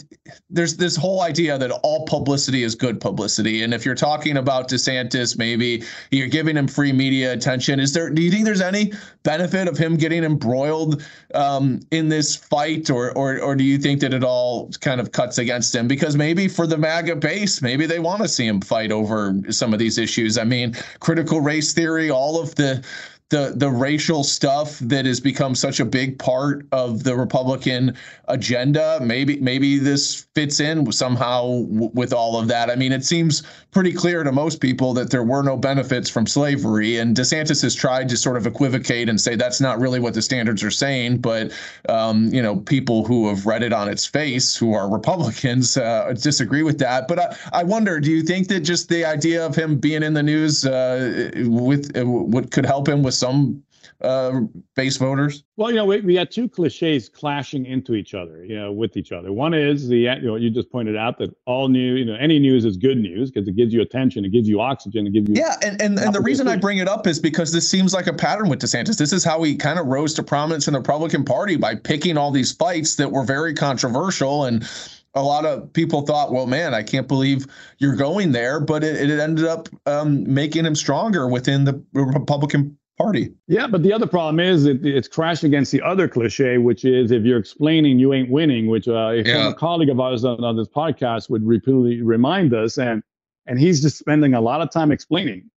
there's 0.50 0.76
this 0.76 0.96
whole 0.96 1.22
idea 1.22 1.56
that 1.56 1.70
all 1.70 2.04
publicity 2.06 2.64
is 2.64 2.74
good 2.74 3.00
publicity, 3.00 3.62
and 3.62 3.72
if 3.72 3.84
you're 3.84 3.94
talking 3.94 4.36
about 4.36 4.68
DeSantis, 4.68 5.38
maybe 5.38 5.84
you're 6.10 6.26
giving 6.26 6.56
him 6.56 6.66
free 6.66 6.92
media 6.92 7.32
attention. 7.32 7.78
Is 7.78 7.92
there? 7.92 8.10
Do 8.10 8.20
you 8.20 8.30
think 8.30 8.44
there's 8.44 8.60
any 8.60 8.92
benefit 9.22 9.68
of 9.68 9.78
him 9.78 9.96
getting 9.96 10.24
embroiled 10.24 11.04
um, 11.34 11.80
in 11.92 12.08
this 12.08 12.34
fight, 12.34 12.90
or, 12.90 13.16
or 13.16 13.40
or 13.40 13.54
do 13.54 13.62
you 13.62 13.78
think 13.78 14.00
that 14.00 14.12
it 14.12 14.24
all 14.24 14.68
kind 14.80 15.00
of 15.00 15.12
cuts 15.12 15.38
against 15.38 15.72
him? 15.72 15.86
Because 15.86 16.16
maybe 16.16 16.48
for 16.48 16.66
the 16.66 16.76
MAGA 16.76 17.16
base, 17.16 17.62
maybe 17.62 17.86
they 17.86 18.00
want 18.00 18.22
to 18.22 18.28
see 18.28 18.46
him 18.46 18.60
fight 18.60 18.90
over 18.90 19.40
some 19.50 19.72
of 19.72 19.78
these 19.78 19.96
issues. 19.96 20.38
I 20.38 20.44
mean, 20.44 20.74
critical 20.98 21.40
race 21.40 21.72
theory, 21.72 22.10
all 22.10 22.40
of 22.40 22.52
the 22.56 22.84
the 23.28 23.54
the 23.56 23.68
racial 23.68 24.22
stuff 24.22 24.78
that 24.78 25.04
has 25.04 25.18
become 25.18 25.56
such 25.56 25.80
a 25.80 25.84
big 25.84 26.16
part 26.16 26.64
of 26.70 27.02
the 27.02 27.16
Republican 27.16 27.96
agenda. 28.28 29.00
Maybe 29.02 29.40
maybe 29.40 29.80
this 29.80 30.26
fits 30.34 30.60
in 30.60 30.92
somehow 30.92 31.62
w- 31.62 31.90
with 31.92 32.12
all 32.12 32.38
of 32.38 32.46
that. 32.48 32.70
I 32.70 32.76
mean, 32.76 32.92
it 32.92 33.04
seems 33.04 33.42
pretty 33.72 33.92
clear 33.92 34.22
to 34.22 34.30
most 34.30 34.60
people 34.60 34.94
that 34.94 35.10
there 35.10 35.24
were 35.24 35.42
no 35.42 35.56
benefits 35.56 36.08
from 36.08 36.26
slavery, 36.26 36.98
and 36.98 37.16
DeSantis 37.16 37.62
has 37.62 37.74
tried 37.74 38.08
to 38.10 38.16
sort 38.16 38.36
of 38.36 38.46
equivocate 38.46 39.08
and 39.08 39.20
say 39.20 39.34
that's 39.34 39.60
not 39.60 39.80
really 39.80 39.98
what 39.98 40.14
the 40.14 40.22
standards 40.22 40.62
are 40.62 40.70
saying. 40.70 41.18
But 41.18 41.52
um, 41.88 42.32
you 42.32 42.42
know, 42.42 42.56
people 42.58 43.04
who 43.04 43.28
have 43.28 43.44
read 43.44 43.64
it 43.64 43.72
on 43.72 43.88
its 43.88 44.06
face, 44.06 44.54
who 44.54 44.72
are 44.72 44.88
Republicans, 44.88 45.76
uh, 45.76 46.14
disagree 46.16 46.62
with 46.62 46.78
that. 46.78 47.08
But 47.08 47.18
I, 47.18 47.36
I 47.52 47.64
wonder, 47.64 47.98
do 47.98 48.12
you 48.12 48.22
think 48.22 48.46
that 48.48 48.60
just 48.60 48.88
the 48.88 49.04
idea 49.04 49.44
of 49.44 49.56
him 49.56 49.78
being 49.78 50.04
in 50.04 50.14
the 50.14 50.22
news 50.22 50.64
uh, 50.64 51.32
with 51.46 51.96
uh, 51.96 52.04
what 52.06 52.52
could 52.52 52.64
help 52.64 52.88
him 52.88 53.02
with 53.02 53.15
some 53.16 53.62
uh, 54.00 54.40
base 54.74 54.96
voters? 54.96 55.44
Well, 55.56 55.70
you 55.70 55.76
know, 55.76 55.84
we, 55.84 56.00
we 56.00 56.14
got 56.14 56.30
two 56.30 56.48
cliches 56.48 57.08
clashing 57.08 57.66
into 57.66 57.94
each 57.94 58.14
other, 58.14 58.44
you 58.44 58.56
know, 58.56 58.72
with 58.72 58.96
each 58.96 59.12
other. 59.12 59.32
One 59.32 59.54
is 59.54 59.88
the, 59.88 59.98
you 59.98 60.20
know, 60.22 60.36
you 60.36 60.50
just 60.50 60.70
pointed 60.70 60.96
out 60.96 61.18
that 61.18 61.34
all 61.46 61.68
news, 61.68 61.98
you 61.98 62.04
know, 62.04 62.14
any 62.14 62.38
news 62.38 62.64
is 62.64 62.76
good 62.76 62.98
news 62.98 63.30
because 63.30 63.48
it 63.48 63.56
gives 63.56 63.72
you 63.72 63.80
attention, 63.80 64.24
it 64.24 64.32
gives 64.32 64.48
you 64.48 64.60
oxygen, 64.60 65.06
it 65.06 65.12
gives 65.12 65.28
you. 65.28 65.36
Yeah. 65.36 65.56
And, 65.62 65.80
and, 65.80 65.98
and 65.98 66.14
the 66.14 66.20
reason 66.20 66.48
I 66.48 66.56
bring 66.56 66.78
it 66.78 66.88
up 66.88 67.06
is 67.06 67.18
because 67.18 67.52
this 67.52 67.68
seems 67.68 67.94
like 67.94 68.06
a 68.06 68.12
pattern 68.12 68.48
with 68.48 68.60
DeSantis. 68.60 68.98
This 68.98 69.12
is 69.12 69.24
how 69.24 69.42
he 69.42 69.56
kind 69.56 69.78
of 69.78 69.86
rose 69.86 70.14
to 70.14 70.22
prominence 70.22 70.66
in 70.66 70.74
the 70.74 70.80
Republican 70.80 71.24
Party 71.24 71.56
by 71.56 71.74
picking 71.74 72.18
all 72.18 72.30
these 72.30 72.52
fights 72.52 72.96
that 72.96 73.10
were 73.10 73.24
very 73.24 73.54
controversial 73.54 74.44
and, 74.44 74.68
a 75.14 75.22
lot 75.22 75.46
of 75.46 75.72
people 75.72 76.02
thought, 76.02 76.30
well, 76.30 76.46
man, 76.46 76.74
I 76.74 76.82
can't 76.82 77.08
believe 77.08 77.46
you're 77.78 77.96
going 77.96 78.32
there, 78.32 78.60
but 78.60 78.84
it, 78.84 79.10
it 79.10 79.18
ended 79.18 79.46
up 79.46 79.66
um, 79.86 80.30
making 80.30 80.66
him 80.66 80.74
stronger 80.74 81.26
within 81.26 81.64
the 81.64 81.82
Republican 81.94 82.76
Party. 82.98 83.34
Yeah, 83.46 83.66
but 83.66 83.82
the 83.82 83.92
other 83.92 84.06
problem 84.06 84.40
is 84.40 84.64
it, 84.64 84.84
it's 84.84 85.06
crashed 85.06 85.44
against 85.44 85.70
the 85.70 85.82
other 85.82 86.08
cliche, 86.08 86.56
which 86.56 86.84
is 86.84 87.10
if 87.10 87.24
you're 87.24 87.38
explaining, 87.38 87.98
you 87.98 88.14
ain't 88.14 88.30
winning, 88.30 88.68
which 88.68 88.88
uh, 88.88 89.10
a 89.10 89.22
yeah. 89.22 89.52
colleague 89.52 89.90
of 89.90 90.00
ours 90.00 90.24
on, 90.24 90.42
on 90.42 90.56
this 90.56 90.68
podcast 90.68 91.28
would 91.28 91.46
repeatedly 91.46 92.00
remind 92.00 92.54
us, 92.54 92.78
and 92.78 93.02
and 93.46 93.58
he's 93.58 93.82
just 93.82 93.98
spending 93.98 94.32
a 94.32 94.40
lot 94.40 94.62
of 94.62 94.70
time 94.70 94.90
explaining, 94.90 95.50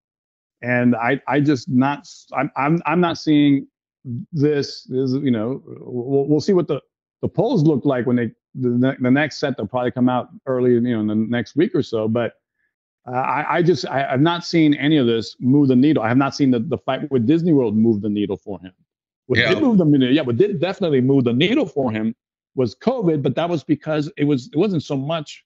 and 0.61 0.95
I 0.95 1.21
I 1.27 1.39
just 1.39 1.69
not 1.69 2.07
I'm 2.33 2.51
I'm 2.57 2.81
I'm 2.85 2.99
not 2.99 3.17
seeing 3.17 3.67
this 4.33 4.89
is 4.89 5.13
you 5.13 5.31
know 5.31 5.61
we'll, 5.65 6.25
we'll 6.27 6.41
see 6.41 6.53
what 6.53 6.67
the 6.67 6.81
the 7.21 7.29
polls 7.29 7.63
look 7.63 7.85
like 7.85 8.05
when 8.05 8.15
they 8.15 8.31
the, 8.55 8.97
the 8.99 9.11
next 9.11 9.37
set 9.37 9.57
they'll 9.57 9.67
probably 9.67 9.91
come 9.91 10.09
out 10.09 10.29
early, 10.45 10.71
you 10.71 10.81
know, 10.81 10.99
in 10.99 11.07
the 11.07 11.15
next 11.15 11.55
week 11.55 11.75
or 11.75 11.83
so. 11.83 12.07
But 12.07 12.33
uh, 13.09 13.17
I, 13.17 13.57
I, 13.57 13.61
just 13.63 13.87
I, 13.87 14.11
have 14.11 14.21
not 14.21 14.45
seen 14.45 14.75
any 14.75 14.97
of 14.97 15.07
this 15.07 15.35
move 15.39 15.69
the 15.69 15.75
needle. 15.75 16.03
I 16.03 16.09
have 16.09 16.17
not 16.17 16.35
seen 16.35 16.51
the, 16.51 16.59
the 16.59 16.77
fight 16.77 17.09
with 17.09 17.25
Disney 17.25 17.53
World 17.53 17.75
move 17.75 18.01
the 18.01 18.09
needle 18.09 18.37
for 18.37 18.59
him. 18.59 18.71
What 19.25 19.39
yeah. 19.39 19.49
did 19.49 19.61
move 19.61 19.77
the 19.79 19.85
needle, 19.85 20.11
yeah, 20.11 20.21
what 20.21 20.37
did 20.37 20.59
definitely 20.59 21.01
move 21.01 21.23
the 21.23 21.33
needle 21.33 21.65
for 21.65 21.91
him 21.91 22.15
was 22.55 22.75
COVID, 22.75 23.23
but 23.23 23.35
that 23.35 23.49
was 23.49 23.63
because 23.63 24.11
it 24.17 24.25
was 24.25 24.49
it 24.53 24.57
wasn't 24.57 24.83
so 24.83 24.95
much. 24.95 25.43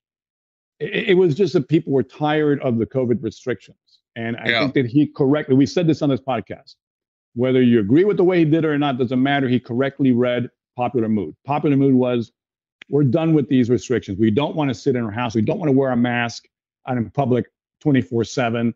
It, 0.79 1.09
it 1.09 1.13
was 1.13 1.35
just 1.35 1.53
that 1.53 1.69
people 1.69 1.93
were 1.93 2.03
tired 2.03 2.59
of 2.61 2.79
the 2.79 2.85
COVID 2.85 3.23
restrictions, 3.23 3.77
and 4.15 4.35
I 4.37 4.49
yeah. 4.49 4.59
think 4.61 4.73
that 4.73 4.85
he 4.87 5.07
correctly. 5.07 5.55
We 5.55 5.65
said 5.65 5.87
this 5.87 6.01
on 6.01 6.09
this 6.09 6.21
podcast. 6.21 6.75
Whether 7.35 7.61
you 7.61 7.79
agree 7.79 8.03
with 8.03 8.17
the 8.17 8.23
way 8.23 8.39
he 8.39 8.45
did 8.45 8.63
it 8.63 8.67
or 8.67 8.77
not 8.77 8.97
doesn't 8.97 9.21
matter. 9.21 9.47
He 9.47 9.59
correctly 9.59 10.11
read 10.11 10.49
popular 10.75 11.09
mood. 11.09 11.35
Popular 11.45 11.75
mood 11.75 11.95
was 11.95 12.31
we're 12.89 13.03
done 13.03 13.33
with 13.33 13.47
these 13.47 13.69
restrictions. 13.69 14.19
We 14.19 14.31
don't 14.31 14.55
want 14.55 14.69
to 14.69 14.73
sit 14.73 14.95
in 14.95 15.03
our 15.03 15.11
house. 15.11 15.33
We 15.33 15.41
don't 15.41 15.59
want 15.59 15.69
to 15.69 15.77
wear 15.77 15.91
a 15.91 15.97
mask 15.97 16.47
out 16.87 16.97
in 16.97 17.09
public 17.09 17.47
24 17.83 18.23
7. 18.23 18.73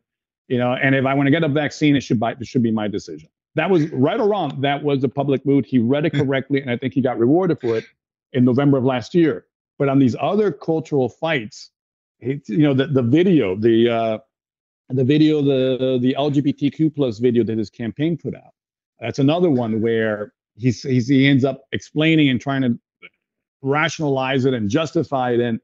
You 0.49 0.57
know, 0.57 0.73
and 0.73 0.93
if 0.95 1.05
I 1.05 1.13
want 1.13 1.27
to 1.27 1.31
get 1.31 1.43
a 1.43 1.49
vaccine, 1.49 1.95
it 1.95 2.01
should, 2.01 2.21
it 2.21 2.47
should 2.47 2.63
be 2.63 2.71
my 2.71 2.87
decision. 2.87 3.29
That 3.55 3.69
was 3.69 3.89
right 3.91 4.19
or 4.19 4.29
wrong. 4.29 4.61
That 4.61 4.83
was 4.83 5.01
the 5.01 5.09
public 5.09 5.45
mood. 5.45 5.65
He 5.65 5.79
read 5.79 6.05
it 6.05 6.13
hmm. 6.13 6.21
correctly, 6.21 6.61
and 6.61 6.69
I 6.69 6.77
think 6.77 6.93
he 6.93 7.01
got 7.01 7.17
rewarded 7.17 7.59
for 7.59 7.77
it 7.77 7.85
in 8.33 8.45
November 8.45 8.77
of 8.77 8.83
last 8.83 9.15
year. 9.15 9.45
But 9.79 9.89
on 9.89 9.99
these 9.99 10.15
other 10.19 10.51
cultural 10.51 11.09
fights, 11.09 11.71
you 12.19 12.41
know, 12.49 12.73
the, 12.73 12.87
the 12.87 13.01
video, 13.01 13.55
the 13.55 13.89
uh, 13.89 14.17
the 14.89 15.03
video, 15.03 15.41
the 15.41 15.99
the 16.01 16.15
LGBTQ 16.17 16.95
plus 16.95 17.19
video 17.19 17.43
that 17.43 17.57
his 17.57 17.69
campaign 17.69 18.17
put 18.17 18.35
out. 18.35 18.53
That's 18.99 19.19
another 19.19 19.49
one 19.49 19.81
where 19.81 20.33
he's, 20.55 20.81
he's 20.81 21.07
he 21.07 21.27
ends 21.27 21.45
up 21.45 21.61
explaining 21.71 22.29
and 22.29 22.41
trying 22.41 22.61
to 22.63 22.79
rationalize 23.61 24.45
it 24.45 24.53
and 24.53 24.69
justify 24.69 25.31
it. 25.31 25.39
And 25.39 25.59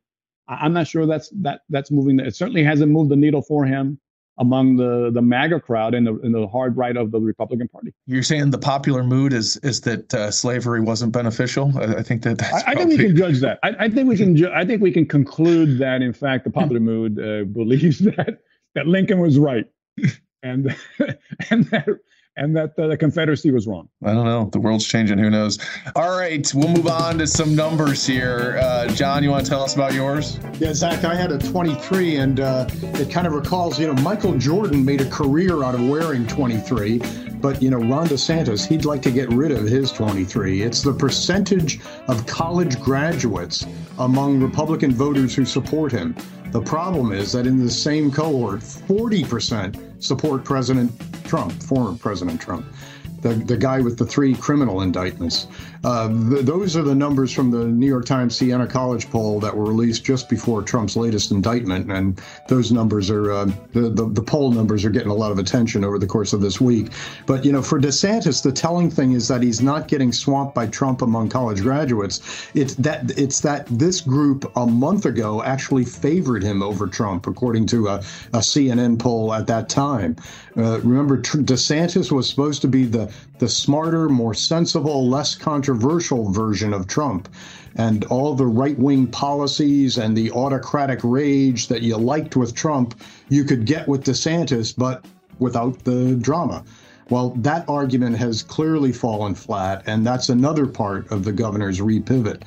I'm 0.47 0.73
not 0.73 0.87
sure 0.87 1.05
that's 1.05 1.29
that 1.41 1.61
that's 1.69 1.91
moving. 1.91 2.19
It 2.19 2.35
certainly 2.35 2.63
hasn't 2.63 2.91
moved 2.91 3.09
the 3.09 3.15
needle 3.15 3.41
for 3.41 3.65
him 3.65 3.99
among 4.39 4.77
the 4.77 5.11
the 5.11 5.21
MAGA 5.21 5.59
crowd 5.59 5.93
and 5.93 6.07
the, 6.07 6.19
in 6.21 6.31
the 6.31 6.47
hard 6.47 6.75
right 6.75 6.97
of 6.97 7.11
the 7.11 7.19
Republican 7.19 7.67
Party. 7.67 7.93
You're 8.07 8.23
saying 8.23 8.49
the 8.49 8.57
popular 8.57 9.03
mood 9.03 9.33
is 9.33 9.57
is 9.57 9.81
that 9.81 10.13
uh, 10.13 10.31
slavery 10.31 10.81
wasn't 10.81 11.13
beneficial. 11.13 11.71
I, 11.77 11.95
I 11.97 12.03
think 12.03 12.23
that 12.23 12.41
I, 12.41 12.71
I, 12.71 12.75
think 12.75 12.89
we 12.89 12.97
can 12.97 13.15
judge 13.15 13.39
that. 13.41 13.59
I, 13.63 13.75
I 13.79 13.89
think 13.89 14.09
we 14.09 14.17
can. 14.17 14.35
Ju- 14.35 14.51
I 14.53 14.65
think 14.65 14.81
we 14.81 14.91
can 14.91 15.05
conclude 15.05 15.77
that 15.79 16.01
in 16.01 16.13
fact 16.13 16.43
the 16.43 16.49
popular 16.49 16.79
mood 16.91 17.19
uh, 17.19 17.45
believes 17.45 17.99
that 17.99 18.39
that 18.75 18.87
Lincoln 18.87 19.19
was 19.19 19.37
right, 19.37 19.65
and 20.41 20.75
and 21.49 21.65
that 21.65 21.87
and 22.35 22.55
that 22.55 22.77
uh, 22.77 22.87
the 22.87 22.97
Confederacy 22.97 23.51
was 23.51 23.67
wrong. 23.67 23.89
I 24.03 24.13
don't 24.13 24.25
know. 24.25 24.49
The 24.51 24.59
world's 24.59 24.85
changing. 24.85 25.17
Who 25.17 25.29
knows? 25.29 25.59
All 25.95 26.17
right, 26.17 26.51
we'll 26.53 26.69
move 26.69 26.87
on 26.87 27.17
to 27.19 27.27
some 27.27 27.55
numbers 27.55 28.05
here. 28.05 28.57
Uh, 28.61 28.87
John, 28.87 29.23
you 29.23 29.29
want 29.29 29.45
to 29.45 29.49
tell 29.49 29.63
us 29.63 29.75
about 29.75 29.93
yours? 29.93 30.39
Yeah, 30.59 30.73
Zac, 30.73 31.03
I 31.03 31.15
had 31.15 31.31
a 31.31 31.37
23, 31.37 32.15
and 32.17 32.39
uh, 32.39 32.67
it 32.71 33.11
kind 33.11 33.27
of 33.27 33.33
recalls, 33.33 33.79
you 33.79 33.87
know, 33.87 34.01
Michael 34.01 34.37
Jordan 34.37 34.83
made 34.83 35.01
a 35.01 35.09
career 35.09 35.63
out 35.63 35.75
of 35.75 35.87
wearing 35.87 36.25
23, 36.27 36.99
but, 37.35 37.61
you 37.61 37.69
know, 37.69 37.77
Ron 37.77 38.07
DeSantis, 38.07 38.65
he'd 38.65 38.85
like 38.85 39.01
to 39.03 39.11
get 39.11 39.29
rid 39.29 39.51
of 39.51 39.65
his 39.65 39.91
23. 39.91 40.61
It's 40.61 40.81
the 40.81 40.93
percentage 40.93 41.81
of 42.07 42.25
college 42.25 42.79
graduates 42.79 43.65
among 43.99 44.41
Republican 44.41 44.93
voters 44.93 45.35
who 45.35 45.45
support 45.45 45.91
him. 45.91 46.15
The 46.51 46.61
problem 46.61 47.11
is 47.11 47.31
that 47.33 47.47
in 47.47 47.59
the 47.63 47.71
same 47.71 48.11
cohort, 48.11 48.61
40% 48.61 49.92
support 50.03 50.43
President 50.43 50.91
Trump, 51.25 51.51
former 51.63 51.97
President 51.97 52.39
Trump 52.39 52.65
the, 53.23 53.33
the 53.33 53.57
guy 53.57 53.79
with 53.79 53.97
the 53.97 54.05
three 54.05 54.35
criminal 54.35 54.81
indictments. 54.81 55.47
Uh, 55.83 56.07
the, 56.07 56.41
those 56.41 56.77
are 56.77 56.81
the 56.81 56.95
numbers 56.95 57.31
from 57.33 57.51
the 57.51 57.65
New 57.65 57.87
York 57.87 58.05
Times 58.05 58.37
Siena 58.37 58.65
College 58.65 59.09
poll 59.09 59.39
that 59.41 59.55
were 59.55 59.65
released 59.65 60.05
just 60.05 60.29
before 60.29 60.61
Trump's 60.61 60.95
latest 60.95 61.31
indictment, 61.31 61.91
and 61.91 62.21
those 62.47 62.71
numbers 62.71 63.09
are 63.09 63.31
uh, 63.31 63.45
the, 63.73 63.89
the, 63.89 64.05
the 64.05 64.21
poll 64.21 64.51
numbers 64.51 64.85
are 64.85 64.89
getting 64.89 65.09
a 65.09 65.13
lot 65.13 65.31
of 65.31 65.39
attention 65.39 65.83
over 65.83 65.99
the 65.99 66.07
course 66.07 66.31
of 66.31 66.39
this 66.39 66.61
week. 66.61 66.87
But 67.25 67.43
you 67.43 67.51
know, 67.51 67.61
for 67.61 67.81
DeSantis, 67.81 68.41
the 68.41 68.51
telling 68.51 68.89
thing 68.89 69.11
is 69.11 69.27
that 69.27 69.43
he's 69.43 69.61
not 69.61 69.89
getting 69.89 70.13
swamped 70.13 70.55
by 70.55 70.67
Trump 70.67 71.01
among 71.01 71.27
college 71.27 71.61
graduates. 71.61 72.47
It's 72.53 72.75
that 72.75 73.11
it's 73.17 73.41
that 73.41 73.67
this 73.67 73.99
group 73.99 74.49
a 74.55 74.65
month 74.65 75.05
ago 75.05 75.43
actually 75.43 75.83
favored 75.83 76.43
him 76.43 76.63
over 76.63 76.87
Trump, 76.87 77.27
according 77.27 77.65
to 77.67 77.87
a, 77.89 77.95
a 78.33 78.39
CNN 78.39 78.99
poll 78.99 79.33
at 79.33 79.47
that 79.47 79.67
time. 79.67 80.15
Uh, 80.55 80.79
remember, 80.81 81.17
DeSantis 81.17 82.11
was 82.11 82.29
supposed 82.29 82.61
to 82.61 82.67
be 82.69 82.85
the 82.85 83.11
the 83.39 83.49
smarter, 83.49 84.07
more 84.07 84.33
sensible, 84.33 85.09
less 85.09 85.35
controversial 85.35 85.72
version 85.73 86.73
of 86.73 86.87
Trump. 86.87 87.29
And 87.75 88.05
all 88.05 88.35
the 88.35 88.45
right 88.45 88.77
wing 88.77 89.07
policies 89.07 89.97
and 89.97 90.15
the 90.15 90.31
autocratic 90.31 90.99
rage 91.03 91.67
that 91.67 91.81
you 91.81 91.97
liked 91.97 92.35
with 92.35 92.53
Trump, 92.53 93.01
you 93.29 93.43
could 93.43 93.65
get 93.65 93.87
with 93.87 94.05
DeSantis, 94.05 94.73
but 94.77 95.05
without 95.39 95.83
the 95.83 96.15
drama. 96.15 96.63
Well, 97.09 97.31
that 97.37 97.67
argument 97.67 98.17
has 98.17 98.43
clearly 98.43 98.91
fallen 98.93 99.35
flat, 99.35 99.83
and 99.87 100.05
that's 100.05 100.29
another 100.29 100.65
part 100.65 101.11
of 101.11 101.23
the 101.23 101.33
governor's 101.33 101.79
repivot. 101.79 102.43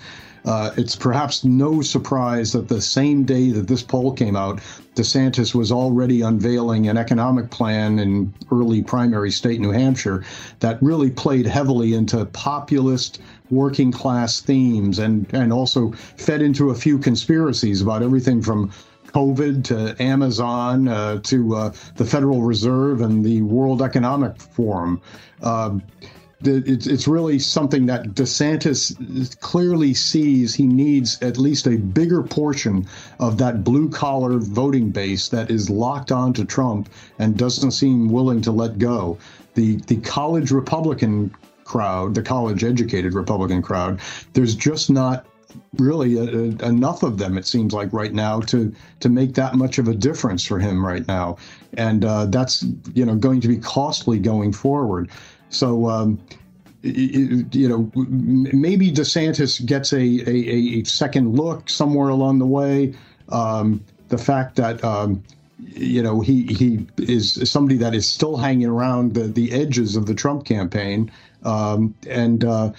Uh, 0.47 0.71
it's 0.77 0.95
perhaps 0.95 1.45
no 1.45 1.83
surprise 1.83 2.53
that 2.53 2.69
the 2.69 2.81
same 2.81 3.25
day 3.25 3.51
that 3.51 3.67
this 3.67 3.83
poll 3.83 4.13
came 4.13 4.37
out, 4.37 4.61
DeSantis 4.95 5.55
was 5.55 5.73
already 5.73 6.23
unveiling 6.23 6.89
an 6.89 6.97
economic 6.97 7.51
plan 7.51 7.99
in 7.99 8.33
early 8.53 8.81
primary 8.81 9.33
state 9.33 9.61
New 9.61 9.73
Hampshire 9.73 10.25
that 10.61 10.81
really 10.81 11.11
played 11.11 11.47
heavily 11.47 11.95
into 11.95 12.25
populist 12.27 13.21
working 13.51 13.91
class 13.91 14.41
themes 14.41 15.01
and, 15.01 15.27
and 15.35 15.53
also 15.53 15.91
fed 15.93 16.41
into 16.43 16.71
a 16.71 16.75
few 16.75 16.99
conspiracies 16.99 17.83
about 17.83 18.03
everything 18.03 18.41
from 18.41 18.71
COVID 19.09 19.65
to 19.65 20.01
Amazon 20.01 20.89
uh, 20.89 21.19
to 21.25 21.57
uh, 21.57 21.73
the 21.97 22.05
Federal 22.05 22.43
Reserve 22.43 23.01
and 23.01 23.25
the 23.25 23.43
World 23.43 23.83
Economic 23.83 24.41
Forum. 24.41 25.01
Um, 25.43 25.83
it's, 26.47 26.87
it's 26.87 27.09
really 27.09 27.39
something 27.39 27.87
that 27.87 28.09
DeSantis 28.09 29.39
clearly 29.41 29.95
sees 29.95 30.55
he 30.55 30.67
needs 30.67 31.21
at 31.23 31.39
least 31.39 31.67
a 31.67 31.77
bigger 31.77 32.23
portion 32.23 32.87
of 33.19 33.39
that 33.39 33.65
blue 33.65 33.89
collar 33.89 34.39
voting 34.39 34.91
base 34.91 35.29
that 35.29 35.51
is 35.51 35.71
locked 35.71 36.13
on 36.13 36.33
to 36.35 36.45
Trump 36.45 36.89
and 37.19 37.37
doesn't 37.37 37.73
seem 37.73 38.11
willing 38.11 38.41
to 38.43 38.53
let 38.53 38.79
go. 38.79 39.19
The, 39.55 39.77
the 39.87 39.97
college 39.97 40.51
Republican 40.51 41.35
crowd, 41.65 42.15
the 42.15 42.23
college 42.23 42.65
educated 42.65 43.15
Republican 43.15 43.63
crowd, 43.63 44.01
there's 44.35 44.55
just 44.55 44.91
not 44.91 45.27
really 45.79 46.17
a, 46.17 46.23
a, 46.23 46.69
enough 46.69 47.03
of 47.03 47.19
them 47.19 47.39
it 47.39 47.47
seems 47.47 47.73
like 47.73 47.93
right 47.93 48.13
now 48.13 48.41
to 48.41 48.75
to 49.01 49.09
make 49.09 49.35
that 49.35 49.55
much 49.55 49.79
of 49.79 49.89
a 49.89 49.95
difference 49.95 50.45
for 50.45 50.59
him 50.59 50.85
right 50.85 51.07
now 51.09 51.37
and 51.75 52.05
uh, 52.05 52.27
that's 52.27 52.65
you 52.95 53.05
know 53.05 53.15
going 53.15 53.41
to 53.41 53.49
be 53.49 53.57
costly 53.57 54.19
going 54.19 54.53
forward 54.53 55.11
so, 55.49 55.89
um, 55.89 56.21
you 56.83 57.69
know, 57.69 57.91
maybe 57.95 58.93
DeSantis 58.93 59.65
gets 59.65 59.93
a, 59.93 59.99
a, 59.99 60.81
a, 60.81 60.85
second 60.85 61.35
look 61.35 61.69
somewhere 61.69 62.09
along 62.09 62.39
the 62.39 62.47
way. 62.47 62.95
Um, 63.29 63.85
the 64.09 64.19
fact 64.19 64.57
that, 64.57 64.83
um, 64.85 65.23
you 65.59 66.03
know, 66.03 66.21
he, 66.21 66.45
he 66.45 66.87
is 66.99 67.51
somebody 67.51 67.77
that 67.79 67.95
is 67.95 68.09
still 68.09 68.37
hanging 68.37 68.69
around 68.69 69.15
the, 69.15 69.25
the 69.25 69.53
edges 69.53 69.97
of 69.97 70.07
the 70.07 70.15
Trump 70.15 70.45
campaign. 70.45 71.11
Um, 71.43 71.95
and 72.09 72.45
uh, 72.45 72.73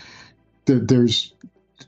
there's, 0.66 1.34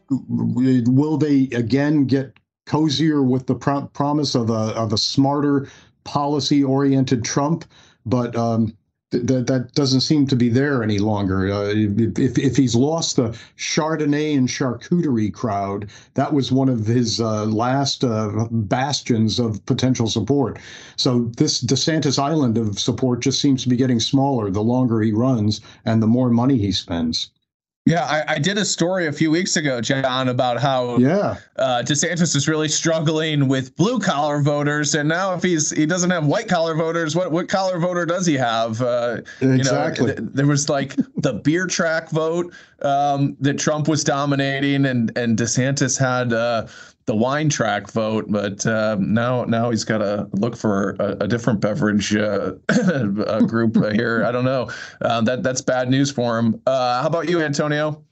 will 0.10 1.18
they 1.18 1.44
again 1.54 2.06
get 2.06 2.34
cozier 2.66 3.24
with 3.24 3.48
the 3.48 3.56
pro- 3.56 3.88
promise 3.88 4.36
of 4.36 4.50
a, 4.50 4.76
of 4.76 4.92
a 4.94 4.98
smarter 4.98 5.70
policy 6.04 6.64
oriented 6.64 7.24
Trump? 7.24 7.66
But, 8.06 8.36
um, 8.36 8.76
that 9.12 9.48
that 9.48 9.74
doesn't 9.74 10.02
seem 10.02 10.28
to 10.28 10.36
be 10.36 10.50
there 10.50 10.84
any 10.84 11.00
longer. 11.00 11.52
Uh, 11.52 11.74
if 11.76 12.38
if 12.38 12.56
he's 12.56 12.76
lost 12.76 13.16
the 13.16 13.36
Chardonnay 13.58 14.38
and 14.38 14.48
charcuterie 14.48 15.34
crowd, 15.34 15.90
that 16.14 16.34
was 16.34 16.52
one 16.52 16.70
of 16.70 16.86
his 16.86 17.20
uh, 17.20 17.46
last 17.46 18.04
uh, 18.04 18.48
bastions 18.52 19.40
of 19.40 19.66
potential 19.66 20.08
support. 20.08 20.60
So 20.96 21.32
this 21.38 21.64
DeSantis 21.64 22.20
island 22.20 22.58
of 22.58 22.80
support 22.80 23.22
just 23.22 23.42
seems 23.42 23.64
to 23.64 23.70
be 23.70 23.76
getting 23.76 24.00
smaller 24.00 24.52
the 24.52 24.62
longer 24.62 25.02
he 25.02 25.12
runs 25.12 25.62
and 25.86 26.04
the 26.04 26.08
more 26.08 26.30
money 26.30 26.58
he 26.58 26.72
spends. 26.72 27.32
Yeah, 27.86 28.04
I, 28.04 28.36
I, 28.36 28.40
did 28.40 28.58
a 28.60 28.66
story 28.66 29.08
a 29.08 29.12
few 29.12 29.32
weeks 29.32 29.56
ago, 29.56 29.82
John, 29.82 30.28
about 30.28 30.60
how 30.60 30.98
yeah 30.98 31.38
uh, 31.56 31.82
DeSantis 31.84 32.36
is 32.36 32.48
really 32.48 32.68
struggling 32.68 33.48
with 33.48 33.76
blue 33.76 34.00
collar 34.00 34.42
voters, 34.42 34.94
and 34.94 35.10
now 35.10 35.34
if 35.34 35.42
he's 35.42 35.72
he 35.72 35.88
doesn't 35.88 36.12
have 36.12 36.26
white 36.26 36.48
collar 36.48 36.76
voters, 36.76 37.16
what 37.16 37.32
what 37.32 37.50
collar 37.50 37.80
voter 37.80 38.06
does 38.06 38.28
he 38.28 38.36
have? 38.36 38.80
Uh, 38.82 39.22
exactly. 39.42 40.10
You 40.10 40.16
know, 40.16 40.22
th- 40.22 40.30
there 40.34 40.46
was 40.46 40.70
like 40.70 40.96
the 41.18 41.42
beer 41.44 41.66
track 41.66 42.12
vote 42.12 42.54
um, 42.84 43.36
that 43.40 43.58
Trump 43.58 43.88
was 43.88 44.04
dominating, 44.04 44.86
and 44.86 45.18
and 45.18 45.38
DeSantis 45.38 45.98
had. 45.98 46.32
Uh, 46.34 46.68
the 47.10 47.16
wine 47.16 47.50
track 47.50 47.90
vote, 47.90 48.26
but 48.30 48.64
uh, 48.68 48.96
now 49.00 49.44
now 49.44 49.72
he's 49.72 49.84
got 49.84 49.98
to 49.98 50.30
look 50.34 50.56
for 50.56 50.92
a, 51.00 51.18
a 51.22 51.28
different 51.28 51.60
beverage 51.60 52.16
uh, 52.16 52.52
group 53.48 53.76
here. 53.94 54.24
I 54.24 54.32
don't 54.32 54.46
know. 54.46 54.70
Uh, 55.02 55.20
that 55.22 55.42
that's 55.42 55.60
bad 55.60 55.90
news 55.90 56.12
for 56.12 56.38
him. 56.38 56.62
Uh, 56.68 57.02
how 57.02 57.08
about 57.08 57.28
you, 57.28 57.42
Antonio? 57.42 58.06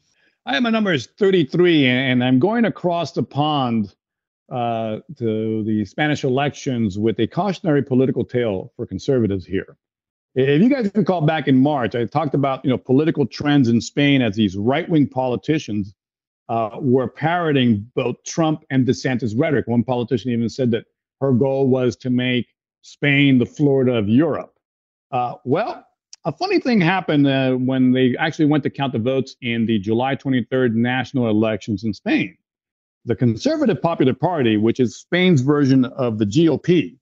I 0.47 0.59
my 0.61 0.71
number 0.71 0.91
is 0.91 1.05
33, 1.19 1.85
and 1.85 2.23
I'm 2.23 2.39
going 2.39 2.65
across 2.65 3.11
the 3.11 3.21
pond 3.21 3.93
uh, 4.51 4.97
to 5.19 5.63
the 5.63 5.85
Spanish 5.85 6.23
elections 6.23 6.97
with 6.97 7.19
a 7.19 7.27
cautionary 7.27 7.83
political 7.83 8.25
tale 8.25 8.73
for 8.75 8.87
conservatives 8.87 9.45
here. 9.45 9.77
If 10.33 10.59
you 10.59 10.69
guys 10.69 10.89
recall 10.95 11.21
back 11.21 11.47
in 11.47 11.61
March, 11.61 11.93
I 11.93 12.05
talked 12.05 12.33
about 12.33 12.65
you 12.65 12.71
know 12.71 12.79
political 12.79 13.27
trends 13.27 13.69
in 13.69 13.79
Spain 13.79 14.23
as 14.23 14.35
these 14.35 14.57
right-wing 14.57 15.09
politicians 15.09 15.93
uh, 16.49 16.77
were 16.79 17.07
parroting 17.07 17.89
both 17.95 18.15
Trump 18.23 18.63
and 18.69 18.87
DeSantis 18.87 19.33
rhetoric. 19.37 19.67
One 19.67 19.83
politician 19.83 20.31
even 20.31 20.49
said 20.49 20.71
that 20.71 20.85
her 21.21 21.33
goal 21.33 21.67
was 21.67 21.95
to 21.97 22.09
make 22.09 22.47
Spain 22.81 23.37
the 23.37 23.45
Florida 23.45 23.93
of 23.93 24.07
Europe. 24.07 24.53
Uh, 25.11 25.35
well, 25.43 25.85
a 26.25 26.31
funny 26.31 26.59
thing 26.59 26.81
happened 26.81 27.27
uh, 27.27 27.53
when 27.53 27.91
they 27.91 28.15
actually 28.17 28.45
went 28.45 28.63
to 28.63 28.69
count 28.69 28.93
the 28.93 28.99
votes 28.99 29.35
in 29.41 29.65
the 29.65 29.79
July 29.79 30.15
23rd 30.15 30.73
national 30.73 31.29
elections 31.29 31.83
in 31.83 31.93
Spain. 31.93 32.37
The 33.05 33.15
Conservative 33.15 33.81
Popular 33.81 34.13
Party, 34.13 34.57
which 34.57 34.79
is 34.79 34.97
Spain's 34.97 35.41
version 35.41 35.85
of 35.85 36.17
the 36.17 36.25
GOP, 36.25 36.97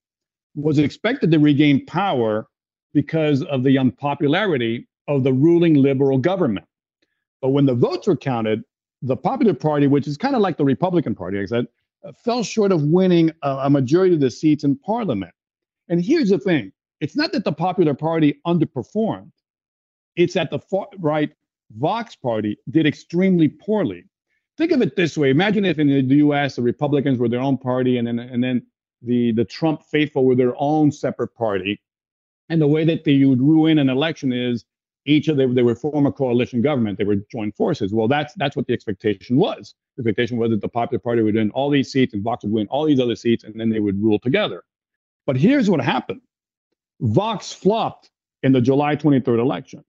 was 0.55 0.77
expected 0.77 1.31
to 1.31 1.39
regain 1.39 1.85
power 1.85 2.47
because 2.93 3.43
of 3.43 3.63
the 3.63 3.77
unpopularity 3.77 4.87
of 5.07 5.23
the 5.23 5.33
ruling 5.33 5.73
liberal 5.73 6.17
government. 6.17 6.65
But 7.41 7.49
when 7.49 7.65
the 7.65 7.73
votes 7.73 8.07
were 8.07 8.15
counted, 8.15 8.63
the 9.05 9.15
Popular 9.15 9.53
Party, 9.53 9.85
which 9.85 10.07
is 10.07 10.17
kind 10.17 10.35
of 10.35 10.41
like 10.41 10.57
the 10.57 10.65
Republican 10.65 11.13
Party, 11.13 11.39
I 11.39 11.45
said, 11.45 11.67
uh, 12.03 12.11
fell 12.11 12.43
short 12.43 12.71
of 12.71 12.83
winning 12.83 13.31
a, 13.43 13.49
a 13.63 13.69
majority 13.69 14.15
of 14.15 14.21
the 14.21 14.31
seats 14.31 14.63
in 14.63 14.75
Parliament. 14.77 15.31
And 15.89 16.03
here's 16.03 16.29
the 16.29 16.39
thing 16.39 16.71
it's 17.01 17.15
not 17.15 17.31
that 17.33 17.43
the 17.43 17.51
Popular 17.51 17.93
Party 17.93 18.41
underperformed, 18.47 19.31
it's 20.15 20.33
that 20.33 20.49
the 20.49 20.59
far 20.59 20.87
right 20.97 21.31
Vox 21.77 22.15
Party 22.15 22.57
did 22.71 22.87
extremely 22.87 23.47
poorly. 23.47 24.05
Think 24.57 24.71
of 24.71 24.81
it 24.81 24.95
this 24.95 25.17
way 25.17 25.29
imagine 25.29 25.65
if 25.65 25.77
in 25.77 25.87
the 25.87 26.15
US 26.15 26.55
the 26.55 26.63
Republicans 26.63 27.19
were 27.19 27.29
their 27.29 27.41
own 27.41 27.57
party 27.57 27.97
and 27.97 28.07
then, 28.07 28.19
and 28.19 28.43
then 28.43 28.65
the, 29.01 29.33
the 29.33 29.45
Trump 29.45 29.83
faithful 29.83 30.25
were 30.25 30.35
their 30.35 30.53
own 30.57 30.91
separate 30.91 31.35
party. 31.35 31.79
And 32.49 32.61
the 32.61 32.67
way 32.67 32.85
that 32.85 33.03
they 33.03 33.23
would 33.23 33.41
ruin 33.41 33.77
an 33.77 33.89
election 33.89 34.31
is 34.31 34.65
each 35.05 35.27
of 35.27 35.37
them 35.37 35.53
they 35.53 35.61
were 35.61 35.75
former 35.75 36.11
coalition 36.11 36.61
government 36.61 36.97
they 36.97 37.03
were 37.03 37.17
joint 37.31 37.55
forces. 37.55 37.93
Well 37.93 38.07
that's 38.07 38.33
that's 38.35 38.55
what 38.55 38.67
the 38.67 38.73
expectation 38.73 39.37
was. 39.37 39.75
The 39.95 40.01
expectation 40.01 40.37
was 40.37 40.49
that 40.51 40.61
the 40.61 40.67
popular 40.67 40.99
party 40.99 41.21
would 41.21 41.35
win 41.35 41.51
all 41.51 41.69
these 41.69 41.91
seats 41.91 42.13
and 42.13 42.23
vox 42.23 42.43
would 42.43 42.53
win 42.53 42.67
all 42.67 42.85
these 42.85 42.99
other 42.99 43.15
seats 43.15 43.43
and 43.43 43.59
then 43.59 43.69
they 43.69 43.79
would 43.79 44.01
rule 44.01 44.19
together. 44.19 44.63
But 45.25 45.37
here's 45.37 45.69
what 45.69 45.81
happened. 45.81 46.21
Vox 47.01 47.51
flopped 47.51 48.11
in 48.43 48.51
the 48.51 48.61
july 48.61 48.95
23rd 48.95 49.39
election. 49.39 49.83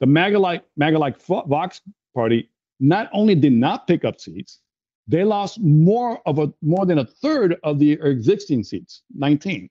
The 0.00 0.06
maga-like 0.06 0.64
maga-like 0.76 1.20
vox 1.20 1.80
party 2.14 2.50
not 2.80 3.08
only 3.12 3.34
did 3.34 3.52
not 3.52 3.86
pick 3.86 4.04
up 4.04 4.20
seats 4.20 4.60
they 5.10 5.24
lost 5.24 5.60
more 5.60 6.20
of 6.26 6.38
a 6.38 6.52
more 6.62 6.86
than 6.86 6.98
a 6.98 7.04
third 7.04 7.56
of 7.64 7.78
the 7.78 7.92
existing 8.02 8.62
seats 8.62 9.02
19 9.14 9.68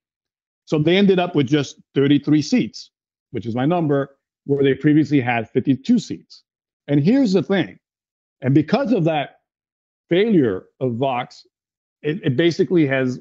so 0.65 0.77
they 0.77 0.95
ended 0.97 1.17
up 1.17 1.35
with 1.35 1.47
just 1.47 1.79
33 1.95 2.41
seats 2.41 2.91
which 3.31 3.45
is 3.45 3.55
my 3.55 3.65
number 3.65 4.17
where 4.49 4.63
they 4.63 4.73
previously 4.73 5.21
had 5.21 5.47
52 5.47 5.99
seats. 5.99 6.43
And 6.87 6.99
here's 6.99 7.33
the 7.33 7.43
thing. 7.43 7.77
And 8.41 8.55
because 8.55 8.93
of 8.93 9.03
that 9.03 9.41
failure 10.09 10.65
of 10.79 10.95
Vox, 10.95 11.45
it, 12.01 12.19
it 12.23 12.35
basically 12.35 12.87
has 12.87 13.19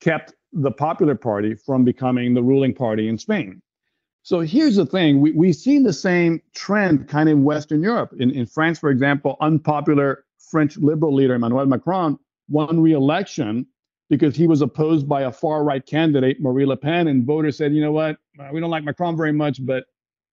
kept 0.00 0.32
the 0.52 0.70
Popular 0.70 1.16
Party 1.16 1.56
from 1.56 1.82
becoming 1.84 2.34
the 2.34 2.42
ruling 2.42 2.72
party 2.72 3.08
in 3.08 3.18
Spain. 3.18 3.60
So 4.22 4.40
here's 4.40 4.76
the 4.76 4.86
thing 4.86 5.20
we, 5.20 5.32
we've 5.32 5.56
seen 5.56 5.82
the 5.82 5.92
same 5.92 6.40
trend 6.54 7.08
kind 7.08 7.28
of 7.28 7.38
in 7.38 7.42
Western 7.42 7.82
Europe. 7.82 8.14
In, 8.20 8.30
in 8.30 8.46
France, 8.46 8.78
for 8.78 8.90
example, 8.90 9.36
unpopular 9.40 10.24
French 10.38 10.76
liberal 10.76 11.12
leader 11.12 11.34
Emmanuel 11.34 11.66
Macron 11.66 12.16
won 12.48 12.80
re 12.80 12.92
election 12.92 13.66
because 14.08 14.36
he 14.36 14.46
was 14.46 14.62
opposed 14.62 15.08
by 15.08 15.22
a 15.22 15.32
far 15.32 15.64
right 15.64 15.84
candidate, 15.84 16.40
Marine 16.40 16.68
Le 16.68 16.76
Pen, 16.76 17.08
and 17.08 17.26
voters 17.26 17.56
said, 17.56 17.74
you 17.74 17.80
know 17.80 17.90
what, 17.90 18.18
we 18.52 18.60
don't 18.60 18.70
like 18.70 18.84
Macron 18.84 19.16
very 19.16 19.32
much, 19.32 19.58
but 19.66 19.84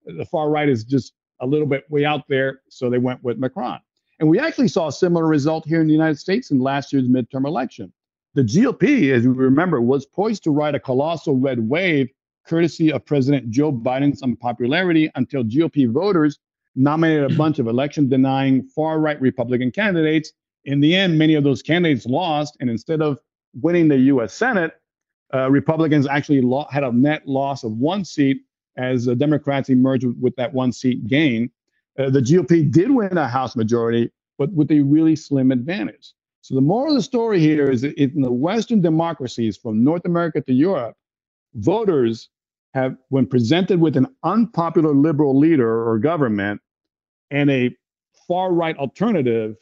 the 0.06 0.26
far 0.26 0.50
right 0.50 0.70
is 0.70 0.84
just 0.84 1.14
a 1.40 1.48
little 1.48 1.68
bit 1.68 1.90
way 1.90 2.06
out 2.06 2.28
there, 2.30 2.62
so 2.70 2.90
they 2.90 2.98
went 2.98 3.24
with 3.24 3.38
Macron. 3.38 3.80
And 4.20 4.30
we 4.30 4.40
actually 4.40 4.68
saw 4.68 4.88
a 4.88 4.92
similar 4.92 5.26
result 5.26 5.66
here 5.66 5.82
in 5.82 5.88
the 5.88 5.94
United 5.94 6.20
States 6.20 6.52
in 6.52 6.60
last 6.60 6.94
year's 6.94 7.08
midterm 7.08 7.46
election. 7.46 7.92
The 8.36 8.44
GOP, 8.44 9.12
as 9.12 9.24
you 9.24 9.34
remember, 9.34 9.82
was 9.82 10.06
poised 10.06 10.44
to 10.44 10.52
ride 10.52 10.76
a 10.76 10.80
colossal 10.80 11.36
red 11.36 11.68
wave 11.68 12.10
courtesy 12.48 12.92
of 12.92 13.06
President 13.06 13.50
Joe 13.50 13.72
Biden's 13.72 14.22
unpopularity 14.22 15.12
until 15.16 15.44
GOP 15.44 15.92
voters 15.92 16.40
nominated 16.76 17.32
a 17.32 17.36
bunch 17.38 17.60
of 17.60 17.68
election 17.68 18.08
denying 18.08 18.64
far 18.64 19.00
right 19.00 19.20
Republican 19.20 19.72
candidates. 19.72 20.32
In 20.66 20.80
the 20.80 20.96
end, 20.96 21.18
many 21.18 21.36
of 21.36 21.44
those 21.44 21.62
candidates 21.62 22.06
lost. 22.06 22.56
And 22.60 22.70
instead 22.70 23.02
of 23.02 23.20
winning 23.60 23.88
the 23.88 23.98
U.S. 23.98 24.34
Senate, 24.34 24.74
uh, 25.34 25.50
Republicans 25.50 26.08
actually 26.08 26.42
lo- 26.42 26.68
had 26.70 26.84
a 26.84 26.92
net 26.92 27.28
loss 27.28 27.64
of 27.64 27.74
one 27.74 28.06
seat 28.06 28.44
as 28.82 29.06
the 29.06 29.16
Democrats 29.16 29.70
emerged 29.70 30.06
with, 30.20 30.36
that 30.36 30.54
one 30.54 30.72
seat 30.72 31.08
gain. 31.08 31.50
Uh, 32.00 32.10
the 32.10 32.20
GOP 32.20 32.72
did 32.72 32.92
win 32.92 33.18
a 33.18 33.28
House 33.28 33.56
majority, 33.56 34.12
but 34.38 34.52
with 34.54 34.72
a 34.72 34.82
really 34.82 35.16
slim 35.16 35.52
advantage. 35.52 36.14
So 36.42 36.56
the 36.56 36.62
moral 36.62 36.94
of 36.94 36.98
the 36.98 37.04
story 37.04 37.40
here 37.40 37.70
is 37.70 37.82
that 37.82 37.94
in 38.02 38.22
the 38.22 38.32
Western 38.32 38.82
democracies 38.82 39.56
from 39.56 39.84
North 39.84 40.06
America 40.06 40.42
to 40.42 40.54
Europe, 40.54 40.96
voters 41.54 42.30
have, 42.74 42.96
when 43.10 43.28
presented 43.28 43.80
with 43.80 43.96
an 43.96 44.08
unpopular 44.24 44.96
liberal 44.96 45.38
leader 45.38 45.88
or 45.88 46.00
government 46.00 46.62
and 47.30 47.52
a 47.52 47.76
far 48.28 48.52
right 48.52 48.76
alternative, 48.78 49.56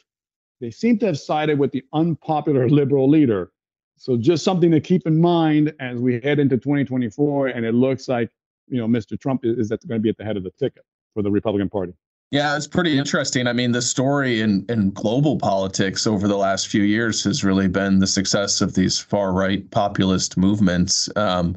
they 0.60 0.70
seem 0.70 0.98
to 0.98 1.06
have 1.06 1.18
sided 1.18 1.58
with 1.58 1.72
the 1.72 1.84
unpopular 1.92 2.68
liberal 2.80 3.10
leader. 3.10 3.52
So 3.96 4.16
just 4.16 4.44
something 4.44 4.70
to 4.70 4.80
keep 4.80 5.06
in 5.06 5.20
mind 5.20 5.74
as 5.78 6.00
we 6.00 6.20
head 6.20 6.38
into 6.38 6.56
2024, 6.56 7.48
and 7.48 7.66
it 7.66 7.74
looks 7.74 8.08
like 8.08 8.30
you 8.70 8.78
know 8.78 8.86
Mr. 8.86 9.18
Trump 9.18 9.42
is, 9.44 9.68
that 9.68 9.86
going 9.86 9.98
to 9.98 10.02
be 10.02 10.08
at 10.08 10.16
the 10.16 10.24
head 10.24 10.36
of 10.36 10.44
the 10.44 10.52
ticket 10.58 10.84
for 11.14 11.22
the 11.22 11.30
Republican 11.30 11.68
Party. 11.68 11.92
Yeah, 12.32 12.56
it's 12.56 12.68
pretty 12.68 12.96
interesting. 12.96 13.48
I 13.48 13.52
mean, 13.52 13.72
the 13.72 13.82
story 13.82 14.40
in, 14.40 14.64
in 14.68 14.92
global 14.92 15.36
politics 15.36 16.06
over 16.06 16.28
the 16.28 16.36
last 16.36 16.68
few 16.68 16.84
years 16.84 17.24
has 17.24 17.42
really 17.42 17.66
been 17.66 17.98
the 17.98 18.06
success 18.06 18.60
of 18.60 18.74
these 18.74 19.00
far 19.00 19.32
right 19.32 19.68
populist 19.72 20.36
movements. 20.36 21.08
Um, 21.16 21.56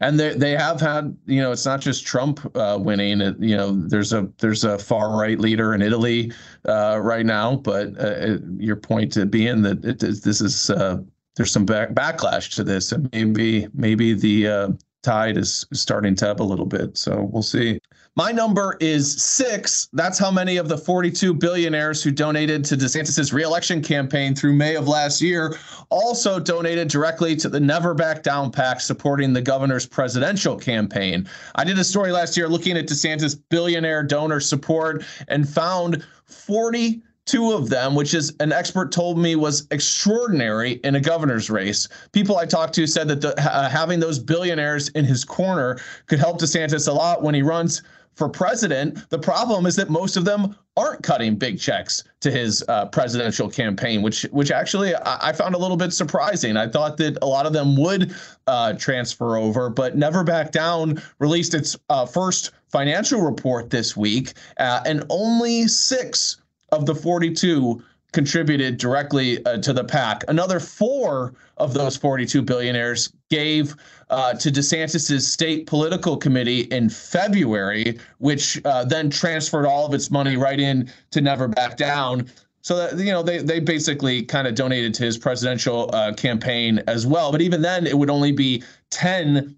and 0.00 0.20
they 0.20 0.34
they 0.34 0.52
have 0.52 0.80
had, 0.80 1.16
you 1.26 1.40
know, 1.40 1.50
it's 1.50 1.66
not 1.66 1.80
just 1.80 2.06
Trump 2.06 2.38
uh, 2.56 2.78
winning. 2.80 3.20
It, 3.20 3.36
you 3.40 3.56
know, 3.56 3.72
there's 3.72 4.12
a 4.12 4.28
there's 4.38 4.62
a 4.62 4.78
far 4.78 5.18
right 5.18 5.40
leader 5.40 5.74
in 5.74 5.82
Italy 5.82 6.32
uh, 6.68 7.00
right 7.02 7.26
now. 7.26 7.56
But 7.56 7.98
uh, 7.98 8.38
your 8.58 8.76
point 8.76 9.18
being 9.28 9.62
that 9.62 9.84
it, 9.84 9.98
this 9.98 10.40
is 10.40 10.70
uh, 10.70 10.98
there's 11.34 11.50
some 11.50 11.66
back, 11.66 11.94
backlash 11.94 12.54
to 12.54 12.64
this, 12.64 12.92
and 12.92 13.08
maybe 13.12 13.66
maybe 13.74 14.14
the 14.14 14.46
uh, 14.46 14.68
tide 15.02 15.36
is 15.36 15.66
starting 15.72 16.14
to 16.16 16.28
ebb 16.28 16.40
a 16.40 16.44
little 16.44 16.66
bit. 16.66 16.96
So 16.96 17.28
we'll 17.32 17.42
see. 17.42 17.80
My 18.14 18.30
number 18.30 18.76
is 18.78 19.22
six. 19.22 19.88
That's 19.94 20.18
how 20.18 20.30
many 20.30 20.58
of 20.58 20.68
the 20.68 20.76
42 20.76 21.32
billionaires 21.32 22.02
who 22.02 22.10
donated 22.10 22.62
to 22.66 22.76
DeSantis' 22.76 23.32
reelection 23.32 23.82
campaign 23.82 24.34
through 24.34 24.52
May 24.52 24.76
of 24.76 24.86
last 24.86 25.22
year 25.22 25.56
also 25.88 26.38
donated 26.38 26.88
directly 26.88 27.34
to 27.36 27.48
the 27.48 27.58
Never 27.58 27.94
Back 27.94 28.22
Down 28.22 28.50
PAC 28.50 28.80
supporting 28.82 29.32
the 29.32 29.40
governor's 29.40 29.86
presidential 29.86 30.56
campaign. 30.56 31.26
I 31.54 31.64
did 31.64 31.78
a 31.78 31.84
story 31.84 32.12
last 32.12 32.36
year 32.36 32.48
looking 32.48 32.76
at 32.76 32.86
DeSantis' 32.86 33.40
billionaire 33.48 34.02
donor 34.02 34.40
support 34.40 35.04
and 35.28 35.48
found 35.48 36.04
40 36.26 37.02
two 37.26 37.52
of 37.52 37.68
them, 37.68 37.94
which 37.94 38.14
is 38.14 38.34
an 38.40 38.52
expert 38.52 38.92
told 38.92 39.18
me 39.18 39.36
was 39.36 39.66
extraordinary 39.70 40.72
in 40.84 40.96
a 40.96 41.00
governor's 41.00 41.50
race. 41.50 41.88
People 42.12 42.38
I 42.38 42.46
talked 42.46 42.74
to 42.74 42.86
said 42.86 43.08
that 43.08 43.20
the, 43.20 43.38
uh, 43.38 43.68
having 43.68 44.00
those 44.00 44.18
billionaires 44.18 44.88
in 44.90 45.04
his 45.04 45.24
corner 45.24 45.78
could 46.06 46.18
help 46.18 46.40
DeSantis 46.40 46.88
a 46.88 46.92
lot 46.92 47.22
when 47.22 47.34
he 47.34 47.42
runs 47.42 47.82
for 48.14 48.28
president. 48.28 49.08
The 49.10 49.18
problem 49.18 49.66
is 49.66 49.76
that 49.76 49.88
most 49.88 50.16
of 50.16 50.24
them 50.24 50.56
aren't 50.76 51.02
cutting 51.02 51.36
big 51.36 51.58
checks 51.58 52.04
to 52.20 52.30
his 52.30 52.64
uh, 52.68 52.86
presidential 52.86 53.48
campaign, 53.48 54.02
which 54.02 54.22
which 54.32 54.50
actually 54.50 54.94
I, 54.94 55.28
I, 55.28 55.32
found 55.32 55.54
a 55.54 55.58
little 55.58 55.76
bit 55.76 55.92
surprising. 55.92 56.56
I 56.56 56.68
thought 56.68 56.96
that 56.98 57.18
a 57.22 57.26
lot 57.26 57.46
of 57.46 57.52
them 57.52 57.76
would 57.76 58.14
uh, 58.46 58.74
transfer 58.74 59.36
over, 59.36 59.70
but 59.70 59.96
Never 59.96 60.24
Back 60.24 60.50
Down 60.50 61.02
released 61.18 61.54
its 61.54 61.76
uh, 61.88 62.06
first 62.06 62.52
financial 62.68 63.20
report 63.20 63.70
this 63.70 63.96
week, 63.96 64.32
uh, 64.58 64.82
and 64.86 65.04
only 65.08 65.68
six 65.68 66.41
of 66.72 66.86
the 66.86 66.94
42 66.94 67.82
contributed 68.12 68.76
directly 68.76 69.44
uh, 69.46 69.58
to 69.58 69.72
the 69.72 69.84
PAC. 69.84 70.24
Another 70.28 70.60
four 70.60 71.34
of 71.56 71.72
those 71.74 71.96
42 71.96 72.42
billionaires 72.42 73.12
gave 73.30 73.74
uh, 74.10 74.34
to 74.34 74.50
DeSantis's 74.50 75.30
state 75.30 75.66
political 75.66 76.16
committee 76.16 76.62
in 76.62 76.90
February, 76.90 77.98
which 78.18 78.60
uh, 78.66 78.84
then 78.84 79.08
transferred 79.08 79.66
all 79.66 79.86
of 79.86 79.94
its 79.94 80.10
money 80.10 80.36
right 80.36 80.60
in 80.60 80.90
to 81.10 81.20
Never 81.20 81.48
Back 81.48 81.76
Down. 81.76 82.26
So 82.60 82.76
that 82.76 82.96
you 82.96 83.10
know 83.10 83.24
they 83.24 83.38
they 83.38 83.58
basically 83.58 84.22
kind 84.22 84.46
of 84.46 84.54
donated 84.54 84.94
to 84.94 85.04
his 85.04 85.18
presidential 85.18 85.90
uh, 85.92 86.12
campaign 86.12 86.80
as 86.86 87.06
well. 87.06 87.32
But 87.32 87.40
even 87.40 87.60
then, 87.60 87.88
it 87.88 87.98
would 87.98 88.10
only 88.10 88.30
be 88.30 88.62
10 88.90 89.56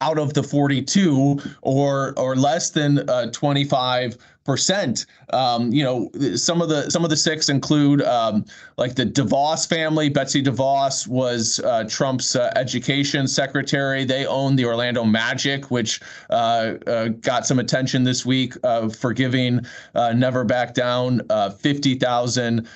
out 0.00 0.18
of 0.18 0.32
the 0.32 0.42
42 0.42 1.40
or 1.60 2.14
or 2.16 2.34
less 2.34 2.70
than 2.70 3.08
uh, 3.10 3.30
25 3.32 4.16
percent. 4.46 5.04
Um, 5.32 5.72
you 5.72 5.82
know, 5.82 6.10
some 6.36 6.62
of 6.62 6.68
the 6.68 6.88
some 6.88 7.04
of 7.04 7.10
the 7.10 7.16
six 7.16 7.48
include 7.48 8.00
um, 8.02 8.44
like 8.78 8.94
the 8.94 9.04
DeVos 9.04 9.68
family. 9.68 10.08
Betsy 10.08 10.42
DeVos 10.42 11.06
was 11.08 11.60
uh, 11.60 11.84
Trump's 11.88 12.36
uh, 12.36 12.52
education 12.56 13.26
secretary. 13.26 14.04
They 14.04 14.24
own 14.26 14.56
the 14.56 14.64
Orlando 14.64 15.04
Magic, 15.04 15.70
which 15.70 16.00
uh, 16.30 16.74
uh 16.86 17.08
got 17.08 17.46
some 17.46 17.58
attention 17.58 18.04
this 18.04 18.24
week 18.24 18.54
uh, 18.62 18.88
for 18.88 19.12
giving 19.12 19.66
uh, 19.94 20.12
Never 20.12 20.44
Back 20.44 20.74
Down 20.74 21.20
fifty 21.58 21.96
thousand 21.96 22.68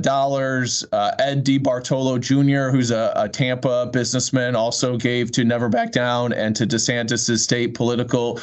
dollars. 0.00 0.84
Ed 0.92 1.44
DeBartolo 1.44 2.20
Jr., 2.20 2.74
who's 2.74 2.90
a, 2.90 3.12
a, 3.16 3.28
Tampa 3.28 3.88
businessman, 3.92 4.56
also 4.56 4.96
gave 4.96 5.30
to 5.32 5.44
Never 5.44 5.68
Back 5.68 5.92
Down 5.92 6.32
and 6.32 6.54
to 6.56 6.66
DeSantis' 6.66 7.38
state 7.38 7.74
political 7.74 8.40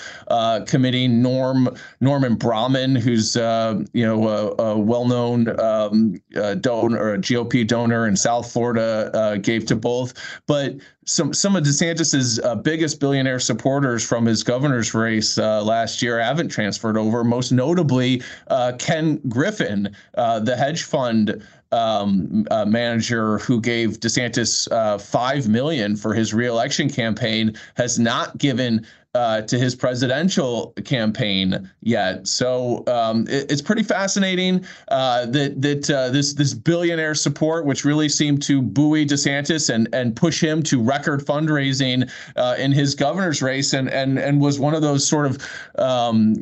committee. 0.65 1.07
Norm 1.07 1.67
Norman 1.99 2.35
Brown 2.35 2.60
Braman, 2.61 2.97
who's 2.97 3.37
uh, 3.37 3.83
you 3.93 4.05
know 4.05 4.27
a, 4.27 4.63
a 4.63 4.77
well-known 4.77 5.59
um, 5.59 6.21
uh, 6.35 6.55
donor, 6.55 7.13
a 7.13 7.17
GOP 7.17 7.65
donor 7.65 8.07
in 8.07 8.15
South 8.15 8.51
Florida, 8.51 9.11
uh, 9.13 9.35
gave 9.37 9.65
to 9.67 9.75
both. 9.75 10.13
But 10.47 10.75
some 11.05 11.33
some 11.33 11.55
of 11.55 11.63
DeSantis's 11.63 12.39
uh, 12.39 12.55
biggest 12.55 12.99
billionaire 12.99 13.39
supporters 13.39 14.05
from 14.05 14.25
his 14.25 14.43
governor's 14.43 14.93
race 14.93 15.37
uh, 15.37 15.63
last 15.63 16.01
year 16.01 16.19
haven't 16.21 16.49
transferred 16.49 16.97
over. 16.97 17.23
Most 17.23 17.51
notably, 17.51 18.21
uh, 18.47 18.73
Ken 18.77 19.19
Griffin, 19.27 19.95
the 20.13 20.55
hedge 20.57 20.83
fund 20.83 21.43
um, 21.71 22.45
manager 22.67 23.37
who 23.39 23.61
gave 23.61 23.99
DeSantis 23.99 24.69
uh, 24.71 24.97
five 24.97 25.47
million 25.47 25.95
for 25.95 26.13
his 26.13 26.33
reelection 26.33 26.89
campaign 26.89 27.55
has 27.75 27.97
not 27.97 28.37
given 28.37 28.85
uh, 29.13 29.41
to 29.41 29.57
his 29.57 29.75
presidential 29.75 30.73
campaign 30.85 31.69
yet. 31.81 32.27
So 32.27 32.83
um, 32.87 33.27
it, 33.27 33.51
it's 33.51 33.61
pretty 33.61 33.83
fascinating 33.83 34.65
uh, 34.87 35.25
that 35.27 35.61
that 35.61 35.89
uh, 35.89 36.09
this 36.09 36.33
this 36.33 36.53
billionaire 36.53 37.15
support, 37.15 37.65
which 37.65 37.83
really 37.83 38.09
seemed 38.09 38.41
to 38.43 38.61
buoy 38.61 39.05
DeSantis 39.05 39.73
and 39.73 39.89
and 39.93 40.15
push 40.15 40.41
him 40.41 40.63
to 40.63 40.81
record 40.81 41.25
fundraising 41.25 42.09
uh, 42.35 42.55
in 42.57 42.71
his 42.71 42.95
governor's 42.95 43.41
race, 43.41 43.73
and 43.73 43.89
and 43.89 44.17
and 44.17 44.39
was 44.39 44.59
one 44.59 44.73
of 44.73 44.81
those 44.81 45.05
sort 45.05 45.25
of 45.25 45.45
um, 45.77 46.35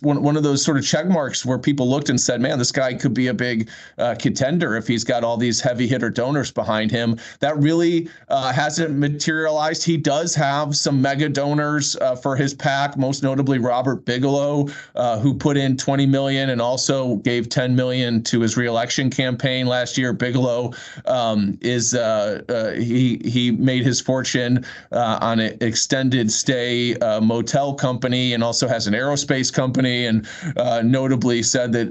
one, 0.00 0.22
one 0.22 0.36
of 0.36 0.42
those 0.42 0.62
sort 0.62 0.76
of 0.76 0.84
check 0.84 1.06
marks 1.06 1.46
where 1.46 1.58
people 1.58 1.88
looked 1.88 2.10
and 2.10 2.20
said, 2.20 2.40
man, 2.40 2.58
this 2.58 2.70
guy 2.70 2.92
could 2.92 3.14
be 3.14 3.28
a 3.28 3.34
big 3.34 3.70
uh, 3.96 4.14
contender 4.18 4.76
if 4.76 4.86
he's 4.86 5.04
got 5.04 5.24
all 5.24 5.38
these 5.38 5.58
heavy 5.58 5.86
hitter 5.86 6.10
donors 6.10 6.50
behind 6.50 6.90
him. 6.90 7.18
That 7.40 7.56
really 7.56 8.10
uh, 8.28 8.52
hasn't 8.52 8.98
materialized. 8.98 9.82
He 9.82 9.96
does 9.96 10.34
have 10.34 10.76
some 10.76 11.00
mega 11.00 11.30
donors 11.30 11.96
uh, 11.96 12.14
for 12.14 12.36
his 12.36 12.52
PAC, 12.52 12.98
most 12.98 13.22
notably 13.22 13.58
Robert 13.58 14.04
Bigelow, 14.04 14.68
uh, 14.96 15.18
who 15.18 15.32
put 15.32 15.56
in 15.56 15.78
20 15.78 16.04
million 16.04 16.50
and 16.50 16.60
also 16.60 17.16
gave 17.16 17.48
10 17.48 17.74
million 17.74 18.22
to 18.24 18.40
his 18.40 18.58
reelection 18.58 19.08
campaign 19.08 19.66
last 19.66 19.96
year. 19.96 20.12
Bigelow 20.12 20.74
um, 21.06 21.56
is 21.62 21.94
uh, 21.94 22.42
uh, 22.50 22.72
he 22.72 23.20
he 23.24 23.50
made 23.50 23.84
his 23.84 23.98
fortune 24.00 24.66
on 24.92 25.40
an 25.40 25.56
extended 25.62 26.30
stay 26.30 26.94
motel 27.22 27.72
company 27.72 28.34
and 28.34 28.44
also 28.44 28.68
has 28.68 28.86
an 28.86 28.92
aerospace 28.92 29.50
company 29.50 29.69
company 29.70 30.06
and 30.06 30.26
uh, 30.56 30.82
notably 30.84 31.42
said 31.42 31.72
that 31.72 31.88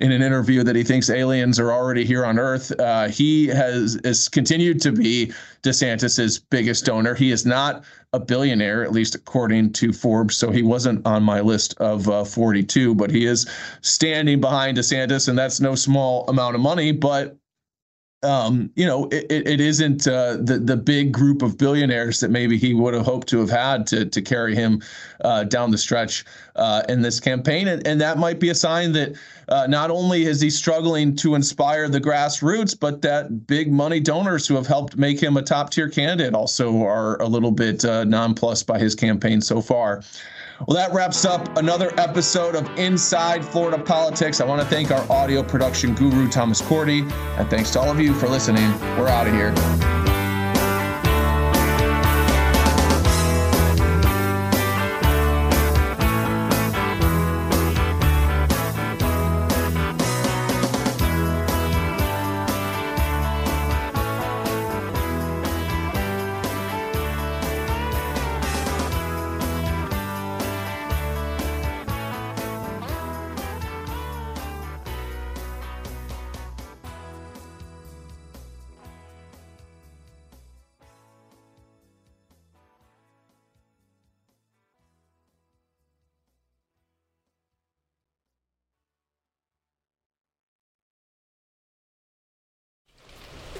in 0.00 0.10
an 0.10 0.22
interview 0.22 0.64
that 0.64 0.74
he 0.74 0.82
thinks 0.82 1.08
aliens 1.08 1.60
are 1.60 1.72
already 1.72 2.04
here 2.04 2.24
on 2.24 2.38
Earth. 2.38 2.72
Uh, 2.80 3.08
he 3.08 3.46
has, 3.46 4.00
has 4.04 4.28
continued 4.28 4.80
to 4.82 4.90
be 4.90 5.32
DeSantis's 5.62 6.40
biggest 6.40 6.84
donor. 6.84 7.14
He 7.14 7.30
is 7.30 7.46
not 7.46 7.84
a 8.12 8.18
billionaire, 8.18 8.82
at 8.82 8.90
least 8.90 9.14
according 9.14 9.72
to 9.74 9.92
Forbes. 9.92 10.36
So 10.36 10.50
he 10.50 10.62
wasn't 10.62 11.06
on 11.06 11.22
my 11.22 11.40
list 11.40 11.74
of 11.78 12.08
uh, 12.08 12.24
42, 12.24 12.96
but 12.96 13.10
he 13.10 13.24
is 13.24 13.48
standing 13.82 14.40
behind 14.40 14.76
DeSantis, 14.76 15.28
and 15.28 15.38
that's 15.38 15.60
no 15.60 15.76
small 15.76 16.28
amount 16.28 16.56
of 16.56 16.60
money. 16.60 16.90
But 16.90 17.36
um, 18.22 18.70
you 18.76 18.86
know, 18.86 19.08
it, 19.10 19.26
it 19.30 19.60
isn't 19.60 20.06
uh, 20.06 20.36
the 20.36 20.60
the 20.62 20.76
big 20.76 21.12
group 21.12 21.42
of 21.42 21.58
billionaires 21.58 22.20
that 22.20 22.30
maybe 22.30 22.56
he 22.56 22.72
would 22.72 22.94
have 22.94 23.04
hoped 23.04 23.28
to 23.28 23.38
have 23.40 23.50
had 23.50 23.86
to 23.88 24.04
to 24.04 24.22
carry 24.22 24.54
him 24.54 24.80
uh, 25.22 25.44
down 25.44 25.72
the 25.72 25.78
stretch 25.78 26.24
uh, 26.54 26.82
in 26.88 27.02
this 27.02 27.18
campaign, 27.18 27.68
and, 27.68 27.84
and 27.86 28.00
that 28.00 28.18
might 28.18 28.38
be 28.38 28.50
a 28.50 28.54
sign 28.54 28.92
that 28.92 29.16
uh, 29.48 29.66
not 29.66 29.90
only 29.90 30.22
is 30.22 30.40
he 30.40 30.50
struggling 30.50 31.16
to 31.16 31.34
inspire 31.34 31.88
the 31.88 32.00
grassroots, 32.00 32.78
but 32.78 33.02
that 33.02 33.46
big 33.48 33.72
money 33.72 33.98
donors 33.98 34.46
who 34.46 34.54
have 34.54 34.66
helped 34.68 34.96
make 34.96 35.20
him 35.20 35.36
a 35.36 35.42
top 35.42 35.70
tier 35.70 35.88
candidate 35.88 36.34
also 36.34 36.82
are 36.84 37.20
a 37.20 37.26
little 37.26 37.50
bit 37.50 37.84
uh, 37.84 38.04
nonplussed 38.04 38.66
by 38.66 38.78
his 38.78 38.94
campaign 38.94 39.40
so 39.40 39.60
far. 39.60 40.02
Well, 40.66 40.76
that 40.76 40.92
wraps 40.92 41.24
up 41.24 41.56
another 41.56 41.92
episode 41.98 42.54
of 42.54 42.68
Inside 42.78 43.44
Florida 43.44 43.82
Politics. 43.82 44.40
I 44.40 44.44
want 44.44 44.62
to 44.62 44.68
thank 44.68 44.92
our 44.92 45.10
audio 45.10 45.42
production 45.42 45.94
guru, 45.94 46.28
Thomas 46.28 46.60
Cordy, 46.60 47.00
and 47.00 47.50
thanks 47.50 47.70
to 47.72 47.80
all 47.80 47.90
of 47.90 48.00
you 48.00 48.14
for 48.14 48.28
listening. 48.28 48.70
We're 48.96 49.08
out 49.08 49.26
of 49.26 49.34
here. 49.34 50.01